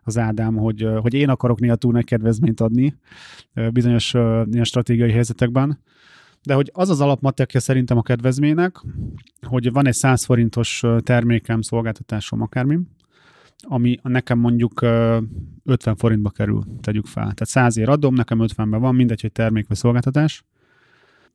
az 0.03 0.19
Ádám, 0.19 0.57
hogy, 0.57 0.89
hogy 1.01 1.15
én 1.15 1.29
akarok 1.29 1.61
néha 1.61 1.77
túl 1.77 1.93
nagy 1.93 2.05
kedvezményt 2.05 2.61
adni 2.61 2.95
bizonyos 3.73 4.15
ilyen 4.51 4.65
stratégiai 4.65 5.11
helyzetekben, 5.11 5.81
de 6.47 6.55
hogy 6.55 6.71
az 6.75 6.89
az 6.89 7.01
alapmatekja 7.01 7.61
szerintem 7.61 7.97
a 7.97 8.03
kedvezménynek, 8.03 8.77
hogy 9.47 9.73
van 9.73 9.87
egy 9.87 9.95
100 9.95 10.25
forintos 10.25 10.83
termékem, 10.99 11.61
szolgáltatásom, 11.61 12.41
akármi, 12.41 12.79
ami 13.59 13.99
nekem 14.03 14.39
mondjuk 14.39 14.83
50 14.83 15.97
forintba 15.97 16.31
kerül, 16.31 16.63
tegyük 16.81 17.07
fel. 17.07 17.23
Tehát 17.23 17.47
100 17.47 17.77
ér 17.77 17.89
adom, 17.89 18.15
nekem 18.15 18.39
50-ben 18.43 18.81
van, 18.81 18.95
mindegy, 18.95 19.21
hogy 19.21 19.33
termék 19.33 19.69
vagy 19.69 19.77
szolgáltatás. 19.77 20.45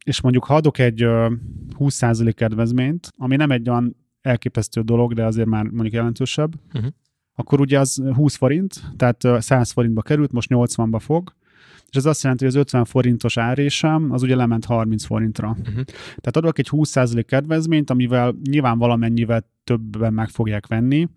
És 0.03 0.21
mondjuk 0.21 0.43
ha 0.45 0.55
adok 0.55 0.77
egy 0.77 1.01
20% 1.79 2.31
kedvezményt, 2.35 3.13
ami 3.17 3.35
nem 3.35 3.51
egy 3.51 3.69
olyan 3.69 3.95
elképesztő 4.21 4.81
dolog, 4.81 5.13
de 5.13 5.25
azért 5.25 5.47
már 5.47 5.63
mondjuk 5.63 5.93
jelentősebb, 5.93 6.53
uh-huh. 6.73 6.91
akkor 7.35 7.59
ugye 7.59 7.79
az 7.79 8.03
20 8.13 8.35
forint, 8.35 8.81
tehát 8.95 9.41
100 9.41 9.71
forintba 9.71 10.01
került, 10.01 10.31
most 10.31 10.49
80-ba 10.53 10.97
fog, 10.99 11.35
és 11.91 11.97
ez 11.97 12.05
azt 12.05 12.21
jelenti, 12.21 12.43
hogy 12.43 12.53
az 12.53 12.59
50 12.59 12.85
forintos 12.85 13.37
árésem 13.37 14.11
az 14.11 14.23
ugye 14.23 14.35
lement 14.35 14.65
30 14.65 15.05
forintra. 15.05 15.47
Uh-huh. 15.49 15.83
Tehát 15.93 16.37
adok 16.37 16.59
egy 16.59 16.67
20% 16.71 17.23
kedvezményt, 17.27 17.89
amivel 17.89 18.35
nyilván 18.49 18.77
valamennyivel 18.77 19.49
többen 19.63 20.13
meg 20.13 20.29
fogják 20.29 20.67
venni, 20.67 21.07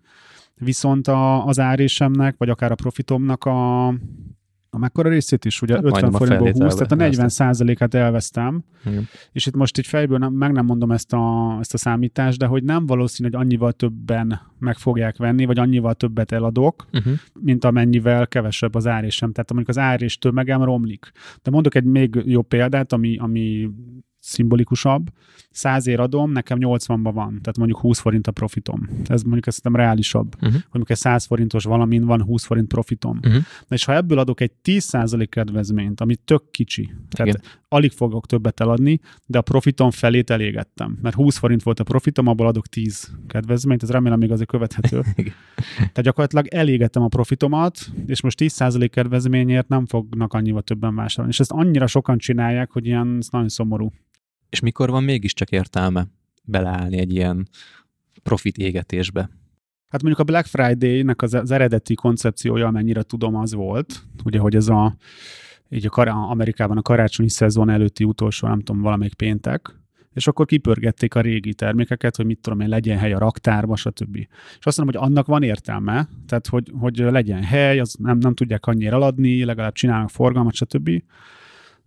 viszont 0.59 1.07
a, 1.07 1.45
az 1.45 1.59
árésemnek, 1.59 2.35
vagy 2.37 2.49
akár 2.49 2.71
a 2.71 2.75
profitomnak 2.75 3.43
a 3.43 3.87
a 4.75 4.77
mekkora 4.77 5.09
részét 5.09 5.45
is, 5.45 5.61
ugye 5.61 5.75
hát 5.75 5.83
50 5.83 6.11
forintból 6.11 6.51
20, 6.51 6.73
tehát 6.73 6.91
a 6.91 6.95
40 6.95 7.29
százalékát 7.29 7.93
elvesztem, 7.93 8.63
Igen. 8.85 9.07
és 9.31 9.45
itt 9.45 9.55
most 9.55 9.77
így 9.77 9.87
fejből 9.87 10.17
nem, 10.17 10.33
meg 10.33 10.51
nem 10.51 10.65
mondom 10.65 10.91
ezt 10.91 11.13
a, 11.13 11.57
ezt 11.59 11.73
a 11.73 11.77
számítást, 11.77 12.37
de 12.37 12.45
hogy 12.45 12.63
nem 12.63 12.85
valószínű, 12.85 13.29
hogy 13.29 13.39
annyival 13.41 13.71
többen 13.71 14.41
meg 14.59 14.77
fogják 14.77 15.17
venni, 15.17 15.45
vagy 15.45 15.59
annyival 15.59 15.93
többet 15.93 16.31
eladok, 16.31 16.85
uh-huh. 16.93 17.13
mint 17.39 17.65
amennyivel 17.65 18.27
kevesebb 18.27 18.75
az 18.75 18.87
árésem. 18.87 19.31
Tehát 19.31 19.53
mondjuk 19.53 19.77
az 19.77 19.83
árés 19.83 20.17
tömegem 20.17 20.63
romlik. 20.63 21.11
De 21.43 21.51
mondok 21.51 21.75
egy 21.75 21.83
még 21.83 22.21
jobb 22.25 22.47
példát, 22.47 22.93
ami, 22.93 23.17
ami 23.17 23.69
szimbolikusabb. 24.25 25.09
100 25.51 25.87
ér 25.87 25.99
adom, 25.99 26.31
nekem 26.31 26.57
80-ban 26.61 27.11
van, 27.13 27.29
tehát 27.29 27.57
mondjuk 27.57 27.79
20 27.79 27.99
forint 27.99 28.27
a 28.27 28.31
profitom. 28.31 28.89
Ez 29.05 29.21
mondjuk 29.21 29.47
ezt 29.47 29.63
nem 29.63 29.75
reálisabb, 29.75 30.35
uh-huh. 30.35 30.51
mondjuk 30.51 30.89
egy 30.89 30.97
100 30.97 31.25
forintos 31.25 31.63
valamin 31.63 32.05
van 32.05 32.23
20 32.23 32.45
forint 32.45 32.67
profitom. 32.67 33.17
Uh-huh. 33.17 33.43
Na 33.67 33.75
és 33.75 33.85
ha 33.85 33.95
ebből 33.95 34.19
adok 34.19 34.41
egy 34.41 34.51
10% 34.63 35.25
kedvezményt, 35.29 36.01
ami 36.01 36.15
tök 36.15 36.51
kicsi, 36.51 36.93
tehát 37.09 37.33
Igen. 37.33 37.41
alig 37.67 37.91
fogok 37.91 38.25
többet 38.25 38.59
eladni, 38.59 38.99
de 39.25 39.37
a 39.37 39.41
profitom 39.41 39.91
felét 39.91 40.29
elégettem, 40.29 40.97
mert 41.01 41.15
20 41.15 41.37
forint 41.37 41.63
volt 41.63 41.79
a 41.79 41.83
profitom, 41.83 42.27
abból 42.27 42.47
adok 42.47 42.67
10 42.67 43.11
kedvezményt, 43.27 43.83
ez 43.83 43.91
remélem 43.91 44.19
még 44.19 44.31
azért 44.31 44.49
követhető. 44.49 45.01
tehát 45.77 46.01
gyakorlatilag 46.01 46.47
elégettem 46.47 47.03
a 47.03 47.07
profitomat, 47.07 47.91
és 48.05 48.21
most 48.21 48.37
10% 48.41 48.87
kedvezményért 48.91 49.67
nem 49.67 49.85
fognak 49.85 50.33
annyival 50.33 50.61
többen 50.61 50.95
vásárolni. 50.95 51.31
És 51.31 51.39
ezt 51.39 51.51
annyira 51.51 51.87
sokan 51.87 52.17
csinálják, 52.17 52.71
hogy 52.71 52.85
ilyen 52.85 53.15
ez 53.19 53.27
nagyon 53.31 53.49
szomorú. 53.49 53.91
És 54.49 54.59
mikor 54.59 54.89
van 54.89 55.03
mégiscsak 55.03 55.49
értelme 55.49 56.07
beleállni 56.43 56.97
egy 56.97 57.13
ilyen 57.13 57.47
profit 58.23 58.57
égetésbe? 58.57 59.29
Hát 59.87 60.03
mondjuk 60.03 60.19
a 60.27 60.31
Black 60.31 60.45
Friday-nek 60.45 61.21
az, 61.21 61.33
az 61.33 61.51
eredeti 61.51 61.93
koncepciója, 61.93 62.67
amennyire 62.67 63.01
tudom, 63.01 63.35
az 63.35 63.53
volt, 63.53 64.03
ugye, 64.23 64.39
hogy 64.39 64.55
ez 64.55 64.67
a, 64.67 64.95
így 65.69 65.85
a 65.85 65.89
kar- 65.89 66.09
Amerikában 66.09 66.77
a 66.77 66.81
karácsonyi 66.81 67.29
szezon 67.29 67.69
előtti 67.69 68.03
utolsó, 68.03 68.47
nem 68.47 68.59
tudom, 68.59 68.81
valamelyik 68.81 69.13
péntek, 69.13 69.79
és 70.13 70.27
akkor 70.27 70.45
kipörgették 70.45 71.15
a 71.15 71.21
régi 71.21 71.53
termékeket, 71.53 72.15
hogy 72.15 72.25
mit 72.25 72.39
tudom 72.39 72.59
én, 72.59 72.69
legyen 72.69 72.97
hely 72.97 73.13
a 73.13 73.19
raktárba, 73.19 73.75
stb. 73.75 74.15
És 74.59 74.65
azt 74.65 74.77
mondom, 74.77 75.01
hogy 75.01 75.09
annak 75.09 75.25
van 75.25 75.43
értelme, 75.43 76.07
tehát 76.27 76.47
hogy, 76.47 76.71
hogy 76.79 76.97
legyen 76.97 77.43
hely, 77.43 77.79
az 77.79 77.95
nem, 77.99 78.17
nem 78.17 78.33
tudják 78.33 78.65
annyira 78.65 78.95
eladni, 78.95 79.43
legalább 79.43 79.73
csinálnak 79.73 80.09
forgalmat, 80.09 80.53
stb 80.53 80.89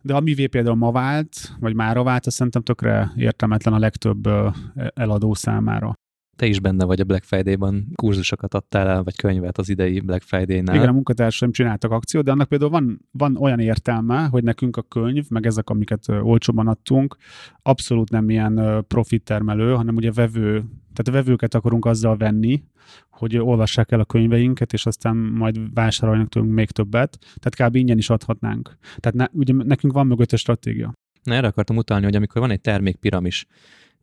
de 0.02 0.14
amivé 0.14 0.46
például 0.46 0.76
ma 0.76 0.92
vált, 0.92 1.56
vagy 1.60 1.74
mára 1.74 2.02
vált, 2.02 2.26
azt 2.26 2.36
szerintem 2.36 2.62
tökre 2.62 3.12
értelmetlen 3.16 3.74
a 3.74 3.78
legtöbb 3.78 4.28
eladó 4.94 5.34
számára. 5.34 5.92
Te 6.38 6.46
is 6.46 6.60
benne 6.60 6.84
vagy 6.84 7.00
a 7.00 7.04
Black 7.04 7.24
Friday-ban, 7.24 7.86
kurzusokat 7.94 8.54
adtál 8.54 8.88
el, 8.88 9.02
vagy 9.02 9.16
könyvet 9.16 9.58
az 9.58 9.68
idei 9.68 10.00
Black 10.00 10.22
Friday-nál. 10.22 10.76
Igen, 10.76 10.88
a 10.88 10.92
munkatársaim 10.92 11.52
csináltak 11.52 11.90
akciót, 11.90 12.24
de 12.24 12.30
annak 12.30 12.48
például 12.48 12.70
van, 12.70 13.08
van 13.10 13.36
olyan 13.36 13.58
értelme, 13.60 14.26
hogy 14.26 14.42
nekünk 14.42 14.76
a 14.76 14.82
könyv, 14.82 15.24
meg 15.28 15.46
ezek, 15.46 15.70
amiket 15.70 16.08
olcsóban 16.08 16.66
adtunk, 16.66 17.16
abszolút 17.62 18.10
nem 18.10 18.30
ilyen 18.30 18.84
profit 18.88 19.22
termelő, 19.22 19.74
hanem 19.74 19.96
ugye 19.96 20.12
vevő, 20.12 20.52
tehát 20.92 21.08
a 21.08 21.12
vevőket 21.12 21.54
akarunk 21.54 21.84
azzal 21.84 22.16
venni, 22.16 22.64
hogy 23.10 23.36
olvassák 23.36 23.90
el 23.90 24.00
a 24.00 24.04
könyveinket, 24.04 24.72
és 24.72 24.86
aztán 24.86 25.16
majd 25.16 25.74
vásároljanak 25.74 26.28
tőlünk 26.28 26.52
még 26.52 26.70
többet. 26.70 27.18
Tehát 27.38 27.70
kb. 27.70 27.76
ingyen 27.76 27.98
is 27.98 28.10
adhatnánk. 28.10 28.76
Tehát 28.96 29.14
ne, 29.32 29.40
ugye 29.40 29.52
nekünk 29.64 29.92
van 29.92 30.06
mögötte 30.06 30.36
stratégia. 30.36 30.92
Na 31.22 31.34
erre 31.34 31.46
akartam 31.46 31.76
utalni, 31.76 32.04
hogy 32.04 32.16
amikor 32.16 32.40
van 32.40 32.50
egy 32.50 32.60
termékpiramis, 32.60 33.46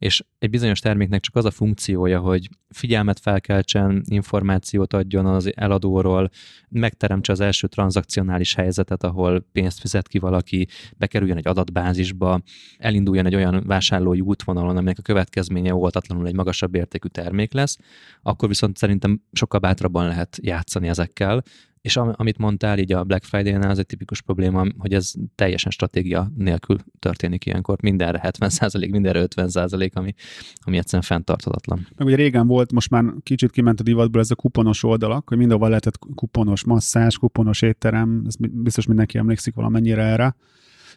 és 0.06 0.24
egy 0.40 0.50
bizonyos 0.50 0.80
terméknek 0.80 1.22
csak 1.22 1.36
az 1.36 1.46
a 1.46 1.52
funkciója, 1.52 2.20
hogy 2.20 2.50
figyelmet 2.70 3.20
felkeltsen, 3.20 4.02
információt 4.08 4.94
adjon 4.94 5.26
az 5.26 5.52
eladóról, 5.56 6.30
megteremtse 6.70 7.32
az 7.32 7.40
első 7.40 7.68
tranzakcionális 7.68 8.56
helyzetet, 8.56 9.04
ahol 9.04 9.46
pénzt 9.52 9.80
fizet 9.80 10.08
ki 10.08 10.20
valaki, 10.20 10.68
bekerüljön 10.98 11.38
egy 11.38 11.48
adatbázisba, 11.48 12.42
elinduljon 12.78 13.26
egy 13.26 13.36
olyan 13.36 13.64
vásárlói 13.66 14.22
útvonalon, 14.22 14.78
aminek 14.78 15.00
a 15.00 15.02
következménye 15.02 15.76
óvatatlanul 15.76 16.28
egy 16.28 16.36
magasabb 16.36 16.76
értékű 16.76 17.08
termék 17.08 17.54
lesz, 17.54 17.78
akkor 18.22 18.48
viszont 18.48 18.78
szerintem 18.78 19.22
sokkal 19.32 19.60
bátrabban 19.60 20.08
lehet 20.08 20.38
játszani 20.42 20.88
ezekkel, 20.88 21.44
és 21.86 21.98
amit 21.98 22.38
mondtál 22.38 22.80
így 22.80 22.92
a 22.92 23.04
Black 23.04 23.24
Friday-nál, 23.24 23.70
az 23.70 23.80
egy 23.80 23.86
tipikus 23.86 24.22
probléma, 24.22 24.66
hogy 24.78 24.94
ez 24.94 25.14
teljesen 25.36 25.72
stratégia 25.72 26.32
nélkül 26.36 26.78
történik 27.00 27.46
ilyenkor. 27.46 27.82
Mindenre 27.82 28.22
70%, 28.24 28.90
mindenre 28.92 29.26
50%, 29.36 29.92
ami, 29.94 30.14
ami 30.60 30.78
egyszerűen 30.78 31.04
fenntarthatatlan. 31.04 31.88
Meg 31.98 32.08
ugye 32.08 32.16
régen 32.16 32.48
volt, 32.48 32.72
most 32.72 32.90
már 32.90 33.04
kicsit 33.24 33.52
kiment 33.52 33.80
a 33.80 33.84
divatból 33.84 34.22
ez 34.22 34.32
a 34.32 34.36
kuponos 34.36 34.84
oldalak, 34.84 35.28
hogy 35.28 35.38
mindenhol 35.38 35.68
lehetett 35.68 36.00
kuponos 36.16 36.64
masszás, 36.64 37.18
kuponos 37.18 37.62
étterem, 37.62 38.24
ez 38.28 38.36
biztos 38.38 38.86
mindenki 38.86 39.18
emlékszik 39.18 39.56
valamennyire 39.56 40.04
erre. 40.04 40.36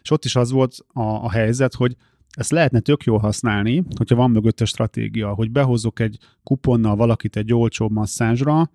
És 0.01 0.11
ott 0.11 0.25
is 0.25 0.35
az 0.35 0.51
volt 0.51 0.77
a, 0.93 1.01
a 1.01 1.31
helyzet, 1.31 1.73
hogy 1.73 1.95
ezt 2.29 2.51
lehetne 2.51 2.79
tök 2.79 3.03
jól 3.03 3.19
használni, 3.19 3.83
hogyha 3.97 4.15
van 4.15 4.31
mögötte 4.31 4.65
stratégia, 4.65 5.33
hogy 5.33 5.51
behozok 5.51 5.99
egy 5.99 6.17
kuponnal 6.43 6.95
valakit 6.95 7.35
egy 7.35 7.53
olcsóbb 7.53 7.91
masszázsra, 7.91 8.69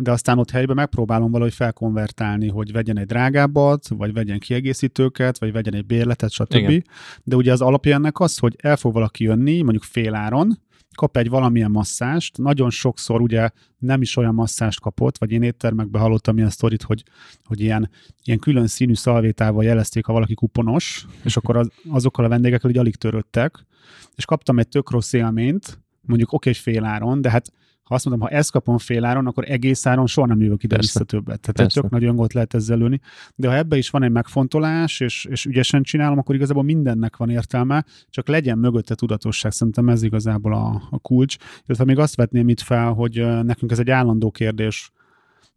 de 0.00 0.10
aztán 0.10 0.38
ott 0.38 0.50
helyben 0.50 0.76
megpróbálom 0.76 1.30
valahogy 1.30 1.54
felkonvertálni, 1.54 2.48
hogy 2.48 2.72
vegyen 2.72 2.98
egy 2.98 3.06
drágábbat, 3.06 3.88
vagy 3.88 4.12
vegyen 4.12 4.38
kiegészítőket, 4.38 5.38
vagy 5.38 5.52
vegyen 5.52 5.74
egy 5.74 5.86
bérletet, 5.86 6.30
stb. 6.30 6.54
Igen. 6.54 6.84
De 7.22 7.36
ugye 7.36 7.52
az 7.52 7.60
alapja 7.60 7.94
ennek 7.94 8.20
az, 8.20 8.38
hogy 8.38 8.56
el 8.58 8.76
fog 8.76 8.92
valaki 8.92 9.24
jönni, 9.24 9.62
mondjuk 9.62 9.82
féláron, 9.82 10.58
kap 10.94 11.16
egy 11.16 11.28
valamilyen 11.28 11.70
masszást, 11.70 12.38
nagyon 12.38 12.70
sokszor 12.70 13.20
ugye 13.20 13.50
nem 13.78 14.02
is 14.02 14.16
olyan 14.16 14.34
masszást 14.34 14.80
kapott, 14.80 15.18
vagy 15.18 15.30
én 15.30 15.42
éttermekben 15.42 16.00
hallottam 16.00 16.36
ilyen 16.36 16.50
sztorit, 16.50 16.82
hogy, 16.82 17.02
hogy 17.44 17.60
ilyen, 17.60 17.90
ilyen 18.24 18.38
külön 18.38 18.66
színű 18.66 18.94
szalvétával 18.94 19.64
jelezték, 19.64 20.04
ha 20.04 20.12
valaki 20.12 20.34
kuponos, 20.34 21.06
és 21.24 21.36
akkor 21.36 21.56
az, 21.56 21.70
azokkal 21.90 22.24
a 22.24 22.28
vendégekkel 22.28 22.70
így 22.70 22.78
alig 22.78 22.96
törődtek, 22.96 23.66
és 24.14 24.24
kaptam 24.24 24.58
egy 24.58 24.68
tök 24.68 24.90
rossz 24.90 25.12
élményt, 25.12 25.78
mondjuk 26.00 26.32
oké, 26.32 26.48
okay, 26.50 26.62
fél 26.62 26.84
áron, 26.84 27.20
de 27.20 27.30
hát 27.30 27.52
ha 27.92 27.98
azt 27.98 28.06
mondom, 28.06 28.28
ha 28.28 28.34
ezt 28.34 28.50
kapom 28.50 28.78
fél 28.78 29.04
áron, 29.04 29.26
akkor 29.26 29.44
egész 29.48 29.86
áron 29.86 30.06
soha 30.06 30.26
nem 30.26 30.40
jövök 30.40 30.62
ide 30.62 30.76
vissza 30.76 31.04
többet. 31.04 31.40
Tehát 31.40 31.56
Persze. 31.56 31.80
tök 31.80 31.90
nagy 31.90 32.04
öngot 32.04 32.32
lehet 32.32 32.54
ezzel 32.54 32.78
lőni. 32.78 33.00
De 33.34 33.48
ha 33.48 33.56
ebbe 33.56 33.76
is 33.76 33.90
van 33.90 34.02
egy 34.02 34.10
megfontolás, 34.10 35.00
és, 35.00 35.24
és 35.24 35.44
ügyesen 35.44 35.82
csinálom, 35.82 36.18
akkor 36.18 36.34
igazából 36.34 36.62
mindennek 36.62 37.16
van 37.16 37.30
értelme, 37.30 37.84
csak 38.10 38.28
legyen 38.28 38.58
mögötte 38.58 38.94
tudatosság. 38.94 39.52
Szerintem 39.52 39.88
ez 39.88 40.02
igazából 40.02 40.54
a, 40.54 40.82
a 40.90 40.98
kulcs. 40.98 41.36
Illetve 41.66 41.84
még 41.84 41.98
azt 41.98 42.16
vetném 42.16 42.48
itt 42.48 42.60
fel, 42.60 42.92
hogy 42.92 43.26
nekünk 43.42 43.70
ez 43.70 43.78
egy 43.78 43.90
állandó 43.90 44.30
kérdés, 44.30 44.90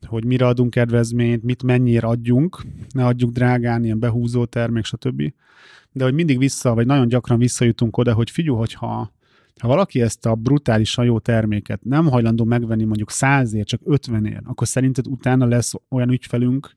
hogy 0.07 0.25
mire 0.25 0.47
adunk 0.47 0.69
kedvezményt, 0.69 1.43
mit 1.43 1.63
mennyire 1.63 2.07
adjunk, 2.07 2.61
ne 2.89 3.05
adjuk 3.05 3.31
drágán, 3.31 3.83
ilyen 3.83 3.99
behúzó 3.99 4.45
termék, 4.45 4.85
stb. 4.85 5.33
De 5.91 6.03
hogy 6.03 6.13
mindig 6.13 6.37
vissza, 6.37 6.73
vagy 6.73 6.85
nagyon 6.85 7.07
gyakran 7.07 7.37
visszajutunk 7.37 7.97
oda, 7.97 8.13
hogy 8.13 8.29
figyelj, 8.29 8.57
hogyha 8.57 9.13
ha 9.61 9.67
valaki 9.67 10.01
ezt 10.01 10.25
a 10.25 10.35
brutálisan 10.35 11.05
jó 11.05 11.19
terméket 11.19 11.83
nem 11.83 12.07
hajlandó 12.07 12.43
megvenni 12.43 12.83
mondjuk 12.83 13.11
százért, 13.11 13.67
csak 13.67 13.81
ötvenért, 13.83 14.43
akkor 14.45 14.67
szerinted 14.67 15.07
utána 15.07 15.45
lesz 15.45 15.73
olyan 15.89 16.11
ügyfelünk 16.11 16.75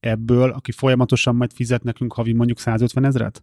ebből, 0.00 0.50
aki 0.50 0.72
folyamatosan 0.72 1.36
majd 1.36 1.52
fizet 1.52 1.82
nekünk 1.82 2.12
havi 2.12 2.32
mondjuk 2.32 2.58
150 2.58 3.04
ezret? 3.04 3.42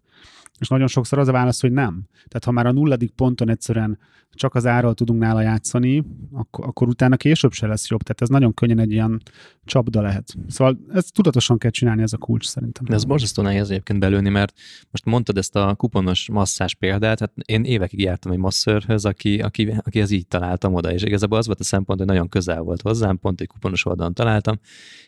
És 0.60 0.68
nagyon 0.68 0.88
sokszor 0.88 1.20
az 1.20 1.28
a 1.28 1.32
válasz, 1.32 1.62
hogy 1.62 1.72
nem. 1.72 2.04
Tehát 2.14 2.44
ha 2.44 2.52
már 2.52 2.66
a 2.66 2.72
nulladik 2.72 3.12
ponton 3.12 3.50
egyszerűen 3.50 3.98
csak 4.38 4.56
az 4.56 4.66
árral 4.66 4.94
tudunk 4.94 5.20
nála 5.20 5.42
játszani, 5.42 6.04
akkor, 6.32 6.66
akkor 6.68 6.88
utána 6.88 7.18
később 7.18 7.52
se 7.52 7.68
lesz 7.68 7.90
jobb. 7.90 8.02
Tehát 8.02 8.22
ez 8.22 8.30
nagyon 8.30 8.54
könnyen 8.54 8.80
egy 8.80 8.92
ilyen 8.92 9.22
csapda 9.66 10.02
lehet. 10.02 10.36
Szóval 10.48 10.80
ezt 10.94 11.14
tudatosan 11.14 11.58
kell 11.58 11.72
csinálni, 11.72 12.02
ez 12.02 12.14
a 12.14 12.18
kulcs 12.18 12.46
szerintem. 12.46 12.86
De 12.86 12.96
ez 12.96 13.04
borzasztó 13.04 13.42
nehéz 13.42 13.70
egyébként 13.70 14.00
belőni, 14.00 14.30
mert 14.30 14.54
most 14.92 15.06
mondtad 15.06 15.38
ezt 15.38 15.56
a 15.56 15.76
kuponos 15.76 16.30
masszás 16.30 16.76
példát, 16.76 17.20
hát 17.20 17.32
én 17.46 17.64
évekig 17.64 18.00
jártam 18.00 18.32
egy 18.32 18.38
masszörhöz, 18.38 19.06
aki, 19.06 19.40
aki, 19.40 19.74
aki 19.84 20.00
ez 20.00 20.12
így 20.12 20.28
találtam 20.28 20.74
oda, 20.74 20.94
és 20.94 21.04
igazából 21.04 21.38
az 21.38 21.46
volt 21.46 21.60
a 21.60 21.64
szempont, 21.64 22.00
hogy 22.00 22.08
nagyon 22.08 22.30
közel 22.30 22.62
volt 22.62 22.82
hozzám, 22.82 23.20
pont 23.20 23.42
egy 23.42 23.48
kuponos 23.48 23.86
oldalon 23.86 24.14
találtam, 24.14 24.60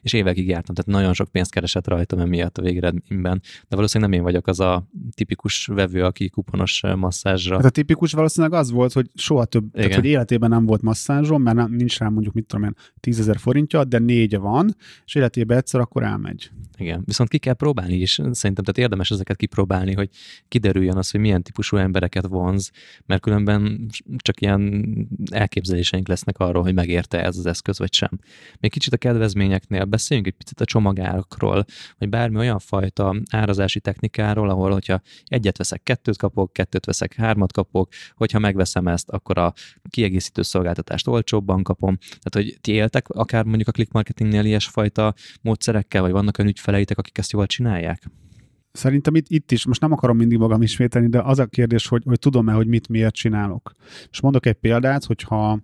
és 0.01 0.13
évekig 0.13 0.47
jártam, 0.47 0.75
tehát 0.75 1.01
nagyon 1.01 1.13
sok 1.13 1.29
pénzt 1.29 1.51
keresett 1.51 1.87
rajtam 1.87 2.19
emiatt 2.19 2.57
a 2.57 2.61
végeredményben, 2.61 3.41
de 3.67 3.75
valószínűleg 3.75 4.11
nem 4.11 4.19
én 4.19 4.25
vagyok 4.25 4.47
az 4.47 4.59
a 4.59 4.87
tipikus 5.15 5.38
vevő, 5.65 6.03
aki 6.03 6.29
kuponos 6.29 6.83
masszázsra. 6.95 7.55
Hát 7.55 7.65
a 7.65 7.69
tipikus 7.69 8.11
valószínűleg 8.11 8.59
az 8.59 8.71
volt, 8.71 8.93
hogy 8.93 9.09
soha 9.15 9.45
több, 9.45 9.63
Igen. 9.63 9.81
tehát 9.81 9.95
hogy 9.95 10.09
életében 10.09 10.49
nem 10.49 10.65
volt 10.65 10.81
masszázsom, 10.81 11.41
mert 11.41 11.55
nem, 11.55 11.71
nincs 11.71 11.97
rá 11.97 12.07
mondjuk, 12.07 12.33
mit 12.33 12.45
tudom 12.45 12.65
én, 12.65 12.75
tízezer 12.99 13.37
forintja, 13.37 13.83
de 13.83 13.99
négye 13.99 14.37
van, 14.37 14.75
és 15.05 15.15
életében 15.15 15.57
egyszer 15.57 15.79
akkor 15.79 16.03
elmegy. 16.03 16.51
Igen, 16.77 17.01
viszont 17.05 17.29
ki 17.29 17.37
kell 17.37 17.53
próbálni 17.53 17.95
is, 17.95 18.11
szerintem, 18.11 18.63
tehát 18.63 18.77
érdemes 18.77 19.11
ezeket 19.11 19.37
kipróbálni, 19.37 19.93
hogy 19.93 20.09
kiderüljön 20.47 20.97
az, 20.97 21.11
hogy 21.11 21.19
milyen 21.19 21.43
típusú 21.43 21.77
embereket 21.77 22.27
vonz, 22.27 22.71
mert 23.05 23.21
különben 23.21 23.89
csak 24.17 24.41
ilyen 24.41 24.85
elképzeléseink 25.31 26.07
lesznek 26.07 26.37
arról, 26.37 26.63
hogy 26.63 26.73
megérte 26.73 27.23
ez 27.23 27.37
az 27.37 27.45
eszköz, 27.45 27.79
vagy 27.79 27.93
sem. 27.93 28.19
Még 28.59 28.71
kicsit 28.71 28.93
a 28.93 28.97
kedvezményeknél 28.97 29.85
beszéljünk 29.85 30.27
egy 30.29 30.37
picit 30.37 30.61
a 30.61 30.65
csomagárakról, 30.65 31.65
vagy 31.97 32.09
bármi 32.09 32.37
olyan 32.37 32.59
fajta 32.59 33.15
árazási 33.31 33.79
technikáról, 33.79 34.49
ahol, 34.49 34.71
hogyha 34.71 35.01
egyet 35.29 35.57
veszek, 35.57 35.83
kettőt 35.83 36.17
kapok, 36.17 36.53
kettőt 36.53 36.85
veszek, 36.85 37.13
hármat 37.13 37.51
kapok, 37.51 37.89
hogyha 38.13 38.39
megveszem 38.39 38.87
ezt, 38.87 39.09
akkor 39.09 39.37
a 39.37 39.53
kiegészítő 39.89 40.41
szolgáltatást 40.41 41.07
olcsóbban 41.07 41.63
kapom. 41.63 41.97
Tehát, 41.97 42.31
hogy 42.31 42.57
ti 42.61 42.71
éltek 42.71 43.09
akár 43.09 43.43
mondjuk 43.43 43.67
a 43.67 43.71
click 43.71 43.91
marketingnél 43.91 44.45
ilyesfajta 44.45 45.13
módszerekkel, 45.41 46.01
vagy 46.01 46.11
vannak 46.11 46.37
olyan 46.37 46.51
ügyfeleitek, 46.51 46.97
akik 46.97 47.17
ezt 47.17 47.31
jól 47.31 47.45
csinálják? 47.45 48.11
Szerintem 48.71 49.15
itt, 49.15 49.25
itt 49.27 49.51
is, 49.51 49.65
most 49.65 49.81
nem 49.81 49.91
akarom 49.91 50.17
mindig 50.17 50.37
magam 50.37 50.61
ismételni, 50.61 51.07
de 51.09 51.21
az 51.21 51.39
a 51.39 51.45
kérdés, 51.45 51.87
hogy, 51.87 52.03
hogy 52.05 52.19
tudom-e, 52.19 52.51
hogy 52.53 52.67
mit 52.67 52.87
miért 52.87 53.13
csinálok. 53.13 53.75
És 54.11 54.21
mondok 54.21 54.45
egy 54.45 54.53
példát, 54.53 55.05
hogyha 55.05 55.59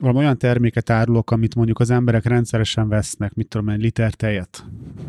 valami 0.00 0.18
olyan 0.18 0.38
terméket 0.38 0.90
árulok, 0.90 1.30
amit 1.30 1.54
mondjuk 1.54 1.78
az 1.78 1.90
emberek 1.90 2.24
rendszeresen 2.24 2.88
vesznek, 2.88 3.34
mit 3.34 3.48
tudom, 3.48 3.68
egy 3.68 3.80
liter 3.80 4.14
tejet. 4.14 4.64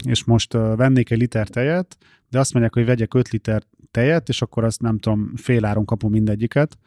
És 0.06 0.24
most 0.24 0.54
uh, 0.54 0.76
vennék 0.76 1.10
egy 1.10 1.20
liter 1.20 1.48
tejet, 1.48 1.98
de 2.30 2.39
azt 2.39 2.52
mondják, 2.54 2.74
hogy 2.74 2.86
vegyek 2.86 3.14
5 3.14 3.30
liter 3.30 3.64
tejet, 3.92 4.30
és 4.30 4.42
akkor 4.42 4.64
azt 4.64 4.82
nem 4.82 4.98
tudom, 4.98 5.32
fél 5.36 5.66
áron 5.66 5.86
kapom 5.86 6.12
mindegyiket, 6.12 6.78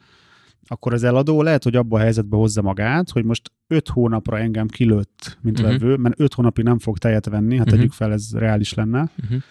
akkor 0.67 0.93
az 0.93 1.03
eladó 1.03 1.41
lehet, 1.41 1.63
hogy 1.63 1.75
abba 1.75 1.97
a 1.97 2.01
helyzetbe 2.01 2.35
hozza 2.35 2.61
magát, 2.61 3.09
hogy 3.09 3.25
most 3.25 3.51
öt 3.67 3.87
hónapra 3.87 4.39
engem 4.39 4.67
kilőtt, 4.67 5.37
mint 5.41 5.59
uh-huh. 5.59 5.79
vevő, 5.79 5.95
mert 5.95 6.19
öt 6.19 6.33
hónapig 6.33 6.63
nem 6.63 6.79
fog 6.79 6.97
tejet 6.97 7.25
venni, 7.25 7.57
hát 7.57 7.65
uh-huh. 7.65 7.77
tegyük 7.77 7.91
fel, 7.91 8.11
ez 8.11 8.33
reális 8.33 8.73
lenne. 8.73 9.11
Uh-huh. 9.23 9.41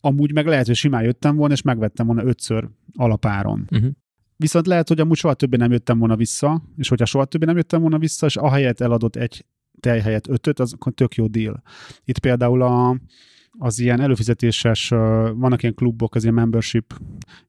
Amúgy 0.00 0.32
meg 0.32 0.46
lehet, 0.46 0.66
hogy 0.66 0.74
simán 0.76 1.02
jöttem 1.02 1.36
volna, 1.36 1.54
és 1.54 1.62
megvettem 1.62 2.06
volna 2.06 2.24
ötször 2.24 2.68
alapáron. 2.96 3.68
Uh-huh. 3.70 3.90
Viszont 4.36 4.66
lehet, 4.66 4.88
hogy 4.88 5.00
amúgy 5.00 5.16
soha 5.16 5.34
többé 5.34 5.56
nem 5.56 5.70
jöttem 5.70 5.98
volna 5.98 6.16
vissza, 6.16 6.62
és 6.76 6.88
hogyha 6.88 7.04
soha 7.04 7.24
többé 7.24 7.44
nem 7.44 7.56
jöttem 7.56 7.80
volna 7.80 7.98
vissza, 7.98 8.26
és 8.26 8.36
ahelyett 8.36 8.80
eladott 8.80 9.16
egy 9.16 9.44
tej 9.80 10.00
helyett 10.00 10.28
ötöt, 10.28 10.58
az 10.58 10.72
akkor 10.72 10.92
tök 10.92 11.14
jó 11.14 11.26
deal. 11.26 11.62
Itt 12.04 12.18
például 12.18 12.62
a, 12.62 12.98
az 13.58 13.78
ilyen 13.78 14.00
előfizetéses, 14.00 14.88
vannak 15.34 15.62
ilyen 15.62 15.74
klubok, 15.74 16.14
az 16.14 16.22
ilyen 16.22 16.34
membership 16.34 16.94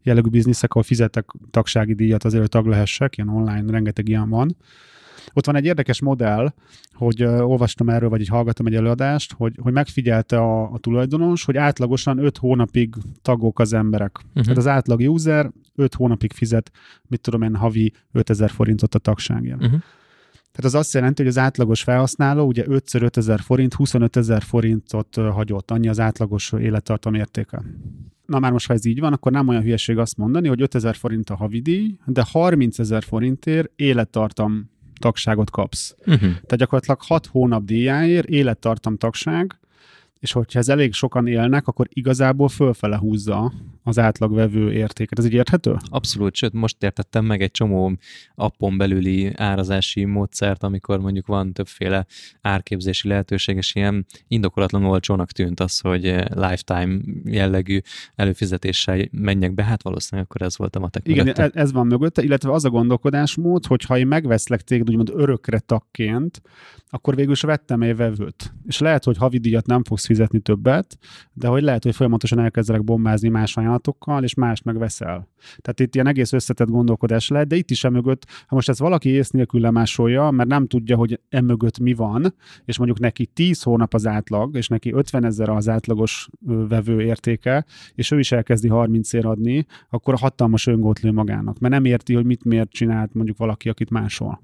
jellegű 0.02 0.30
bizniszek, 0.30 0.72
ahol 0.72 0.84
fizetek 0.84 1.26
tagsági 1.52 1.94
díjat 1.94 2.24
azért, 2.24 2.42
hogy 2.42 2.50
tag 2.50 2.66
lehessek, 2.66 3.18
ilyen 3.18 3.30
online, 3.30 3.72
rengeteg 3.72 4.08
ilyen 4.08 4.30
van. 4.30 4.58
Ott 5.34 5.46
van 5.46 5.56
egy 5.56 5.66
érdekes 5.66 6.02
modell, 6.02 6.54
hogy 6.94 7.24
uh, 7.24 7.50
olvastam 7.50 7.90
erről, 7.90 8.10
vagy 8.10 8.22
így 8.22 8.28
hallgattam 8.28 8.66
egy 8.66 8.76
előadást, 8.76 9.34
hogy, 9.34 9.58
hogy 9.62 9.74
megfigyelte 9.74 10.38
a, 10.38 10.72
a 10.72 10.78
tulajdonos, 10.78 11.44
hogy 11.44 11.58
átlagosan 11.58 12.18
5 12.18 12.38
hónapig 12.38 12.96
tagok 13.22 13.60
az 13.60 13.74
emberek. 13.74 14.18
Uh-huh. 14.18 14.44
Tehát 14.44 14.58
az 14.58 14.68
átlag 14.68 15.00
user 15.00 15.52
5 15.76 15.94
hónapig 15.94 16.32
fizet, 16.32 16.72
mit 17.08 17.22
tudom 17.22 17.42
én, 17.42 17.56
havi 17.56 17.94
5000 18.12 18.50
forintot 18.50 18.96
a 18.96 19.00
tagságért. 19.00 19.64
Uh-huh. 19.64 19.82
Tehát 20.56 20.74
az 20.74 20.76
azt 20.76 20.94
jelenti, 20.94 21.22
hogy 21.22 21.32
az 21.32 21.38
átlagos 21.38 21.84
felhasználó 21.84 22.46
ugye 22.46 22.64
5 22.68 22.94
5000 22.94 23.40
forint, 23.40 23.74
25 23.74 24.16
ezer 24.16 24.42
forintot 24.42 25.16
hagyott, 25.16 25.72
annyi 25.72 25.88
az 25.88 26.00
átlagos 26.00 26.52
élettartam 26.52 27.14
értéke. 27.14 27.64
Na 28.26 28.40
már 28.40 28.52
most, 28.52 28.68
ha 28.68 28.74
ez 28.74 28.86
így 28.86 29.00
van, 29.00 29.14
akkor 29.14 29.32
nem 29.32 29.48
olyan 29.48 29.62
hülyeség 29.62 29.98
azt 29.98 30.18
mondani, 30.18 30.48
hogy 30.48 30.62
5000 30.62 30.96
forint 30.96 31.30
a 31.30 31.36
havidíj, 31.36 31.98
de 32.06 32.26
30 32.32 32.80
ezer 32.80 33.04
forintért 33.04 33.72
élettartam 33.76 34.70
tagságot 35.00 35.50
kapsz. 35.50 35.96
Uh-huh. 36.00 36.20
Tehát 36.20 36.56
gyakorlatilag 36.58 37.02
6 37.02 37.26
hónap 37.26 37.64
díjáért 37.64 38.28
élettartam 38.28 38.98
tagság, 38.98 39.60
és 40.20 40.32
hogyha 40.32 40.60
ez 40.60 40.70
elég 40.70 40.94
sokan 40.94 41.28
élnek, 41.28 41.68
akkor 41.68 41.88
igazából 41.90 42.48
fölfele 42.48 42.98
húzza 42.98 43.54
az 43.84 44.00
átlagvevő 44.00 44.72
értéket. 44.72 45.20
Ez 45.20 45.26
így 45.26 45.34
érthető? 45.34 45.76
Abszolút, 45.90 46.36
sőt, 46.36 46.54
most 46.54 46.84
értettem 46.84 47.26
meg 47.26 47.42
egy 47.42 47.52
csomó 47.52 47.98
appon 48.36 48.78
belüli 48.78 49.32
árazási 49.36 50.06
módszert, 50.06 50.64
amikor 50.64 51.00
mondjuk 51.00 51.28
van 51.28 51.54
többféle 51.54 52.06
árképzési 52.42 53.08
lehetőség, 53.08 53.56
és 53.56 53.76
ilyen 53.76 54.06
indokolatlan 54.28 54.84
olcsónak 54.84 55.32
tűnt 55.32 55.60
az, 55.60 55.80
hogy 55.80 56.04
lifetime 56.30 56.98
jellegű 57.24 57.80
előfizetéssel 58.16 59.00
menjek 59.12 59.54
be, 59.54 59.64
hát 59.64 59.84
valószínűleg 59.84 60.28
akkor 60.30 60.46
ez 60.48 60.58
volt 60.58 60.76
a 60.76 60.80
matek 60.80 61.08
Igen, 61.08 61.26
mögötte. 61.26 61.60
ez 61.60 61.72
van 61.72 61.88
mögötte, 61.88 62.24
illetve 62.24 62.52
az 62.52 62.66
a 62.66 62.70
gondolkodásmód, 62.70 63.66
hogy 63.66 63.84
ha 63.84 63.98
én 63.98 64.08
megveszlek 64.08 64.62
téged 64.62 64.90
úgymond 64.90 65.10
örökre 65.14 65.60
takként, 65.60 66.42
akkor 66.90 67.16
végül 67.16 67.32
is 67.32 67.42
vettem 67.42 67.82
egy 67.82 67.96
vevőt. 67.96 68.54
És 68.66 68.80
lehet, 68.80 69.04
hogy 69.04 69.18
havidíjat 69.18 69.66
nem 69.66 69.84
fogsz 69.84 70.08
fizetni 70.16 70.40
többet, 70.40 70.98
de 71.34 71.48
hogy 71.48 71.64
lehet, 71.64 71.84
hogy 71.84 71.96
folyamatosan 71.96 72.40
elkezdelek 72.40 72.84
bombázni 72.84 73.30
más 73.30 73.58
ajánlatokkal, 73.58 74.24
és 74.24 74.34
más 74.34 74.62
megveszel. 74.62 75.28
Tehát 75.58 75.80
itt 75.80 75.96
ilyen 75.96 76.08
egész 76.08 76.34
összetett 76.34 76.68
gondolkodás 76.68 77.28
lehet, 77.28 77.48
de 77.48 77.56
itt 77.56 77.72
is 77.72 77.84
emögött, 77.84 78.26
ha 78.48 78.56
most 78.56 78.70
ezt 78.70 78.80
valaki 78.80 79.10
ész 79.10 79.30
nélkül 79.30 79.62
lemásolja, 79.62 80.32
mert 80.32 80.50
nem 80.50 80.68
tudja, 80.68 80.96
hogy 80.96 81.20
emögött 81.30 81.80
mi 81.80 81.94
van, 81.94 82.34
és 82.66 82.78
mondjuk 82.78 83.00
neki 83.00 83.26
10 83.26 83.62
hónap 83.62 83.94
az 83.94 84.08
átlag, 84.08 84.56
és 84.56 84.68
neki 84.68 84.94
50 84.94 85.26
ezer 85.26 85.50
az 85.50 85.70
átlagos 85.70 86.30
vevő 86.46 87.02
értéke, 87.02 87.66
és 87.94 88.12
ő 88.12 88.20
is 88.20 88.32
elkezdi 88.32 88.68
30 88.68 89.14
ér 89.14 89.26
adni, 89.26 89.66
akkor 89.90 90.14
a 90.14 90.18
hatalmas 90.18 90.68
öngót 90.68 91.00
lő 91.00 91.12
magának, 91.12 91.60
mert 91.60 91.74
nem 91.74 91.86
érti, 91.86 92.14
hogy 92.14 92.26
mit 92.26 92.44
miért 92.44 92.70
csinált 92.70 93.14
mondjuk 93.14 93.38
valaki, 93.38 93.70
akit 93.70 93.90
másol. 93.90 94.42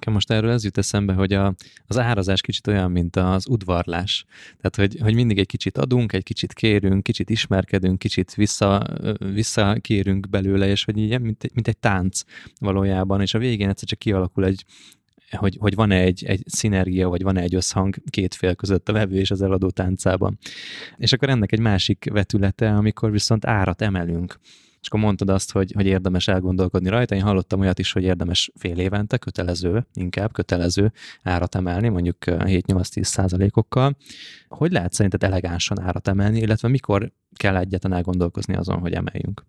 Nekem 0.00 0.14
most 0.14 0.30
erről 0.30 0.50
ez 0.50 0.64
jut 0.64 0.78
eszembe, 0.78 1.12
hogy 1.12 1.32
a, 1.32 1.54
az 1.86 1.98
árazás 1.98 2.40
kicsit 2.40 2.66
olyan, 2.66 2.90
mint 2.90 3.16
az 3.16 3.48
udvarlás. 3.48 4.24
Tehát, 4.60 4.76
hogy, 4.76 5.00
hogy 5.02 5.14
mindig 5.14 5.38
egy 5.38 5.46
kicsit 5.46 5.78
adunk, 5.78 6.12
egy 6.12 6.22
kicsit 6.22 6.52
kérünk, 6.52 7.02
kicsit 7.02 7.30
ismerkedünk, 7.30 7.98
kicsit 7.98 8.34
vissza, 8.34 8.86
visszakérünk 9.18 10.28
belőle, 10.28 10.68
és 10.68 10.84
hogy 10.84 10.98
így, 10.98 11.20
mint, 11.20 11.54
mint 11.54 11.68
egy 11.68 11.78
tánc 11.78 12.22
valójában, 12.58 13.20
és 13.20 13.34
a 13.34 13.38
végén 13.38 13.68
egyszer 13.68 13.88
csak 13.88 13.98
kialakul 13.98 14.44
egy, 14.44 14.64
hogy, 15.30 15.56
hogy 15.60 15.74
van-e 15.74 16.00
egy, 16.00 16.24
egy 16.24 16.42
szinergia, 16.46 17.08
vagy 17.08 17.22
van-e 17.22 17.40
egy 17.40 17.54
összhang 17.54 17.96
két 18.10 18.34
fél 18.34 18.54
között 18.54 18.88
a 18.88 18.92
vevő 18.92 19.16
és 19.16 19.30
az 19.30 19.42
eladó 19.42 19.70
táncában. 19.70 20.38
És 20.96 21.12
akkor 21.12 21.28
ennek 21.28 21.52
egy 21.52 21.60
másik 21.60 22.08
vetülete, 22.12 22.76
amikor 22.76 23.10
viszont 23.10 23.46
árat 23.46 23.82
emelünk 23.82 24.38
és 24.80 24.86
akkor 24.88 25.00
mondtad 25.00 25.28
azt, 25.28 25.52
hogy, 25.52 25.72
hogy 25.72 25.86
érdemes 25.86 26.28
elgondolkodni 26.28 26.88
rajta. 26.88 27.14
Én 27.14 27.22
hallottam 27.22 27.60
olyat 27.60 27.78
is, 27.78 27.92
hogy 27.92 28.02
érdemes 28.02 28.50
fél 28.58 28.78
évente 28.78 29.18
kötelező, 29.18 29.86
inkább 29.94 30.32
kötelező 30.32 30.92
árat 31.22 31.54
emelni, 31.54 31.88
mondjuk 31.88 32.16
7-8-10 32.26 33.02
százalékokkal. 33.02 33.96
Hogy 34.48 34.72
lehet 34.72 34.92
szerinted 34.92 35.24
elegánsan 35.24 35.80
árat 35.80 36.08
emelni, 36.08 36.38
illetve 36.38 36.68
mikor 36.68 37.12
kell 37.34 37.56
egyetlen 37.56 37.92
elgondolkozni 37.92 38.54
azon, 38.56 38.78
hogy 38.78 38.92
emeljünk? 38.92 39.44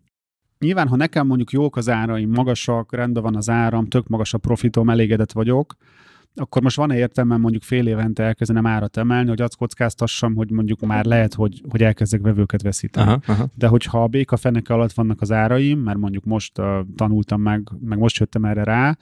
Nyilván, 0.59 0.87
ha 0.87 0.95
nekem 0.95 1.27
mondjuk 1.27 1.51
jók 1.51 1.75
az 1.75 1.89
áraim, 1.89 2.29
magasak, 2.29 2.95
rendben 2.95 3.23
van 3.23 3.35
az 3.35 3.49
áram, 3.49 3.87
tök 3.87 4.07
magas 4.07 4.33
a 4.33 4.37
profitom, 4.37 4.89
elégedett 4.89 5.31
vagyok, 5.31 5.75
akkor 6.35 6.61
most 6.61 6.75
van-e 6.75 6.97
értelme 6.97 7.37
mondjuk 7.37 7.63
fél 7.63 7.87
évente 7.87 8.23
elkezdenem 8.23 8.65
árat 8.65 8.97
emelni, 8.97 9.29
hogy 9.29 9.41
azt 9.41 9.55
kockáztassam, 9.55 10.35
hogy 10.35 10.51
mondjuk 10.51 10.79
már 10.79 11.05
lehet, 11.05 11.33
hogy, 11.33 11.61
hogy 11.69 11.83
elkezdek 11.83 12.21
vevőket 12.21 12.61
veszíteni. 12.61 13.07
Aha, 13.07 13.19
aha. 13.25 13.47
De 13.55 13.67
hogyha 13.67 14.03
a 14.03 14.07
béka 14.07 14.37
feneke 14.37 14.73
alatt 14.73 14.91
vannak 14.91 15.21
az 15.21 15.31
áraim, 15.31 15.79
mert 15.79 15.97
mondjuk 15.97 16.23
most 16.23 16.57
uh, 16.57 16.65
tanultam 16.95 17.41
meg, 17.41 17.69
meg 17.79 17.97
most 17.97 18.17
jöttem 18.19 18.45
erre 18.45 18.63
rá, 18.63 18.97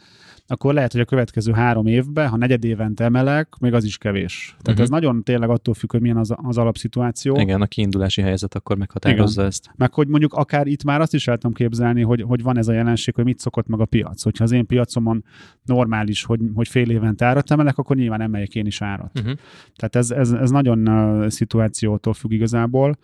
akkor 0.51 0.73
lehet, 0.73 0.91
hogy 0.91 1.01
a 1.01 1.05
következő 1.05 1.51
három 1.51 1.85
évben, 1.85 2.29
ha 2.29 2.37
negyed 2.37 2.63
évente 2.63 3.03
emelek, 3.03 3.55
még 3.59 3.73
az 3.73 3.83
is 3.83 3.97
kevés. 3.97 4.47
Tehát 4.47 4.67
uh-huh. 4.67 4.81
ez 4.81 4.89
nagyon 4.89 5.23
tényleg 5.23 5.49
attól 5.49 5.73
függ, 5.73 5.91
hogy 5.91 6.01
milyen 6.01 6.17
az, 6.17 6.33
az 6.35 6.57
alapszituáció. 6.57 7.39
Igen, 7.39 7.61
a 7.61 7.65
kiindulási 7.65 8.21
helyzet 8.21 8.55
akkor 8.55 8.77
meghatározza 8.77 9.39
Igen. 9.39 9.45
ezt. 9.45 9.71
Meg 9.75 9.93
hogy 9.93 10.07
mondjuk 10.07 10.33
akár 10.33 10.67
itt 10.67 10.83
már 10.83 11.01
azt 11.01 11.13
is 11.13 11.27
el 11.27 11.37
tudom 11.37 11.53
képzelni, 11.53 12.01
hogy, 12.01 12.21
hogy 12.21 12.41
van 12.41 12.57
ez 12.57 12.67
a 12.67 12.73
jelenség, 12.73 13.15
hogy 13.15 13.23
mit 13.23 13.39
szokott 13.39 13.67
meg 13.67 13.79
a 13.79 13.85
piac. 13.85 14.23
Hogyha 14.23 14.43
az 14.43 14.51
én 14.51 14.65
piacomon 14.65 15.23
normális, 15.63 16.23
hogy, 16.23 16.39
hogy 16.53 16.67
fél 16.67 16.89
évente 16.89 17.18
árat 17.21 17.51
emelek, 17.51 17.77
akkor 17.77 17.95
nyilván 17.95 18.21
emeljek 18.21 18.55
én 18.55 18.65
is 18.65 18.81
árat. 18.81 19.19
Uh-huh. 19.19 19.37
Tehát 19.75 19.95
ez, 19.95 20.11
ez, 20.11 20.31
ez 20.31 20.49
nagyon 20.49 21.29
szituációtól 21.29 22.13
függ 22.13 22.31
igazából 22.31 22.97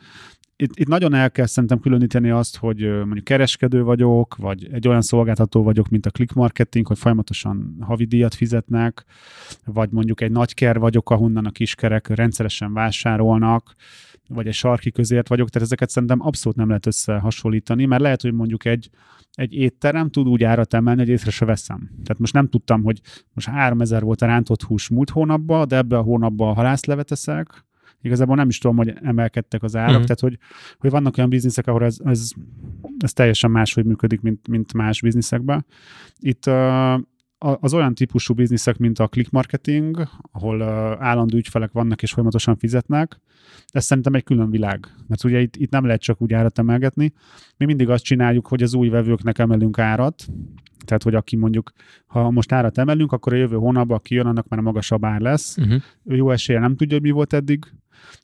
itt, 0.57 0.75
itt 0.75 0.87
nagyon 0.87 1.13
el 1.13 1.31
kell 1.31 1.45
szerintem 1.45 1.79
különíteni 1.79 2.29
azt, 2.29 2.57
hogy 2.57 2.79
mondjuk 2.79 3.23
kereskedő 3.23 3.83
vagyok, 3.83 4.35
vagy 4.35 4.67
egy 4.71 4.87
olyan 4.87 5.01
szolgáltató 5.01 5.63
vagyok, 5.63 5.89
mint 5.89 6.05
a 6.05 6.09
click 6.09 6.33
marketing, 6.33 6.87
hogy 6.87 6.97
folyamatosan 6.97 7.77
havidíjat 7.79 8.35
fizetnek, 8.35 9.05
vagy 9.65 9.89
mondjuk 9.91 10.21
egy 10.21 10.31
nagy 10.31 10.53
ker 10.53 10.79
vagyok, 10.79 11.09
ahonnan 11.09 11.45
a 11.45 11.51
kiskerek 11.51 12.07
rendszeresen 12.07 12.73
vásárolnak, 12.73 13.75
vagy 14.27 14.47
egy 14.47 14.53
sarki 14.53 14.91
közért 14.91 15.27
vagyok, 15.27 15.49
tehát 15.49 15.67
ezeket 15.67 15.89
szerintem 15.89 16.21
abszolút 16.21 16.57
nem 16.57 16.67
lehet 16.67 16.85
összehasonlítani, 16.85 17.85
mert 17.85 18.01
lehet, 18.01 18.21
hogy 18.21 18.33
mondjuk 18.33 18.65
egy, 18.65 18.89
egy 19.31 19.53
étterem 19.53 20.09
tud 20.09 20.27
úgy 20.27 20.43
árat 20.43 20.73
emelni, 20.73 20.99
hogy 20.99 21.09
észre 21.09 21.31
se 21.31 21.45
veszem. 21.45 21.89
Tehát 22.03 22.19
most 22.19 22.33
nem 22.33 22.49
tudtam, 22.49 22.83
hogy 22.83 23.01
most 23.33 23.47
3000 23.47 24.03
volt 24.03 24.21
a 24.21 24.25
rántott 24.25 24.63
hús 24.63 24.89
múlt 24.89 25.09
hónapban, 25.09 25.67
de 25.67 25.77
ebbe 25.77 25.97
a 25.97 26.01
hónapban 26.01 26.55
halászlevet 26.55 27.11
eszek, 27.11 27.64
igazából 28.05 28.35
nem 28.35 28.49
is 28.49 28.57
tudom, 28.57 28.77
hogy 28.77 28.93
emelkedtek 29.01 29.63
az 29.63 29.75
árak, 29.75 29.99
mm. 29.99 30.03
tehát 30.03 30.19
hogy, 30.19 30.37
hogy 30.77 30.89
vannak 30.89 31.17
olyan 31.17 31.29
bizniszek, 31.29 31.67
ahol 31.67 31.83
ez, 31.83 31.97
ez, 32.03 32.29
ez 32.97 33.13
teljesen 33.13 33.51
máshogy 33.51 33.85
működik, 33.85 34.21
mint, 34.21 34.47
mint 34.47 34.73
más 34.73 35.01
bizniszekben. 35.01 35.65
Itt 36.19 36.45
uh, 36.47 36.99
az 37.37 37.73
olyan 37.73 37.95
típusú 37.95 38.33
bizniszek, 38.33 38.77
mint 38.77 38.99
a 38.99 39.07
click 39.07 39.31
marketing, 39.31 40.07
ahol 40.31 40.59
uh, 40.59 40.67
állandó 41.05 41.37
ügyfelek 41.37 41.71
vannak 41.71 42.01
és 42.01 42.11
folyamatosan 42.11 42.57
fizetnek, 42.57 43.19
ez 43.67 43.85
szerintem 43.85 44.13
egy 44.13 44.23
külön 44.23 44.49
világ. 44.49 44.87
Mert 45.07 45.23
ugye 45.23 45.41
itt, 45.41 45.55
itt 45.55 45.71
nem 45.71 45.85
lehet 45.85 46.01
csak 46.01 46.21
úgy 46.21 46.33
árat 46.33 46.59
emelgetni. 46.59 47.13
Mi 47.57 47.65
mindig 47.65 47.89
azt 47.89 48.03
csináljuk, 48.03 48.47
hogy 48.47 48.63
az 48.63 48.73
új 48.73 48.89
vevőknek 48.89 49.37
emelünk 49.37 49.79
árat, 49.79 50.25
tehát, 50.85 51.03
hogy 51.03 51.15
aki 51.15 51.35
mondjuk, 51.35 51.71
ha 52.05 52.31
most 52.31 52.51
árat 52.51 52.77
emelünk, 52.77 53.11
akkor 53.11 53.33
a 53.33 53.37
jövő 53.37 53.55
hónapban, 53.55 53.97
aki 53.97 54.15
jön, 54.15 54.25
annak 54.25 54.47
már 54.47 54.59
magasabb 54.59 55.05
ár 55.05 55.19
lesz. 55.19 55.57
Uh-huh. 55.57 55.81
Ő 56.03 56.15
jó 56.15 56.31
esélye 56.31 56.59
nem 56.59 56.75
tudja, 56.75 56.93
hogy 56.93 57.05
mi 57.05 57.11
volt 57.11 57.33
eddig, 57.33 57.65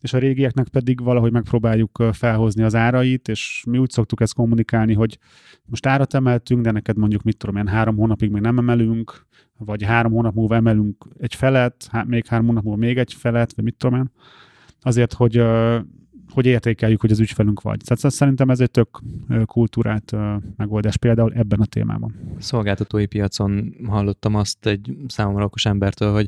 és 0.01 0.13
a 0.13 0.17
régieknek 0.17 0.67
pedig 0.67 1.03
valahogy 1.03 1.31
megpróbáljuk 1.31 2.03
felhozni 2.11 2.63
az 2.63 2.75
árait, 2.75 3.27
és 3.27 3.63
mi 3.67 3.77
úgy 3.77 3.89
szoktuk 3.89 4.21
ezt 4.21 4.33
kommunikálni, 4.33 4.93
hogy 4.93 5.17
most 5.65 5.85
árat 5.85 6.13
emeltünk, 6.13 6.61
de 6.61 6.71
neked 6.71 6.97
mondjuk 6.97 7.23
mit 7.23 7.37
tudom 7.37 7.55
én, 7.55 7.67
három 7.67 7.95
hónapig 7.95 8.29
még 8.29 8.41
nem 8.41 8.57
emelünk, 8.57 9.25
vagy 9.57 9.83
három 9.83 10.11
hónap 10.11 10.33
múlva 10.33 10.55
emelünk 10.55 11.05
egy 11.17 11.35
felet, 11.35 11.87
há- 11.91 12.07
még 12.07 12.25
három 12.25 12.45
hónap 12.45 12.63
múlva 12.63 12.79
még 12.79 12.97
egy 12.97 13.13
felet, 13.13 13.53
vagy 13.55 13.63
mit 13.63 13.75
tudom 13.75 13.99
én, 13.99 14.11
azért, 14.81 15.13
hogy 15.13 15.43
hogy 16.31 16.45
értékeljük, 16.45 17.01
hogy 17.01 17.11
az 17.11 17.19
ügyfelünk 17.19 17.61
vagy. 17.61 17.79
Tehát 17.85 18.15
szerintem 18.15 18.49
ez 18.49 18.59
egy 18.59 18.71
tök 18.71 19.01
kultúrát 19.45 20.15
megoldás 20.57 20.97
például 20.97 21.33
ebben 21.33 21.59
a 21.59 21.65
témában. 21.65 22.15
Szolgáltatói 22.39 23.05
piacon 23.05 23.75
hallottam 23.87 24.35
azt 24.35 24.65
egy 24.65 24.97
számomra 25.07 25.45
okos 25.45 25.65
embertől, 25.65 26.13
hogy 26.13 26.27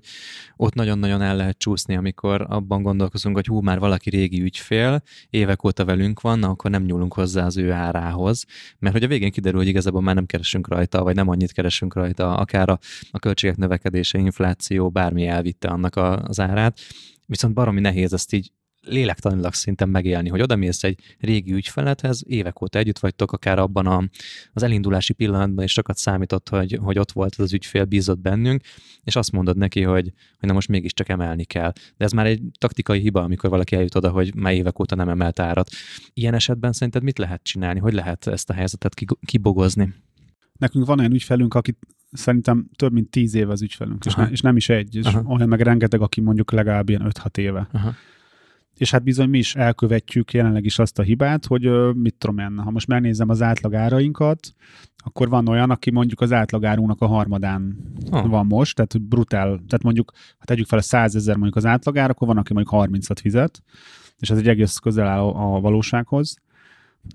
ott 0.56 0.74
nagyon-nagyon 0.74 1.22
el 1.22 1.36
lehet 1.36 1.58
csúszni, 1.58 1.96
amikor 1.96 2.46
abban 2.50 2.82
gondolkozunk, 2.82 3.36
hogy 3.36 3.46
hú, 3.46 3.62
már 3.62 3.80
valaki 3.80 4.10
régi 4.10 4.42
ügyfél, 4.42 5.02
évek 5.30 5.64
óta 5.64 5.86
velünk 5.86 6.22
van, 6.22 6.44
akkor 6.44 6.72
nem 6.72 6.84
nyúlunk 6.84 7.14
hozzá 7.14 7.46
az 7.46 7.58
ő 7.58 7.72
árához, 7.72 8.46
mert 8.80 8.94
hogy 8.94 9.04
a 9.04 9.08
végén 9.08 9.32
kiderül, 9.32 9.60
hogy 9.60 9.68
igazából 9.68 10.02
már 10.02 10.16
nem 10.16 10.26
keresünk 10.26 10.68
rajta, 10.68 11.04
vagy 11.04 11.16
nem 11.16 11.30
annyit 11.30 11.52
keresünk 11.52 11.94
rajta, 11.94 12.36
akár 12.36 12.70
a, 12.70 12.80
a 13.12 13.20
költségek 13.20 13.58
növekedése, 13.58 14.18
infláció, 14.18 14.90
bármi 14.90 15.28
elvitte 15.28 15.68
annak 15.68 15.96
a, 15.96 16.22
az 16.22 16.40
árát, 16.40 16.80
viszont 17.26 17.54
baromi 17.54 17.80
nehéz 17.80 18.14
ezt 18.14 18.34
így 18.34 18.52
lélektanilag 18.86 19.54
szinten 19.54 19.90
megélni, 19.90 20.30
hogy 20.30 20.42
oda 20.42 20.56
mész 20.56 20.84
egy 20.84 21.00
régi 21.20 21.54
ügyfelethez, 21.54 22.24
évek 22.28 22.62
óta 22.62 22.80
együtt 22.80 23.00
vagytok, 23.00 23.32
akár 23.32 23.60
abban 23.60 23.86
a, 23.88 24.10
az 24.54 24.64
elindulási 24.64 25.14
pillanatban 25.14 25.64
is 25.64 25.72
sokat 25.72 25.98
számított, 25.98 26.50
hogy, 26.50 26.78
hogy 26.82 27.00
ott 27.00 27.12
volt 27.12 27.36
az 27.36 27.54
ügyfél, 27.54 27.86
bízott 27.86 28.20
bennünk, 28.20 28.62
és 29.04 29.16
azt 29.16 29.32
mondod 29.32 29.58
neki, 29.58 29.82
hogy, 29.82 30.12
hogy 30.40 30.50
na 30.50 30.54
most 30.54 30.68
mégiscsak 30.68 31.10
emelni 31.10 31.44
kell. 31.44 31.72
De 31.98 32.06
ez 32.06 32.12
már 32.12 32.26
egy 32.26 32.42
taktikai 32.60 33.00
hiba, 33.00 33.22
amikor 33.22 33.50
valaki 33.50 33.76
eljut 33.76 33.96
oda, 33.96 34.10
hogy 34.10 34.36
már 34.36 34.54
évek 34.54 34.80
óta 34.80 34.96
nem 34.96 35.10
emelt 35.10 35.40
árat. 35.40 35.70
Ilyen 36.14 36.34
esetben 36.34 36.72
szerinted 36.72 37.04
mit 37.04 37.18
lehet 37.18 37.44
csinálni? 37.44 37.80
Hogy 37.80 37.94
lehet 37.94 38.28
ezt 38.28 38.50
a 38.50 38.54
helyzetet 38.54 38.96
kibogozni? 39.26 39.94
Nekünk 40.58 40.86
van 40.86 41.00
olyan 41.00 41.14
ügyfelünk, 41.14 41.54
akit 41.54 41.78
szerintem 42.12 42.70
több 42.76 42.94
mint 42.94 43.10
tíz 43.10 43.34
éve 43.34 43.52
az 43.52 43.62
ügyfelünk, 43.62 44.06
és, 44.06 44.16
ne, 44.16 44.26
és 44.26 44.42
nem 44.42 44.56
is 44.56 44.70
egy, 44.70 44.96
és 44.96 45.06
Aha. 45.06 45.24
olyan 45.28 45.48
meg 45.48 45.62
rengeteg, 45.62 46.02
aki 46.02 46.22
mondjuk 46.22 46.52
legalább 46.52 46.90
ilyen 46.90 47.12
5-6 47.24 47.38
éve. 47.38 47.68
Aha. 47.72 47.94
És 48.78 48.92
hát 48.92 49.04
bizony 49.04 49.30
mi 49.30 49.38
is 49.38 49.56
elkövetjük 49.56 50.34
jelenleg 50.34 50.66
is 50.66 50.80
azt 50.80 51.00
a 51.00 51.04
hibát, 51.04 51.46
hogy 51.46 51.94
mit 51.96 52.16
tudom 52.16 52.38
én, 52.38 52.58
ha 52.58 52.72
most 52.72 52.88
megnézem 52.88 53.30
az 53.30 53.42
átlag 53.42 53.74
árainkat, 53.74 54.54
akkor 54.98 55.30
van 55.30 55.48
olyan, 55.48 55.70
aki 55.70 55.92
mondjuk 55.92 56.22
az 56.22 56.32
átlagárunknak 56.32 57.02
a 57.02 57.08
harmadán 57.08 57.78
ha. 58.12 58.28
van 58.28 58.46
most, 58.46 58.76
tehát 58.76 59.02
brutál, 59.02 59.48
tehát 59.48 59.84
mondjuk, 59.84 60.12
ha 60.38 60.46
tegyük 60.46 60.68
fel 60.68 60.80
a 60.80 60.82
100 60.82 61.16
ezer 61.16 61.36
mondjuk 61.36 61.56
az 61.56 61.66
átlagár, 61.66 62.10
akkor 62.10 62.28
van, 62.28 62.38
aki 62.38 62.54
mondjuk 62.54 62.76
30-at 62.90 63.18
fizet, 63.22 63.64
és 64.20 64.30
ez 64.30 64.38
egy 64.38 64.48
egész 64.48 64.78
közel 64.78 65.08
áll 65.08 65.20
a, 65.20 65.56
a 65.56 65.60
valósághoz. 65.60 66.36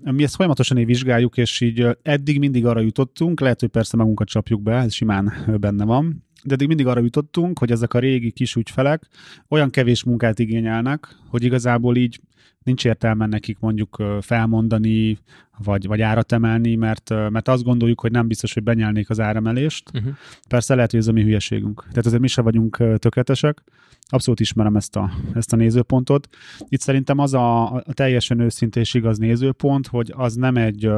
Mi 0.03 0.23
ezt 0.23 0.35
folyamatosan 0.35 0.77
így 0.77 0.85
vizsgáljuk, 0.85 1.37
és 1.37 1.61
így 1.61 1.87
eddig 2.01 2.39
mindig 2.39 2.65
arra 2.65 2.79
jutottunk, 2.79 3.39
lehet, 3.39 3.59
hogy 3.59 3.69
persze 3.69 3.97
magunkat 3.97 4.27
csapjuk 4.27 4.61
be, 4.61 4.75
ez 4.75 4.93
simán 4.93 5.33
benne 5.59 5.85
van, 5.85 6.23
de 6.43 6.53
eddig 6.53 6.67
mindig 6.67 6.87
arra 6.87 7.01
jutottunk, 7.01 7.59
hogy 7.59 7.71
ezek 7.71 7.93
a 7.93 7.99
régi 7.99 8.31
kis 8.31 8.55
ügyfelek 8.55 9.07
olyan 9.47 9.69
kevés 9.69 10.03
munkát 10.03 10.39
igényelnek, 10.39 11.15
hogy 11.27 11.43
igazából 11.43 11.95
így 11.95 12.19
nincs 12.63 12.85
értelme 12.85 13.25
nekik 13.25 13.59
mondjuk 13.59 14.03
felmondani, 14.21 15.17
vagy, 15.63 15.87
vagy 15.87 16.01
árat 16.01 16.31
emelni, 16.31 16.75
mert, 16.75 17.09
mert 17.09 17.47
azt 17.47 17.63
gondoljuk, 17.63 18.01
hogy 18.01 18.11
nem 18.11 18.27
biztos, 18.27 18.53
hogy 18.53 18.63
benyelnék 18.63 19.09
az 19.09 19.19
áremelést. 19.19 19.89
Uh-huh. 19.93 20.13
Persze 20.47 20.75
lehet, 20.75 20.91
hogy 20.91 20.99
ez 20.99 21.07
a 21.07 21.11
mi 21.11 21.23
hülyeségünk. 21.23 21.81
Tehát 21.89 22.05
azért 22.05 22.21
mi 22.21 22.27
se 22.27 22.41
vagyunk 22.41 22.83
tökéletesek. 22.97 23.63
Abszolút 24.11 24.39
ismerem 24.39 24.75
ezt 24.75 24.95
a, 24.95 25.11
ezt 25.33 25.53
a 25.53 25.55
nézőpontot. 25.55 26.27
Itt 26.67 26.79
szerintem 26.79 27.17
az 27.19 27.33
a, 27.33 27.73
a 27.73 27.93
teljesen 27.93 28.39
őszinte 28.39 28.79
és 28.79 28.93
igaz 28.93 29.17
nézőpont, 29.17 29.87
hogy 29.87 30.13
az 30.15 30.35
nem 30.35 30.57
egy 30.57 30.89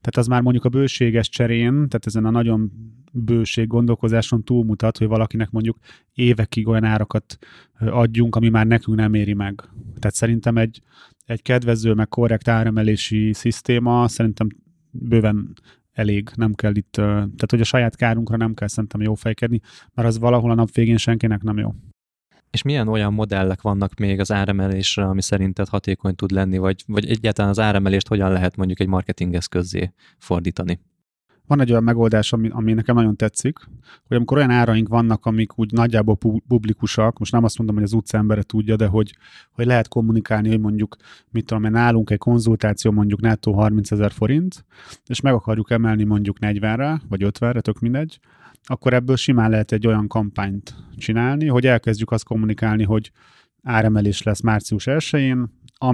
tehát 0.00 0.20
az 0.20 0.26
már 0.26 0.42
mondjuk 0.42 0.64
a 0.64 0.68
bőséges 0.68 1.28
cserén, 1.28 1.72
tehát 1.72 2.06
ezen 2.06 2.24
a 2.24 2.30
nagyon 2.30 2.72
bőség 3.16 3.66
gondolkozáson 3.66 4.42
túlmutat, 4.44 4.98
hogy 4.98 5.06
valakinek 5.06 5.50
mondjuk 5.50 5.78
évekig 6.14 6.68
olyan 6.68 6.84
árakat 6.84 7.38
adjunk, 7.78 8.36
ami 8.36 8.48
már 8.48 8.66
nekünk 8.66 8.96
nem 8.96 9.14
éri 9.14 9.34
meg. 9.34 9.62
Tehát 9.98 10.16
szerintem 10.16 10.56
egy, 10.56 10.80
egy 11.26 11.42
kedvező, 11.42 11.92
meg 11.92 12.08
korrekt 12.08 12.48
áremelési 12.48 13.32
szisztéma 13.32 14.08
szerintem 14.08 14.48
bőven 14.90 15.52
elég, 15.92 16.30
nem 16.34 16.54
kell 16.54 16.74
itt, 16.74 16.92
tehát 16.92 17.50
hogy 17.50 17.60
a 17.60 17.64
saját 17.64 17.96
kárunkra 17.96 18.36
nem 18.36 18.54
kell 18.54 18.68
szerintem 18.68 19.00
jó 19.00 19.14
fejkedni, 19.14 19.60
mert 19.94 20.08
az 20.08 20.18
valahol 20.18 20.50
a 20.50 20.54
nap 20.54 20.70
végén 20.70 20.96
senkinek 20.96 21.42
nem 21.42 21.58
jó. 21.58 21.74
És 22.50 22.62
milyen 22.62 22.88
olyan 22.88 23.12
modellek 23.12 23.60
vannak 23.60 23.94
még 23.94 24.20
az 24.20 24.32
áremelésre, 24.32 25.04
ami 25.04 25.22
szerinted 25.22 25.68
hatékony 25.68 26.14
tud 26.14 26.30
lenni, 26.30 26.58
vagy, 26.58 26.82
vagy 26.86 27.06
egyáltalán 27.10 27.50
az 27.50 27.58
áremelést 27.58 28.08
hogyan 28.08 28.32
lehet 28.32 28.56
mondjuk 28.56 28.80
egy 28.80 28.86
marketing 28.86 29.34
eszközzé 29.34 29.92
fordítani? 30.18 30.80
Van 31.46 31.60
egy 31.60 31.70
olyan 31.70 31.82
megoldás, 31.82 32.32
ami, 32.32 32.48
ami 32.52 32.72
nekem 32.72 32.94
nagyon 32.94 33.16
tetszik, 33.16 33.58
hogy 34.06 34.16
amikor 34.16 34.36
olyan 34.36 34.50
áraink 34.50 34.88
vannak, 34.88 35.26
amik 35.26 35.58
úgy 35.58 35.72
nagyjából 35.72 36.16
publikusak, 36.48 37.18
most 37.18 37.32
nem 37.32 37.44
azt 37.44 37.58
mondom, 37.58 37.76
hogy 37.76 37.84
az 37.84 37.92
utca 37.92 38.18
embere 38.18 38.42
tudja, 38.42 38.76
de 38.76 38.86
hogy, 38.86 39.16
hogy 39.50 39.66
lehet 39.66 39.88
kommunikálni, 39.88 40.48
hogy 40.48 40.60
mondjuk, 40.60 40.96
mit 41.30 41.44
tudom 41.46 41.64
én, 41.64 41.70
nálunk 41.70 42.10
egy 42.10 42.18
konzultáció 42.18 42.90
mondjuk 42.90 43.20
nettó 43.20 43.52
30 43.52 43.90
ezer 43.90 44.12
forint, 44.12 44.64
és 45.06 45.20
meg 45.20 45.32
akarjuk 45.32 45.70
emelni 45.70 46.04
mondjuk 46.04 46.36
40-re, 46.40 47.00
vagy 47.08 47.22
50-re, 47.24 47.60
tök 47.60 47.78
mindegy, 47.78 48.18
akkor 48.64 48.92
ebből 48.94 49.16
simán 49.16 49.50
lehet 49.50 49.72
egy 49.72 49.86
olyan 49.86 50.08
kampányt 50.08 50.74
csinálni, 50.96 51.46
hogy 51.46 51.66
elkezdjük 51.66 52.10
azt 52.10 52.24
kommunikálni, 52.24 52.84
hogy 52.84 53.10
áremelés 53.62 54.22
lesz 54.22 54.40
március 54.40 54.84
1-én, 54.86 55.50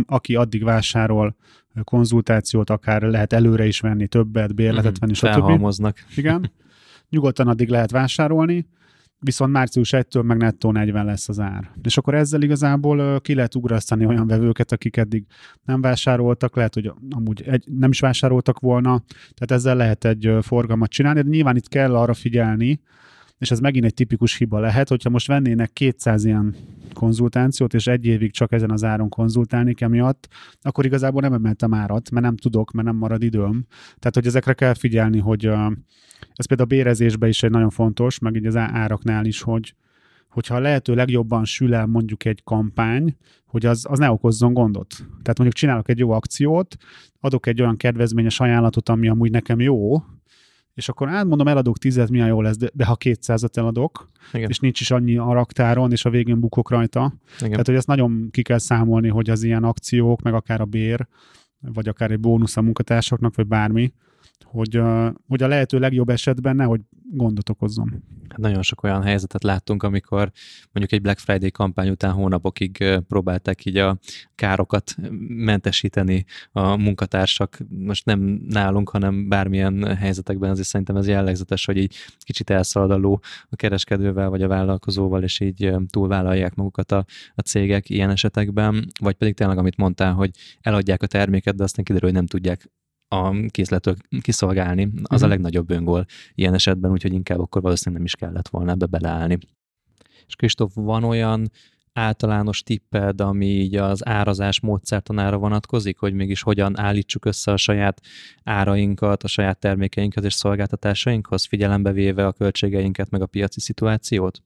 aki 0.07 0.35
addig 0.35 0.65
vásárol 0.65 1.37
konzultációt, 1.85 2.71
akár 2.71 3.03
lehet 3.03 3.33
előre 3.33 3.67
is 3.67 3.81
venni 3.81 4.07
többet, 4.07 4.55
bérletet 4.55 4.99
venni, 4.99 5.15
stb. 5.15 5.27
Felhalmoznak. 5.27 5.97
Igen. 6.17 6.53
Nyugodtan 7.09 7.49
addig 7.49 7.69
lehet 7.69 7.91
vásárolni, 7.91 8.67
viszont 9.19 9.53
március 9.53 9.93
1-től 9.97 10.25
meg 10.25 10.37
nettó 10.37 10.73
40 10.73 11.05
lesz 11.05 11.29
az 11.29 11.41
ár. 11.41 11.71
És 11.83 11.97
akkor 11.97 12.15
ezzel 12.15 12.43
igazából 12.43 13.21
ki 13.21 13.35
lehet 13.35 13.55
ugrasztani 13.55 14.07
olyan 14.07 14.27
vevőket, 14.27 14.73
akik 14.73 14.97
eddig 14.97 15.25
nem 15.65 15.81
vásároltak, 15.81 16.57
lehet, 16.57 16.75
hogy 16.75 16.93
amúgy 17.11 17.43
egy, 17.47 17.65
nem 17.79 17.91
is 17.91 18.01
vásároltak 18.01 18.61
volna, 18.61 19.03
tehát 19.35 19.51
ezzel 19.51 19.77
lehet 19.77 20.05
egy 20.05 20.37
forgalmat 20.41 20.91
csinálni, 20.91 21.23
de 21.23 21.29
nyilván 21.29 21.57
itt 21.57 21.69
kell 21.69 21.97
arra 21.97 22.15
figyelni, 22.15 22.81
és 23.43 23.51
ez 23.51 23.61
megint 23.61 23.85
egy 23.85 23.95
tipikus 23.95 24.37
hiba 24.37 24.61
lehet, 24.61 24.89
hogyha 24.89 25.11
most 25.11 25.27
vennének 25.27 25.73
200 25.73 26.25
ilyen 26.25 26.55
konzultációt, 26.93 27.75
és 27.75 27.87
egy 27.87 28.05
évig 28.05 28.33
csak 28.33 28.53
ezen 28.53 28.71
az 28.71 28.85
áron 28.85 29.09
konzultálni 29.09 29.75
emiatt, 29.79 30.29
akkor 30.61 30.85
igazából 30.85 31.21
nem 31.21 31.33
emeltem 31.33 31.75
árat, 31.75 32.11
mert 32.11 32.25
nem 32.25 32.37
tudok, 32.37 32.71
mert 32.71 32.87
nem 32.87 32.97
marad 32.97 33.23
időm. 33.23 33.67
Tehát, 33.99 34.15
hogy 34.15 34.27
ezekre 34.27 34.53
kell 34.53 34.75
figyelni, 34.75 35.19
hogy 35.19 35.45
ez 36.35 36.47
például 36.47 36.69
a 36.71 36.75
bérezésben 36.75 37.29
is 37.29 37.43
egy 37.43 37.51
nagyon 37.51 37.71
fontos, 37.71 38.19
meg 38.19 38.37
így 38.37 38.47
az 38.47 38.57
áraknál 38.57 39.25
is, 39.25 39.41
hogy, 39.41 39.75
hogyha 40.29 40.55
a 40.55 40.61
lehető 40.61 40.95
legjobban 40.95 41.45
sül 41.45 41.75
el 41.75 41.87
mondjuk 41.87 42.25
egy 42.25 42.43
kampány, 42.45 43.17
hogy 43.47 43.67
az, 43.67 43.87
az 43.89 43.99
ne 43.99 44.11
okozzon 44.11 44.53
gondot. 44.53 44.95
Tehát 44.97 45.39
mondjuk 45.39 45.53
csinálok 45.53 45.89
egy 45.89 45.99
jó 45.99 46.11
akciót, 46.11 46.77
adok 47.21 47.47
egy 47.47 47.61
olyan 47.61 47.77
kedvezményes 47.77 48.41
ajánlatot, 48.41 48.89
ami 48.89 49.09
amúgy 49.09 49.31
nekem 49.31 49.61
jó, 49.61 50.03
és 50.75 50.89
akkor 50.89 51.09
átmondom, 51.09 51.49
eladok 51.49 51.79
tizet, 51.79 52.11
milyen 52.11 52.27
jó 52.27 52.41
lesz, 52.41 52.57
de, 52.57 52.71
de 52.73 52.85
ha 52.85 52.97
kétszázat 52.97 53.57
eladok, 53.57 54.11
Igen. 54.33 54.49
és 54.49 54.59
nincs 54.59 54.81
is 54.81 54.91
annyi 54.91 55.17
a 55.17 55.33
raktáron, 55.33 55.93
és 55.93 56.05
a 56.05 56.11
végén 56.11 56.41
bukok 56.41 56.71
rajta. 56.71 57.15
Igen. 57.37 57.51
Tehát, 57.51 57.67
hogy 57.67 57.75
ezt 57.75 57.87
nagyon 57.87 58.29
ki 58.31 58.43
kell 58.43 58.59
számolni, 58.59 59.09
hogy 59.09 59.31
az 59.31 59.43
ilyen 59.43 59.65
akciók, 59.65 60.23
meg 60.23 60.35
akár 60.35 60.61
a 60.61 60.65
bér, 60.65 61.07
vagy 61.61 61.89
akár 61.89 62.11
egy 62.11 62.21
bónusz 62.21 62.57
a 62.57 62.63
munkatársaknak, 62.63 63.35
vagy 63.35 63.47
bármi, 63.47 63.93
hogy, 64.45 64.81
hogy 65.29 65.43
a 65.43 65.47
lehető 65.47 65.79
legjobb 65.79 66.09
esetben 66.09 66.57
nehogy 66.57 66.81
gondot 67.15 67.49
okozzon. 67.49 68.03
Hát 68.29 68.41
nagyon 68.41 68.63
sok 68.63 68.83
olyan 68.83 69.03
helyzetet 69.03 69.43
láttunk, 69.43 69.83
amikor 69.83 70.31
mondjuk 70.73 70.93
egy 70.93 71.03
Black 71.03 71.19
Friday 71.19 71.51
kampány 71.51 71.89
után 71.89 72.13
hónapokig 72.13 72.85
próbálták 73.09 73.65
így 73.65 73.77
a 73.77 73.99
károkat 74.35 74.95
mentesíteni 75.29 76.25
a 76.53 76.77
munkatársak. 76.77 77.59
Most 77.69 78.05
nem 78.05 78.21
nálunk, 78.49 78.89
hanem 78.89 79.29
bármilyen 79.29 79.97
helyzetekben 79.97 80.51
azért 80.51 80.69
szerintem 80.69 80.97
ez 80.97 81.09
jellegzetes, 81.09 81.65
hogy 81.65 81.77
így 81.77 81.95
kicsit 82.19 82.51
elszalad 82.51 82.91
a 82.91 83.21
a 83.51 83.57
kereskedővel 83.57 84.29
vagy 84.29 84.43
a 84.43 84.49
vállalkozóval, 84.49 85.23
és 85.23 85.41
így 85.41 85.75
túlvállalják 85.91 86.55
magukat 86.55 86.93
a, 86.93 87.05
a 87.35 87.41
cégek 87.41 87.91
ilyen 87.91 88.11
esetekben, 88.11 88.87
vagy 89.01 89.15
pedig 89.15 89.35
tényleg, 89.35 89.59
amit 89.59 89.77
mondtál, 89.77 90.13
hogy 90.13 90.31
eladják 90.61 91.03
a 91.03 91.07
terméket, 91.07 91.55
de 91.55 91.63
aztán 91.63 91.85
kiderül, 91.85 92.09
hogy 92.09 92.19
nem 92.19 92.27
tudják 92.27 92.71
a 93.13 93.35
készletől 93.49 93.95
kiszolgálni, 94.21 94.83
az 94.83 94.91
uh-huh. 94.93 95.07
a 95.11 95.17
mhm. 95.17 95.29
legnagyobb 95.29 95.71
öngól 95.71 96.07
ilyen 96.35 96.55
esetben, 96.55 96.91
úgyhogy 96.91 97.13
inkább 97.13 97.41
akkor 97.41 97.63
valószínűleg 97.63 98.03
nem 98.03 98.13
is 98.15 98.17
kellett 98.17 98.49
volna 98.49 98.71
ebbe 98.71 98.87
beleállni. 98.87 99.39
És 100.27 100.35
Kristóf, 100.37 100.75
van 100.75 101.05
olyan 101.05 101.51
általános 101.93 102.63
tipped, 102.63 103.21
ami 103.21 103.47
így 103.47 103.77
az 103.77 104.07
árazás 104.07 104.61
módszertanára 104.61 105.37
vonatkozik, 105.37 105.99
hogy 105.99 106.13
mégis 106.13 106.43
hogyan 106.43 106.79
állítsuk 106.79 107.25
össze 107.25 107.53
a 107.53 107.57
saját 107.57 108.01
árainkat, 108.45 109.23
a 109.23 109.29
saját 109.29 109.59
termékeinket 109.59 110.25
és 110.25 110.35
szolgáltatásainkhoz, 110.35 111.45
figyelembe 111.45 111.93
véve 111.93 112.27
a 112.27 112.33
költségeinket, 112.33 113.11
meg 113.11 113.23
a 113.23 113.27
piaci 113.27 113.61
szituációt? 113.61 114.43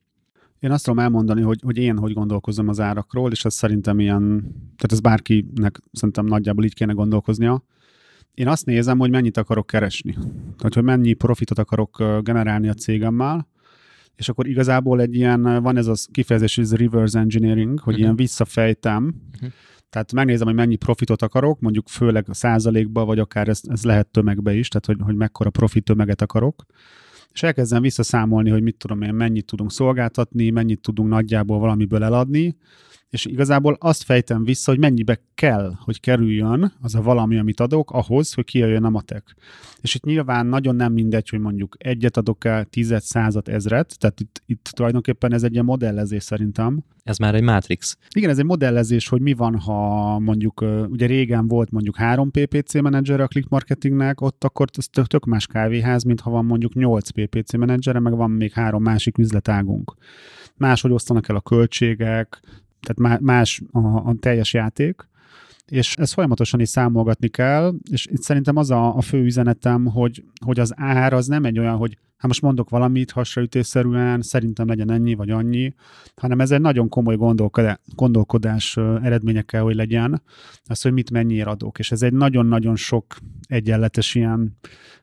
Én 0.59 0.71
azt 0.71 0.85
tudom 0.85 0.99
elmondani, 0.99 1.41
hogy, 1.41 1.61
hogy 1.63 1.77
én 1.77 1.99
hogy 1.99 2.13
gondolkozom 2.13 2.69
az 2.69 2.81
árakról, 2.81 3.31
és 3.31 3.45
ez 3.45 3.55
szerintem 3.55 4.01
ilyen, 4.01 4.41
tehát 4.63 4.93
ez 4.93 5.01
bárkinek 5.01 5.81
szerintem 5.93 6.27
nagyjából 6.27 6.65
így 6.65 6.75
kéne 6.75 6.93
gondolkoznia 6.93 7.65
én 8.37 8.49
azt 8.49 8.67
nézem, 8.67 8.99
hogy 8.99 9.11
mennyit 9.11 9.37
akarok 9.37 9.67
keresni. 9.67 10.13
Tehát, 10.57 10.75
hogy 10.75 10.83
mennyi 10.83 11.13
profitot 11.13 11.59
akarok 11.59 12.23
generálni 12.23 12.69
a 12.69 12.75
cégemmel, 12.75 13.49
és 14.17 14.29
akkor 14.29 14.47
igazából 14.47 15.01
egy 15.01 15.15
ilyen, 15.15 15.63
van 15.63 15.77
ez 15.77 15.87
a 15.87 15.95
kifejezés, 16.13 16.59
ez 16.59 16.75
reverse 16.75 17.19
engineering, 17.19 17.71
hogy 17.71 17.79
uh-huh. 17.79 17.99
ilyen 17.99 18.17
visszafejtem, 18.17 19.15
uh-huh. 19.35 19.51
tehát 19.91 20.13
megnézem, 20.13 20.47
hogy 20.47 20.57
mennyi 20.57 20.77
profitot 20.77 21.23
akarok, 21.23 21.61
mondjuk 21.61 21.89
főleg 21.89 22.29
a 22.29 22.35
százalékba, 22.35 23.05
vagy 23.05 23.19
akár 23.19 23.49
ez, 23.49 23.61
ez 23.69 23.85
lehet 23.85 24.07
tömegbe 24.07 24.55
is, 24.55 24.69
tehát 24.69 24.87
hogy, 24.87 24.97
hogy 25.01 25.17
mekkora 25.17 25.51
profit 25.51 25.85
tömeget 25.85 26.23
akarok, 26.23 26.65
és 27.33 27.43
elkezdem 27.43 27.83
visszaszámolni, 27.83 28.51
hogy 28.51 28.63
mit 28.63 28.77
tudom 28.77 29.03
én, 29.03 29.15
mennyit 29.15 29.47
tudunk 29.47 29.73
szolgáltatni, 29.73 30.51
mennyit 30.51 30.81
tudunk 30.81 31.09
nagyjából 31.09 31.59
valamiből 31.59 32.05
eladni, 32.05 32.57
és 33.11 33.25
igazából 33.25 33.77
azt 33.81 34.03
fejtem 34.03 34.45
vissza, 34.45 34.71
hogy 34.71 34.81
mennyibe 34.81 35.21
kell, 35.35 35.73
hogy 35.79 36.01
kerüljön 36.01 36.73
az 36.81 36.95
a 36.95 37.03
valami, 37.03 37.39
amit 37.39 37.61
adok, 37.61 37.91
ahhoz, 37.91 38.33
hogy 38.33 38.45
kijöjjön 38.45 38.85
a 38.85 38.91
matek. 38.91 39.35
És 39.81 39.95
itt 39.95 40.05
nyilván 40.05 40.47
nagyon 40.47 40.77
nem 40.77 40.93
mindegy, 40.93 41.29
hogy 41.29 41.39
mondjuk 41.39 41.77
egyet 41.79 42.17
adok 42.17 42.45
el, 42.45 42.65
tizet, 42.65 43.03
százat, 43.03 43.49
ezret, 43.49 43.99
tehát 43.99 44.21
itt, 44.21 44.43
itt 44.47 44.71
tulajdonképpen 44.75 45.33
ez 45.33 45.43
egy 45.43 45.53
ilyen 45.53 45.65
modellezés 45.65 46.23
szerintem. 46.23 46.85
Ez 47.03 47.19
már 47.19 47.35
egy 47.35 47.43
matrix. 47.43 47.97
Igen, 48.15 48.31
ez 48.31 48.39
egy 48.39 48.45
modellezés, 48.45 49.09
hogy 49.09 49.21
mi 49.21 49.33
van, 49.33 49.59
ha 49.59 50.19
mondjuk, 50.19 50.65
ugye 50.89 51.07
régen 51.07 51.49
volt 51.49 51.71
mondjuk 51.71 51.97
három 51.97 52.31
PPC 52.31 52.75
menedzser 52.75 53.21
a 53.21 53.27
click 53.27 53.49
marketingnek, 53.49 54.21
ott 54.21 54.45
akkor 54.45 54.67
ez 54.77 54.87
tök, 54.87 55.07
tök 55.07 55.25
más 55.25 55.47
kávéház, 55.47 56.03
mint 56.03 56.21
ha 56.21 56.31
van 56.31 56.45
mondjuk 56.45 56.75
8 56.75 57.11
PPC 57.11 57.53
menedzsere, 57.53 58.01
meg 58.01 58.17
van 58.17 58.31
még 58.31 58.53
három 58.53 58.83
másik 58.83 59.19
üzletágunk. 59.19 59.95
Máshogy 60.57 60.91
osztanak 60.93 61.29
el 61.29 61.37
a 61.37 61.41
költségek, 61.41 62.41
tehát 62.81 63.21
más 63.21 63.63
a, 63.73 63.79
a 63.79 64.15
teljes 64.21 64.53
játék, 64.53 65.09
és 65.67 65.97
ezt 65.97 66.13
folyamatosan 66.13 66.61
is 66.61 66.69
számolgatni 66.69 67.29
kell, 67.29 67.75
és 67.91 68.07
itt 68.07 68.23
szerintem 68.23 68.57
az 68.57 68.71
a, 68.71 68.97
a 68.97 69.01
fő 69.01 69.23
üzenetem, 69.23 69.85
hogy, 69.85 70.25
hogy 70.45 70.61
az 70.61 70.73
ár 70.77 71.13
az 71.13 71.27
nem 71.27 71.45
egy 71.45 71.59
olyan, 71.59 71.77
hogy 71.77 71.99
hát 72.17 72.27
most 72.27 72.43
mondok 72.43 72.71
valamit 72.71 73.11
hasraütésszerűen, 73.11 74.23
szerintem 74.23 74.67
legyen 74.67 74.91
ennyi 74.91 75.15
vagy 75.15 75.31
annyi, 75.31 75.75
hanem 76.17 76.41
ez 76.41 76.51
egy 76.51 76.61
nagyon 76.61 76.89
komoly 76.89 77.17
gondolkodás, 77.17 77.79
gondolkodás 77.95 78.77
eredménye 78.77 79.43
kell, 79.43 79.61
hogy 79.61 79.75
legyen, 79.75 80.23
az, 80.65 80.83
hogy 80.83 80.93
mit 80.93 81.11
mennyiért 81.11 81.49
adok, 81.49 81.79
és 81.79 81.93
ez 81.93 82.03
egy 82.03 82.13
nagyon-nagyon 82.13 82.77
sok 82.77 83.17
egyenletes 83.49 84.15
ilyen 84.15 84.57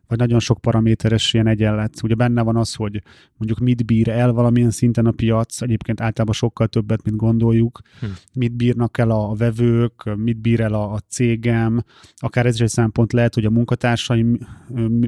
vagy 0.08 0.18
nagyon 0.22 0.40
sok 0.40 0.62
paraméteres 0.62 1.34
ilyen 1.34 1.48
egyenlet. 1.48 2.04
Ugye 2.04 2.16
benne 2.16 2.42
van 2.42 2.56
az, 2.56 2.74
hogy 2.74 3.02
mondjuk 3.38 3.60
mit 3.60 3.86
bír 3.86 4.10
el 4.10 4.32
valamilyen 4.32 4.72
szinten 4.72 5.06
a 5.06 5.12
piac, 5.12 5.62
egyébként 5.62 6.02
általában 6.02 6.34
sokkal 6.34 6.68
többet, 6.68 7.04
mint 7.04 7.18
gondoljuk, 7.18 7.80
hm. 8.00 8.06
mit 8.34 8.52
bírnak 8.52 8.98
el 8.98 9.10
a 9.12 9.34
vevők, 9.36 10.16
mit 10.16 10.38
bír 10.38 10.62
el 10.62 10.74
a, 10.74 10.94
a 10.94 11.00
cégem, 11.00 11.84
akár 12.16 12.46
ez 12.46 12.54
is 12.54 12.62
egy 12.62 12.70
szempont 12.70 13.14
lehet, 13.14 13.34
hogy 13.34 13.46
a 13.46 13.50
munkatársaim 13.50 14.38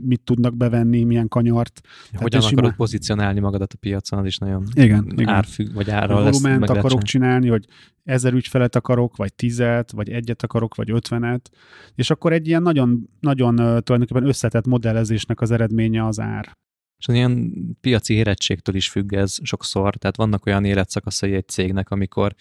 mit 0.01 0.21
tudnak 0.23 0.57
bevenni, 0.57 1.03
milyen 1.03 1.27
kanyart. 1.27 1.81
Hogyan 2.11 2.41
akarod 2.41 2.63
simán... 2.63 2.75
pozícionálni 2.75 3.39
magadat 3.39 3.73
a 3.73 3.77
piacon, 3.79 4.19
az 4.19 4.25
is 4.25 4.37
nagyon 4.37 4.63
igen, 4.73 5.07
igen. 5.11 5.27
árfügg, 5.27 5.73
vagy 5.73 5.89
árral 5.89 6.23
lesz. 6.23 6.41
Volument 6.41 6.69
akarok 6.69 7.01
csinálni, 7.01 7.47
hogy 7.47 7.65
ezer 8.03 8.33
ügyfelet 8.33 8.75
akarok, 8.75 9.15
vagy 9.15 9.33
tizet, 9.33 9.91
vagy 9.91 10.09
egyet 10.09 10.43
akarok, 10.43 10.75
vagy 10.75 10.91
ötvenet, 10.91 11.49
és 11.95 12.09
akkor 12.09 12.33
egy 12.33 12.47
ilyen 12.47 12.61
nagyon, 12.61 13.09
nagyon 13.19 13.55
tulajdonképpen 13.55 14.27
összetett 14.27 14.65
modellezésnek 14.65 15.41
az 15.41 15.51
eredménye 15.51 16.05
az 16.05 16.19
ár. 16.19 16.57
És 16.97 17.07
az 17.07 17.13
ilyen 17.13 17.53
piaci 17.81 18.13
érettségtől 18.13 18.75
is 18.75 18.89
függ 18.89 19.13
ez 19.13 19.37
sokszor, 19.41 19.95
tehát 19.95 20.15
vannak 20.15 20.45
olyan 20.45 20.65
életszakaszai 20.65 21.33
egy 21.33 21.47
cégnek, 21.47 21.89
amikor 21.89 22.35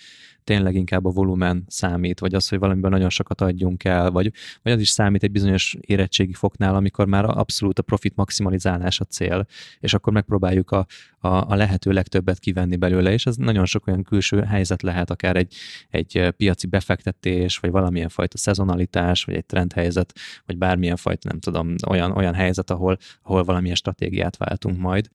tényleg 0.45 0.75
inkább 0.75 1.05
a 1.05 1.11
volumen 1.11 1.65
számít, 1.67 2.21
vagy 2.21 2.35
az, 2.35 2.49
hogy 2.49 2.59
valamiben 2.59 2.91
nagyon 2.91 3.11
sokat 3.11 3.41
adjunk 3.41 3.85
el, 3.85 4.11
vagy, 4.11 4.33
vagy 4.63 4.73
az 4.73 4.81
is 4.81 4.89
számít 4.89 5.23
egy 5.23 5.31
bizonyos 5.31 5.77
érettségi 5.81 6.33
foknál, 6.33 6.75
amikor 6.75 7.07
már 7.07 7.25
abszolút 7.25 7.79
a 7.79 7.83
profit 7.83 8.17
maximalizálás 8.17 9.01
a 9.01 9.05
cél, 9.05 9.47
és 9.81 9.95
akkor 9.95 10.13
megpróbáljuk 10.13 10.71
a, 10.71 10.87
a, 11.19 11.29
a 11.29 11.55
lehető 11.55 11.91
legtöbbet 11.91 12.39
kivenni 12.39 12.77
belőle, 12.77 13.13
és 13.13 13.27
ez 13.27 13.37
nagyon 13.37 13.67
sok 13.67 13.87
olyan 13.87 14.03
külső 14.03 14.41
helyzet 14.41 14.83
lehet, 14.83 15.11
akár 15.11 15.37
egy, 15.37 15.55
egy 15.91 16.33
piaci 16.37 16.67
befektetés, 16.67 17.59
vagy 17.59 17.71
valamilyen 17.71 18.09
fajta 18.09 18.39
szezonalitás, 18.39 19.25
vagy 19.25 19.35
egy 19.35 19.47
trendhelyzet, 19.47 20.13
vagy 20.47 20.59
bármilyen 20.59 20.97
fajta, 20.97 21.29
nem 21.29 21.41
tudom, 21.41 21.75
olyan, 21.89 22.13
olyan 22.13 22.35
helyzet, 22.35 22.71
ahol, 22.71 22.99
ahol 23.23 23.45
valamilyen 23.45 23.77
stratégiát 23.77 24.37
váltunk 24.55 24.79
majd. 24.79 25.09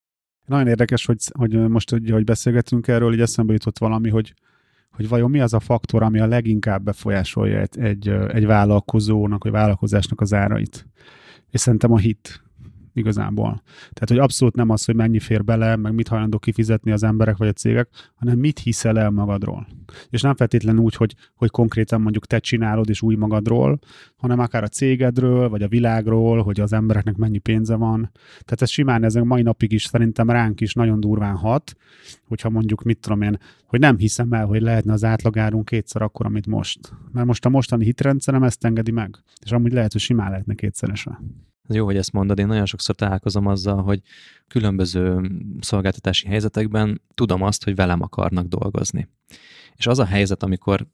Nagyon 0.46 0.68
érdekes, 0.68 1.06
hogy, 1.06 1.18
hogy 1.38 1.68
most, 1.68 1.90
hogy, 1.90 2.10
hogy 2.10 2.24
beszélgetünk 2.24 2.88
erről, 2.88 3.14
így 3.14 3.22
eszembe 3.22 3.54
jutott 3.54 3.78
valami, 3.78 4.10
hogy 4.10 4.34
hogy 4.90 5.08
vajon 5.08 5.30
mi 5.30 5.40
az 5.40 5.54
a 5.54 5.60
faktor, 5.60 6.04
ami 6.04 6.20
a 6.20 6.28
leginkább 6.28 6.84
befolyásolja 6.84 7.60
egy, 7.60 7.80
egy, 7.80 8.08
egy 8.08 8.46
vállalkozónak, 8.46 9.44
vagy 9.44 9.52
vállalkozásnak 9.52 10.22
az 10.22 10.34
árait. 10.34 10.88
És 11.52 11.60
szerintem 11.60 11.92
a 11.92 11.98
hit. 11.98 12.44
Igazából. 12.94 13.62
Tehát, 13.80 14.08
hogy 14.08 14.18
abszolút 14.18 14.56
nem 14.56 14.70
az, 14.70 14.86
hogy 14.86 14.96
mennyi 14.96 15.20
fér 15.20 15.44
bele, 15.44 15.76
meg 15.76 15.94
mit 15.94 16.08
hajlandó 16.08 16.40
kifizetni 16.40 16.92
az 16.92 17.04
emberek 17.04 17.38
vagy 17.38 17.48
a 17.48 17.54
cégek, 17.54 17.90
hanem 18.16 18.38
mit 18.38 18.60
hiszel 18.60 19.00
el 19.00 19.10
magadról. 19.10 19.68
És 20.10 20.22
nem 20.22 20.36
feltétlenül 20.36 20.82
úgy, 20.82 20.96
hogy, 20.96 21.16
hogy 21.36 21.50
konkrétan 21.50 22.02
mondjuk 22.02 22.26
te 22.26 22.40
csinálod 22.40 22.90
és 22.90 23.02
új 23.02 23.16
magadról, 23.16 23.80
hanem 24.16 24.40
akár 24.40 24.64
a 24.64 24.68
cégedről, 24.68 25.50
vagy 25.50 25.62
a 25.62 25.68
világról, 25.68 26.42
hogy 26.42 26.60
az 26.60 26.74
embereknek 26.74 27.16
mennyi 27.16 27.38
pénze 27.38 27.76
van. 27.76 28.12
Tehát 28.30 28.62
ez 28.62 28.70
simán 28.70 29.04
ez 29.04 29.16
a 29.16 29.24
mai 29.24 29.42
napig 29.42 29.72
is 29.72 29.84
szerintem 29.84 30.30
ránk 30.30 30.62
is 30.62 30.74
nagyon 30.74 31.00
durván 31.00 31.36
hat, 31.36 31.76
hogyha 32.28 32.50
mondjuk, 32.50 32.84
mit 32.84 33.00
tudom 33.00 33.22
én, 33.22 33.38
hogy 33.66 33.80
nem 33.80 33.98
hiszem 33.98 34.34
el, 34.34 34.46
hogy 34.46 34.62
lehetne 34.62 34.94
az 34.94 35.04
átlagárunk 35.04 35.66
kétszer 35.66 36.02
akkor, 36.02 36.26
amit 36.26 36.48
most. 36.48 36.80
Mert 37.12 37.26
most 37.26 37.46
a 37.46 37.50
mostani 37.50 37.86
hitrendszerem 37.86 38.44
ezt 38.44 38.66
engedi 38.66 38.92
meg. 38.92 39.16
És 39.44 39.52
amúgy 39.52 39.74
lehet, 39.74 39.92
hogy 39.92 40.02
simán 40.02 40.30
lehetne 40.30 40.54
kétszeresen. 40.54 41.48
Jó, 41.74 41.86
hogy 41.86 41.98
ezt 41.98 42.12
mondod. 42.12 42.40
Én 42.40 42.48
nagyon 42.48 42.66
sokszor 42.66 42.96
találkozom 42.96 43.46
azzal, 43.46 43.82
hogy 43.82 44.02
különböző 44.48 45.32
szolgáltatási 45.60 46.28
helyzetekben 46.28 47.02
tudom 47.14 47.42
azt, 47.42 47.64
hogy 47.64 47.76
velem 47.76 48.02
akarnak 48.02 48.48
dolgozni. 48.48 49.08
És 49.76 49.88
az 49.88 50.00
a 50.00 50.06
helyzet, 50.06 50.44
amikor 50.44 50.88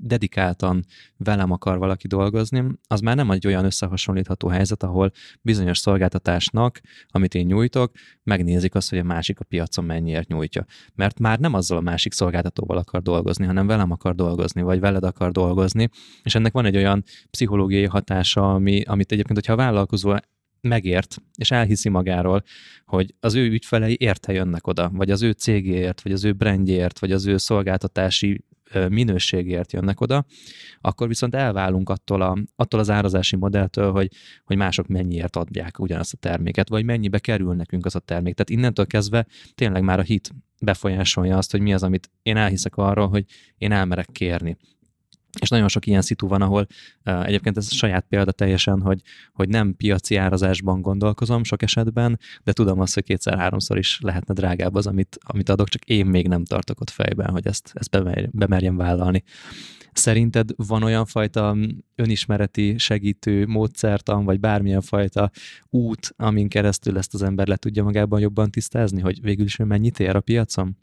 dedikáltan 0.00 0.84
velem 1.16 1.50
akar 1.50 1.78
valaki 1.78 2.06
dolgozni, 2.06 2.64
az 2.86 3.00
már 3.00 3.16
nem 3.16 3.30
egy 3.30 3.46
olyan 3.46 3.64
összehasonlítható 3.64 4.48
helyzet, 4.48 4.82
ahol 4.82 5.10
bizonyos 5.42 5.78
szolgáltatásnak, 5.78 6.80
amit 7.08 7.34
én 7.34 7.46
nyújtok, 7.46 7.92
megnézik 8.22 8.74
azt, 8.74 8.90
hogy 8.90 8.98
a 8.98 9.02
másik 9.02 9.40
a 9.40 9.44
piacon 9.44 9.84
mennyiért 9.84 10.28
nyújtja. 10.28 10.64
Mert 10.94 11.18
már 11.18 11.38
nem 11.38 11.54
azzal 11.54 11.78
a 11.78 11.80
másik 11.80 12.12
szolgáltatóval 12.12 12.76
akar 12.76 13.02
dolgozni, 13.02 13.44
hanem 13.44 13.66
velem 13.66 13.90
akar 13.90 14.14
dolgozni, 14.14 14.62
vagy 14.62 14.80
veled 14.80 15.04
akar 15.04 15.30
dolgozni, 15.30 15.88
és 16.22 16.34
ennek 16.34 16.52
van 16.52 16.64
egy 16.64 16.76
olyan 16.76 17.04
pszichológiai 17.30 17.86
hatása, 17.86 18.54
ami, 18.54 18.82
amit 18.82 19.12
egyébként, 19.12 19.38
hogyha 19.38 19.52
a 19.52 19.56
vállalkozó 19.56 20.14
megért, 20.60 21.16
és 21.34 21.50
elhiszi 21.50 21.88
magáról, 21.88 22.42
hogy 22.84 23.14
az 23.20 23.34
ő 23.34 23.50
ügyfelei 23.50 23.96
érte 24.00 24.32
jönnek 24.32 24.66
oda, 24.66 24.90
vagy 24.92 25.10
az 25.10 25.22
ő 25.22 25.30
cégéért, 25.30 26.00
vagy 26.02 26.12
az 26.12 26.24
ő 26.24 26.32
brandjéért, 26.32 26.98
vagy 26.98 27.12
az 27.12 27.26
ő 27.26 27.36
szolgáltatási 27.36 28.44
minőségért 28.88 29.72
jönnek 29.72 30.00
oda, 30.00 30.24
akkor 30.80 31.08
viszont 31.08 31.34
elválunk 31.34 31.88
attól, 31.88 32.22
a, 32.22 32.36
attól 32.56 32.80
az 32.80 32.90
árazási 32.90 33.36
modelltől, 33.36 33.92
hogy, 33.92 34.10
hogy 34.44 34.56
mások 34.56 34.86
mennyiért 34.86 35.36
adják 35.36 35.78
ugyanazt 35.78 36.12
a 36.12 36.16
terméket, 36.16 36.68
vagy 36.68 36.84
mennyibe 36.84 37.18
kerül 37.18 37.54
nekünk 37.54 37.86
az 37.86 37.94
a 37.94 37.98
termék. 37.98 38.34
Tehát 38.34 38.50
innentől 38.50 38.86
kezdve 38.86 39.26
tényleg 39.54 39.82
már 39.82 39.98
a 39.98 40.02
hit 40.02 40.30
befolyásolja 40.60 41.36
azt, 41.36 41.50
hogy 41.50 41.60
mi 41.60 41.74
az, 41.74 41.82
amit 41.82 42.10
én 42.22 42.36
elhiszek 42.36 42.76
arról, 42.76 43.08
hogy 43.08 43.24
én 43.58 43.72
elmerek 43.72 44.08
kérni. 44.12 44.56
És 45.40 45.48
nagyon 45.48 45.68
sok 45.68 45.86
ilyen 45.86 46.02
szitu 46.02 46.28
van, 46.28 46.42
ahol 46.42 46.66
uh, 47.04 47.26
egyébként 47.26 47.56
ez 47.56 47.72
saját 47.72 48.06
példa 48.08 48.32
teljesen, 48.32 48.80
hogy, 48.80 49.00
hogy 49.32 49.48
nem 49.48 49.76
piaci 49.76 50.16
árazásban 50.16 50.80
gondolkozom 50.80 51.44
sok 51.44 51.62
esetben, 51.62 52.18
de 52.44 52.52
tudom 52.52 52.80
azt, 52.80 52.94
hogy 52.94 53.02
kétszer-háromszor 53.02 53.78
is 53.78 53.98
lehetne 54.02 54.34
drágább 54.34 54.74
az, 54.74 54.86
amit, 54.86 55.18
amit 55.20 55.48
adok, 55.48 55.68
csak 55.68 55.84
én 55.84 56.06
még 56.06 56.28
nem 56.28 56.44
tartok 56.44 56.80
ott 56.80 56.90
fejben, 56.90 57.30
hogy 57.30 57.46
ezt, 57.46 57.70
ezt 57.74 57.90
bemer, 57.90 58.28
bemerjem 58.32 58.76
vállalni. 58.76 59.22
Szerinted 59.92 60.50
van 60.56 60.82
olyan 60.82 61.06
fajta 61.06 61.56
önismereti 61.94 62.78
segítő 62.78 63.46
módszertan, 63.46 64.24
vagy 64.24 64.40
bármilyen 64.40 64.80
fajta 64.80 65.30
út, 65.70 66.14
amin 66.16 66.48
keresztül 66.48 66.98
ezt 66.98 67.14
az 67.14 67.22
ember 67.22 67.46
le 67.46 67.56
tudja 67.56 67.82
magában 67.82 68.20
jobban 68.20 68.50
tisztázni, 68.50 69.00
hogy 69.00 69.22
végül 69.22 69.44
is 69.44 69.58
ő 69.58 69.64
mennyit 69.64 70.00
ér 70.00 70.16
a 70.16 70.20
piacon? 70.20 70.76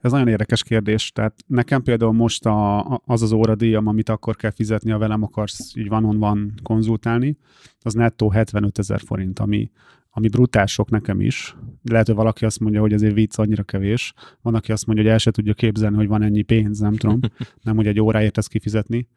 Ez 0.00 0.12
nagyon 0.12 0.28
érdekes 0.28 0.62
kérdés. 0.62 1.12
Tehát 1.12 1.34
nekem 1.46 1.82
például 1.82 2.12
most 2.12 2.46
a, 2.46 2.80
az 3.04 3.22
az 3.22 3.32
óradíjam, 3.32 3.86
amit 3.86 4.08
akkor 4.08 4.36
kell 4.36 4.50
fizetni, 4.50 4.90
ha 4.90 4.98
velem 4.98 5.22
akarsz 5.22 5.76
így 5.76 5.88
van 5.88 6.18
van 6.18 6.54
konzultálni, 6.62 7.36
az 7.80 7.94
nettó 7.94 8.30
75 8.30 8.78
ezer 8.78 9.00
forint, 9.00 9.38
ami, 9.38 9.70
ami 10.10 10.28
brutál 10.28 10.66
sok 10.66 10.90
nekem 10.90 11.20
is. 11.20 11.56
Lehet, 11.82 12.06
hogy 12.06 12.16
valaki 12.16 12.44
azt 12.44 12.60
mondja, 12.60 12.80
hogy 12.80 12.92
ezért 12.92 13.14
vicc 13.14 13.38
annyira 13.38 13.62
kevés. 13.62 14.12
Van, 14.42 14.54
aki 14.54 14.72
azt 14.72 14.86
mondja, 14.86 15.04
hogy 15.04 15.12
el 15.12 15.18
se 15.18 15.30
tudja 15.30 15.54
képzelni, 15.54 15.96
hogy 15.96 16.08
van 16.08 16.22
ennyi 16.22 16.42
pénz, 16.42 16.78
nem 16.78 16.96
tudom. 16.96 17.20
Nem, 17.62 17.76
hogy 17.76 17.86
egy 17.86 18.00
óráért 18.00 18.38
ezt 18.38 18.48
kifizetni 18.48 19.08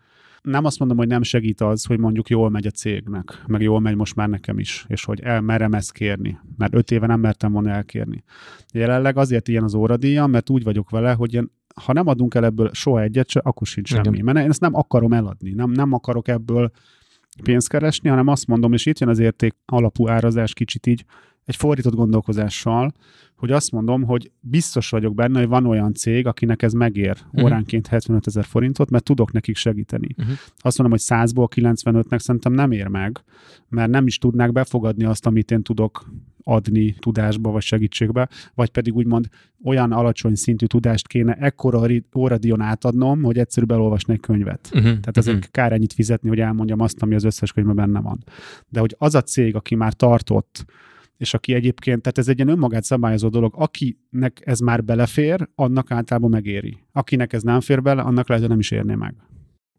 nem 0.44 0.66
azt 0.66 0.80
mondom, 0.80 0.98
hogy 0.98 1.08
nem 1.08 1.22
segít 1.22 1.62
az, 1.62 1.86
hogy 1.86 2.00
mondjuk 2.00 2.30
jól 2.30 2.50
megy 2.50 2.68
a 2.68 2.72
cégnek, 2.72 3.44
meg 3.48 3.62
jól 3.62 3.80
megy 3.80 3.96
most 3.96 4.16
már 4.16 4.30
nekem 4.30 4.60
is, 4.60 4.86
és 4.88 5.06
hogy 5.06 5.20
elmerem 5.20 5.74
ezt 5.74 5.91
kérni, 5.91 6.39
mert 6.58 6.76
öt 6.76 6.91
éve 6.91 7.08
nem 7.08 7.20
mertem 7.20 7.52
volna 7.52 7.70
elkérni. 7.70 8.24
Jelenleg 8.74 9.18
azért 9.18 9.48
ilyen 9.48 9.64
az 9.64 9.74
óradíjam, 9.74 10.32
mert 10.32 10.50
úgy 10.50 10.64
vagyok 10.64 10.89
vele, 10.89 11.14
hogy 11.14 11.34
én, 11.34 11.52
ha 11.84 11.94
nem 11.94 12.08
adunk 12.08 12.36
el 12.36 12.46
ebből 12.46 12.70
soha 12.74 13.02
egyet 13.02 13.30
se, 13.30 13.39
akkor 13.39 13.68
sincs 13.68 13.89
semmi. 13.89 14.08
Igen. 14.08 14.24
Mert 14.24 14.38
én 14.38 14.50
ezt 14.50 14.62
nem 14.62 14.76
akarom 14.76 15.14
eladni, 15.14 15.54
nem, 15.54 15.72
nem 15.72 15.94
akarok 15.94 16.28
ebből 16.28 16.72
pénzt 17.44 17.70
keresni, 17.70 18.10
hanem 18.10 18.28
azt 18.28 18.48
mondom, 18.48 18.74
és 18.74 18.86
itt 18.86 19.00
jön 19.00 19.10
az 19.10 19.20
érték 19.20 19.56
alapú 19.66 20.08
árazás 20.08 20.54
kicsit 20.54 20.88
így, 20.88 21.06
egy 21.46 21.56
fordított 21.56 21.96
gondolkozással, 21.96 22.94
hogy 23.36 23.52
azt 23.52 23.72
mondom, 23.72 24.04
hogy 24.04 24.32
biztos 24.39 24.89
vagyok 24.89 25.16
benne, 25.16 25.39
hogy 25.39 25.48
van 25.48 25.66
olyan 25.66 25.94
cég, 25.94 26.28
akinek 26.28 26.62
ez 26.62 26.74
megér 26.74 27.18
uh-huh. 27.26 27.44
óránként 27.44 27.88
75 27.88 28.28
ezer 28.28 28.46
forintot, 28.46 28.89
mert 28.89 29.04
tudok 29.04 29.32
nekik 29.32 29.56
segíteni. 29.56 30.08
Uh-huh. 30.18 30.36
Azt 30.58 30.78
mondom, 30.78 30.98
hogy 31.00 31.08
100-ból 31.20 31.48
95-nek 31.56 32.20
szerintem 32.20 32.54
nem 32.54 32.72
ér 32.72 32.88
meg, 32.88 33.24
mert 33.70 33.91
nem 33.91 34.08
is 34.08 34.18
tudnák 34.18 34.52
befogadni 34.52 35.04
azt, 35.04 35.26
amit 35.26 35.52
én 35.52 35.64
tudok 35.64 36.06
adni 36.44 36.96
tudásba 37.00 37.52
vagy 37.52 37.62
segítségbe, 37.62 38.30
vagy 38.54 38.70
pedig 38.70 38.96
úgymond 38.96 39.28
olyan 39.64 39.91
alacsony 39.91 40.36
szintű 40.36 40.66
tudást 40.66 41.08
kéne 41.08 41.34
ekkora 41.34 41.88
óradion 42.16 42.62
átadnom, 42.62 43.24
hogy 43.24 43.38
egyszerűen 43.38 43.80
elolvasni 43.80 44.14
egy 44.14 44.20
könyvet. 44.20 44.70
Uh-huh. 44.74 44.84
Tehát 44.84 45.18
ezért 45.18 45.38
uh-huh. 45.38 45.52
kár 45.52 45.72
ennyit 45.72 45.94
fizetni, 45.94 46.30
hogy 46.30 46.39
elmondjam 46.39 46.80
azt, 46.80 47.02
ami 47.02 47.16
az 47.16 47.24
összes 47.24 47.52
könyvben 47.52 47.76
benne 47.76 48.00
van. 48.00 48.24
De 48.70 48.80
hogy 48.80 48.96
az 48.98 49.16
a 49.16 49.22
cég, 49.22 49.56
aki 49.56 49.76
már 49.76 49.94
tartott 49.94 50.66
és 51.24 51.34
aki 51.34 51.54
egyébként, 51.54 52.02
tehát 52.02 52.18
ez 52.18 52.28
egy 52.28 52.36
ilyen 52.36 52.50
önmagát 52.50 52.84
szabályozó 52.84 53.30
dolog, 53.30 53.54
akinek 53.58 54.42
ez 54.42 54.60
már 54.60 54.84
belefér, 54.84 55.50
annak 55.56 55.92
általában 55.92 56.30
megéri. 56.30 56.78
Akinek 56.92 57.34
ez 57.34 57.42
nem 57.44 57.60
fér 57.60 57.82
bele, 57.82 58.02
annak 58.02 58.28
lehet, 58.28 58.44
hogy 58.44 58.52
nem 58.52 58.60
is 58.60 58.72
érné 58.72 58.96
meg. 58.96 59.16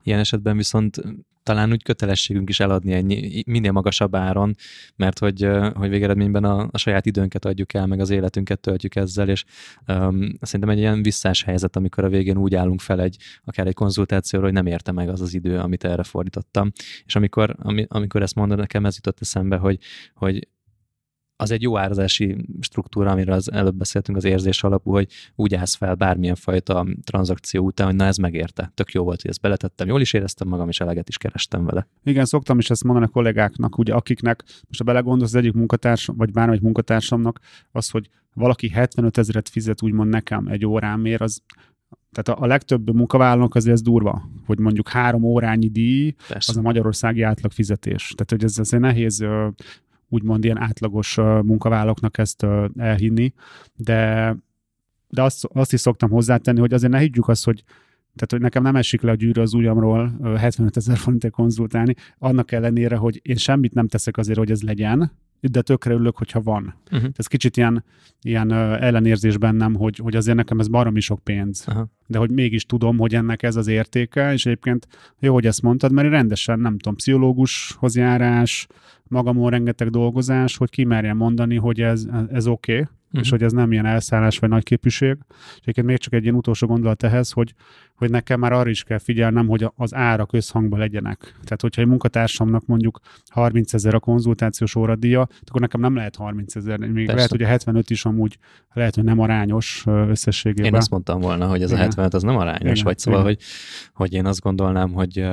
Ilyen 0.03 0.19
esetben 0.19 0.57
viszont 0.57 1.03
talán 1.43 1.71
úgy 1.71 1.83
kötelességünk 1.83 2.49
is 2.49 2.61
eladni 2.61 2.93
ennyi, 2.93 3.43
minél 3.47 3.73
magasabb 3.73 4.15
áron, 4.15 4.55
mert 4.97 5.19
hogy, 5.19 5.49
hogy 5.75 5.89
végeredményben 5.89 6.45
a, 6.45 6.69
a 6.71 6.79
saját 6.79 7.07
időnket 7.07 7.45
adjuk 7.45 7.75
el, 7.75 7.87
meg 7.87 8.01
az 8.01 8.11
életünket 8.11 8.61
töltjük 8.61 8.97
ezzel, 8.97 9.29
és 9.29 9.45
um, 9.89 10.33
szerintem 10.41 10.69
egy 10.69 10.79
ilyen 10.79 11.03
visszás 11.03 11.43
helyzet, 11.43 11.77
amikor 11.77 12.05
a 12.05 12.09
végén 12.09 12.37
úgy 12.37 12.55
állunk 12.55 12.81
fel 12.81 13.01
egy, 13.01 13.17
akár 13.45 13.67
egy 13.67 13.75
konzultációra, 13.75 14.45
hogy 14.45 14.55
nem 14.55 14.67
érte 14.67 14.93
meg 14.93 15.09
az 15.09 15.21
az 15.21 15.35
idő, 15.35 15.59
amit 15.59 15.85
erre 15.85 16.03
fordítottam. 16.03 16.71
És 17.05 17.17
amikor, 17.17 17.57
ami, 17.59 17.87
amikor 17.89 18.23
ezt 18.23 18.35
mondod, 18.35 18.59
nekem 18.59 18.87
ez 18.87 18.95
jutott 18.95 19.21
eszembe, 19.21 19.57
hogy, 19.57 19.79
hogy 20.15 20.49
az 21.37 21.51
egy 21.51 21.63
jó 21.63 21.79
árazási 21.79 22.37
struktúra, 22.61 23.11
amiről 23.11 23.35
az 23.35 23.53
előbb 23.53 23.75
beszéltünk, 23.75 24.17
az 24.17 24.25
érzés 24.25 24.63
alapú, 24.63 24.91
hogy 24.91 25.09
úgy 25.35 25.55
állsz 25.55 25.75
fel 25.75 25.95
bármilyen 25.95 26.35
fajta 26.35 26.87
tranzakció 27.05 27.65
után, 27.65 27.87
hogy 27.87 27.97
na 27.97 28.05
ez 28.05 28.17
megérte. 28.17 28.71
Tök 28.75 28.93
jó 28.93 29.05
volt, 29.05 29.23
hogy 29.23 29.31
ezt 29.31 29.41
beletettem, 29.41 29.89
jól 29.89 30.01
is 30.01 30.13
éreztem 30.13 30.49
magam, 30.49 30.69
és 30.69 30.81
eleget 30.81 31.09
is 31.09 31.19
kerestem 31.19 31.65
vele. 31.65 31.89
Igen, 32.05 32.25
szoktam 32.25 32.59
is 32.59 32.71
ezt 32.71 32.85
mondani 32.85 33.07
a 33.07 33.13
kollégáknak, 33.13 33.79
ugye, 33.79 33.95
akiknek, 33.95 34.43
most 34.67 34.79
ha 34.79 34.85
belegondolsz 34.85 35.35
az 35.35 35.41
egyik 35.41 35.53
munkatársam, 35.53 36.17
vagy 36.17 36.33
bármely 36.33 36.59
munkatársamnak, 36.63 37.41
az, 37.73 37.91
hogy 37.91 38.09
valaki 38.35 38.69
75 38.69 39.19
ezeret 39.19 39.49
fizet 39.49 39.83
úgymond 39.83 40.11
nekem 40.11 40.47
egy 40.47 40.67
órámért, 40.67 41.21
az 41.21 41.43
tehát 42.15 42.41
a, 42.41 42.45
a 42.45 42.47
legtöbb 42.47 42.95
munkavállalók 42.95 43.55
azért 43.55 43.75
ez 43.75 43.83
durva, 43.83 44.29
hogy 44.47 44.59
mondjuk 44.59 44.89
három 44.89 45.23
órányi 45.23 45.69
díj, 45.69 46.15
Persze. 46.29 46.51
az 46.51 46.57
a 46.57 46.61
magyarországi 46.61 47.23
átlag 47.23 47.53
fizetés. 47.53 48.13
Tehát, 48.17 48.31
hogy 48.31 48.45
ez 48.45 48.59
azért 48.59 48.83
nehéz 48.83 49.25
úgymond 50.09 50.45
ilyen 50.45 50.61
átlagos 50.61 51.17
munkavállalóknak 51.43 52.19
ezt 52.19 52.47
elhinni, 52.77 53.33
de, 53.75 54.37
de 55.09 55.23
azt, 55.23 55.45
azt 55.53 55.73
is 55.73 55.81
szoktam 55.81 56.11
hozzátenni, 56.11 56.61
hogy 56.61 56.73
azért 56.73 56.93
ne 56.93 56.99
higgyük 56.99 57.29
azt, 57.29 57.45
hogy 57.45 57.65
tehát, 58.15 58.31
hogy 58.31 58.41
nekem 58.41 58.63
nem 58.63 58.77
esik 58.77 59.03
le 59.03 59.11
a 59.11 59.15
gyűrű 59.15 59.41
az 59.41 59.55
ujjamról 59.55 60.19
75 60.37 60.77
ezer 60.77 60.97
forintért 60.97 61.35
konzultálni, 61.35 61.95
annak 62.19 62.53
ellenére, 62.53 62.97
hogy 62.97 63.21
én 63.23 63.37
semmit 63.37 63.75
nem 63.75 63.89
teszek 63.89 64.17
azért, 64.17 64.39
hogy 64.39 64.51
ez 64.51 64.63
legyen, 64.63 65.13
de 65.41 65.63
tökre 65.63 65.93
örülök, 65.93 66.17
hogyha 66.17 66.43
van. 66.43 66.75
Uh-huh. 66.93 67.11
Ez 67.17 67.27
kicsit 67.27 67.57
ilyen, 67.57 67.85
ilyen 68.23 68.53
ellenérzés 68.53 69.39
bennem, 69.39 69.75
hogy, 69.75 69.97
hogy 69.97 70.17
azért 70.17 70.37
nekem 70.37 70.61
ez 70.61 70.69
baromi 70.69 71.01
sok 71.01 71.21
pénz. 71.21 71.65
Uh-huh. 71.69 71.89
De 72.07 72.19
hogy 72.19 72.31
mégis 72.31 72.65
tudom, 72.65 72.99
hogy 72.99 73.15
ennek 73.15 73.43
ez 73.43 73.57
az 73.57 73.67
értéke, 73.67 74.33
és 74.33 74.47
egyébként 74.47 74.87
jó, 75.19 75.33
hogy 75.33 75.47
ezt 75.47 75.63
mondtad, 75.63 75.93
mert 75.93 76.09
rendesen, 76.09 76.61
nem 76.61 76.79
tudom, 76.79 76.95
pszichológushoz 76.95 77.97
járás, 77.97 78.67
magamon 79.09 79.51
rengeteg 79.51 79.91
dolgozás, 79.91 80.57
hogy 80.57 80.71
kimerjem 80.71 81.17
mondani, 81.17 81.57
hogy 81.57 81.81
ez, 81.81 82.07
ez 82.33 82.47
oké, 82.47 82.73
okay, 82.73 82.85
uh-huh. 83.15 83.21
és 83.21 83.31
hogy 83.31 83.43
ez 83.43 83.53
nem 83.53 83.73
ilyen 83.73 83.87
elszállás 83.87 84.39
vagy 84.39 84.49
nagyképűség. 84.49 85.17
És 85.29 85.61
egyébként 85.61 85.87
még 85.87 85.99
csak 85.99 86.13
egy 86.13 86.23
ilyen 86.23 86.35
utolsó 86.35 86.67
gondolat 86.67 87.03
ehhez, 87.03 87.31
hogy, 87.31 87.55
hogy 87.95 88.11
nekem 88.11 88.41
már 88.41 88.53
arra 88.53 88.71
is 88.71 88.83
kell 88.83 88.99
figyelnem, 88.99 89.47
hogy 89.47 89.67
az 89.77 89.95
árak 89.95 90.33
összhangban 90.33 90.79
legyenek. 90.79 91.19
Tehát, 91.21 91.61
hogyha 91.61 91.83
egy 91.83 91.89
munkatársamnak 91.89 92.67
mondjuk 92.67 93.01
30 93.31 93.75
ezer 93.75 93.95
a 93.95 93.99
konzultációs 93.99 94.75
óradíja, 94.75 95.27
akkor 95.47 95.61
nekem 95.61 95.81
nem 95.81 95.95
lehet 95.95 96.17
30 96.17 96.57
ezer, 96.57 96.79
még 96.79 96.93
Persze. 96.95 97.15
lehet, 97.15 97.31
hogy 97.31 97.43
a 97.43 97.47
75 97.47 97.91
is 97.91 98.05
amúgy 98.05 98.39
lehet, 98.73 98.95
hogy 98.95 99.05
nem 99.05 99.21
arányos 99.21 99.85
összességében. 99.87 100.65
Én 100.65 100.75
azt 100.75 100.91
mondtam 100.91 101.21
volna, 101.21 101.47
hogy 101.47 101.63
ez 101.63 101.71
Igen. 101.71 101.81
a 101.81 101.85
75 101.97 102.15
az 102.15 102.23
nem 102.23 102.37
arányos, 102.37 102.79
Igen. 102.79 102.85
vagy 102.85 102.99
szóval, 102.99 103.23
hogy, 103.23 103.39
hogy 103.95 104.13
én 104.13 104.27
azt 104.27 104.41
gondolnám, 104.41 104.93
hogy 104.93 105.27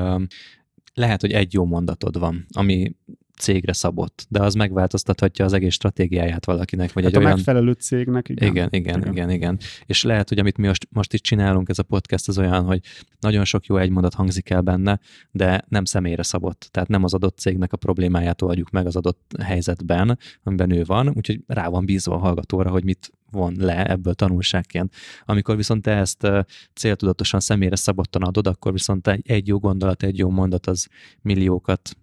lehet, 0.93 1.21
hogy 1.21 1.31
egy 1.31 1.53
jó 1.53 1.65
mondatod 1.65 2.19
van, 2.19 2.45
ami 2.51 2.95
cégre 3.41 3.73
szabott, 3.73 4.25
de 4.29 4.41
az 4.41 4.53
megváltoztathatja 4.53 5.45
az 5.45 5.53
egész 5.53 5.73
stratégiáját 5.73 6.45
valakinek. 6.45 6.93
Vagy 6.93 7.03
hát 7.03 7.11
egy 7.13 7.17
a 7.19 7.23
olyan... 7.23 7.35
megfelelő 7.35 7.71
cégnek, 7.71 8.29
igen. 8.29 8.49
Igen, 8.49 8.67
igen, 8.71 8.99
igen, 8.99 9.11
igen, 9.11 9.29
igen. 9.29 9.59
És 9.85 10.03
lehet, 10.03 10.29
hogy 10.29 10.39
amit 10.39 10.57
mi 10.57 10.67
most, 10.67 10.87
most 10.91 11.13
itt 11.13 11.21
csinálunk, 11.21 11.69
ez 11.69 11.79
a 11.79 11.83
podcast 11.83 12.27
az 12.27 12.37
olyan, 12.37 12.63
hogy 12.63 12.79
nagyon 13.19 13.45
sok 13.45 13.65
jó 13.65 13.77
egymondat 13.77 14.13
hangzik 14.13 14.49
el 14.49 14.61
benne, 14.61 14.99
de 15.31 15.65
nem 15.67 15.85
személyre 15.85 16.23
szabott. 16.23 16.67
Tehát 16.71 16.89
nem 16.89 17.03
az 17.03 17.13
adott 17.13 17.37
cégnek 17.37 17.73
a 17.73 17.77
problémáját 17.77 18.41
oldjuk 18.41 18.69
meg 18.69 18.85
az 18.85 18.95
adott 18.95 19.35
helyzetben, 19.43 20.17
amiben 20.43 20.71
ő 20.71 20.83
van, 20.83 21.11
úgyhogy 21.15 21.39
rá 21.47 21.67
van 21.67 21.85
bízva 21.85 22.15
a 22.15 22.19
hallgatóra, 22.19 22.69
hogy 22.69 22.83
mit 22.83 23.11
von 23.31 23.55
le 23.57 23.85
ebből 23.85 24.13
tanulságként. 24.13 24.93
Amikor 25.25 25.55
viszont 25.55 25.81
te 25.81 25.91
ezt 25.91 26.27
céltudatosan 26.73 27.39
személyre 27.39 27.75
szabottan 27.75 28.21
adod, 28.21 28.47
akkor 28.47 28.71
viszont 28.71 29.07
egy 29.07 29.47
jó 29.47 29.59
gondolat, 29.59 30.03
egy 30.03 30.17
jó 30.17 30.29
mondat 30.29 30.67
az 30.67 30.87
milliókat 31.21 31.95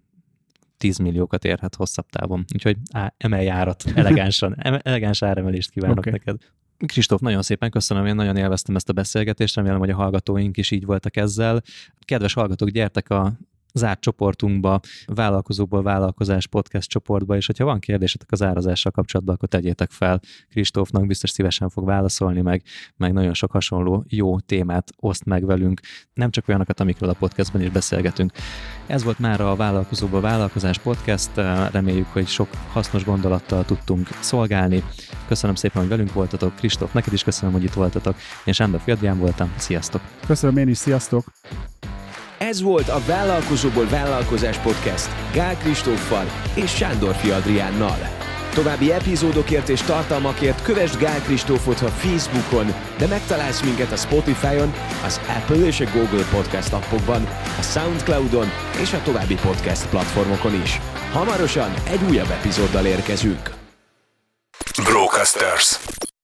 10 0.77 0.97
milliókat 0.97 1.45
érhet 1.45 1.75
hosszabb 1.75 2.05
távon. 2.09 2.45
Úgyhogy 2.53 2.77
á, 2.91 3.13
emelj 3.17 3.49
árat 3.49 3.83
elegánsan, 3.95 4.55
elegáns 4.83 5.21
áremelést 5.21 5.71
kívánok 5.71 5.97
okay. 5.97 6.11
neked. 6.11 6.37
Kristóf, 6.85 7.19
nagyon 7.19 7.41
szépen 7.41 7.69
köszönöm, 7.69 8.05
én 8.05 8.15
nagyon 8.15 8.37
élveztem 8.37 8.75
ezt 8.75 8.89
a 8.89 8.93
beszélgetést, 8.93 9.55
remélem, 9.55 9.79
hogy 9.79 9.89
a 9.89 9.95
hallgatóink 9.95 10.57
is 10.57 10.71
így 10.71 10.85
voltak 10.85 11.17
ezzel. 11.17 11.61
Kedves 11.99 12.33
hallgatók, 12.33 12.69
gyertek 12.69 13.09
a 13.09 13.33
zárt 13.73 14.01
csoportunkba, 14.01 14.79
vállalkozóból 15.05 15.83
vállalkozás 15.83 16.47
podcast 16.47 16.89
csoportba, 16.89 17.35
és 17.35 17.45
hogyha 17.45 17.65
van 17.65 17.79
kérdésetek 17.79 18.31
az 18.31 18.41
árazással 18.41 18.91
kapcsolatban, 18.91 19.35
akkor 19.35 19.49
tegyétek 19.49 19.91
fel. 19.91 20.19
Kristófnak 20.49 21.07
biztos 21.07 21.29
szívesen 21.29 21.69
fog 21.69 21.85
válaszolni, 21.85 22.41
meg, 22.41 22.63
meg 22.97 23.13
nagyon 23.13 23.33
sok 23.33 23.51
hasonló 23.51 24.03
jó 24.07 24.39
témát 24.39 24.91
oszt 24.97 25.25
meg 25.25 25.45
velünk, 25.45 25.79
nem 26.13 26.29
csak 26.29 26.47
olyanokat, 26.47 26.79
amikről 26.79 27.09
a 27.09 27.13
podcastben 27.13 27.61
is 27.61 27.69
beszélgetünk. 27.69 28.31
Ez 28.87 29.03
volt 29.03 29.19
már 29.19 29.41
a 29.41 29.55
Vállalkozóból 29.55 30.21
Vállalkozás 30.21 30.77
podcast, 30.77 31.35
reméljük, 31.71 32.07
hogy 32.07 32.27
sok 32.27 32.47
hasznos 32.71 33.03
gondolattal 33.03 33.65
tudtunk 33.65 34.07
szolgálni. 34.19 34.83
Köszönöm 35.27 35.55
szépen, 35.55 35.81
hogy 35.81 35.89
velünk 35.89 36.13
voltatok. 36.13 36.55
Kristóf, 36.55 36.93
neked 36.93 37.13
is 37.13 37.23
köszönöm, 37.23 37.53
hogy 37.53 37.63
itt 37.63 37.73
voltatok. 37.73 38.15
Én 38.45 38.53
Sándor 38.53 38.79
Fiadján 38.79 39.19
voltam. 39.19 39.53
Sziasztok! 39.57 40.01
Köszönöm 40.25 40.57
én 40.57 40.67
is, 40.67 40.77
sziasztok! 40.77 41.23
Ez 42.39 42.61
volt 42.61 42.89
a 42.89 43.01
Vállalkozóból 43.05 43.87
Vállalkozás 43.87 44.57
Podcast 44.57 45.09
Gál 45.33 45.57
Kristóffal 45.57 46.25
és 46.53 46.75
Sándor 46.75 47.15
Fiadriánnal. 47.15 47.97
További 48.53 48.91
epizódokért 48.91 49.69
és 49.69 49.81
tartalmakért 49.81 50.61
kövess 50.61 50.97
Gál 50.97 51.21
Kristófot 51.21 51.81
a 51.81 51.87
Facebookon, 51.87 52.73
de 52.97 53.07
megtalálsz 53.07 53.61
minket 53.61 53.91
a 53.91 53.95
Spotify-on, 53.95 54.73
az 55.05 55.21
Apple 55.37 55.65
és 55.65 55.79
a 55.79 55.89
Google 55.93 56.25
Podcast 56.31 56.73
appokban, 56.73 57.23
a 57.59 57.61
Soundcloud-on 57.61 58.47
és 58.81 58.93
a 58.93 59.01
további 59.01 59.35
podcast 59.35 59.89
platformokon 59.89 60.61
is. 60.61 60.79
Hamarosan 61.11 61.73
egy 61.87 62.01
újabb 62.09 62.29
epizóddal 62.29 62.85
érkezünk. 62.85 63.53
Brocasters. 64.83 65.79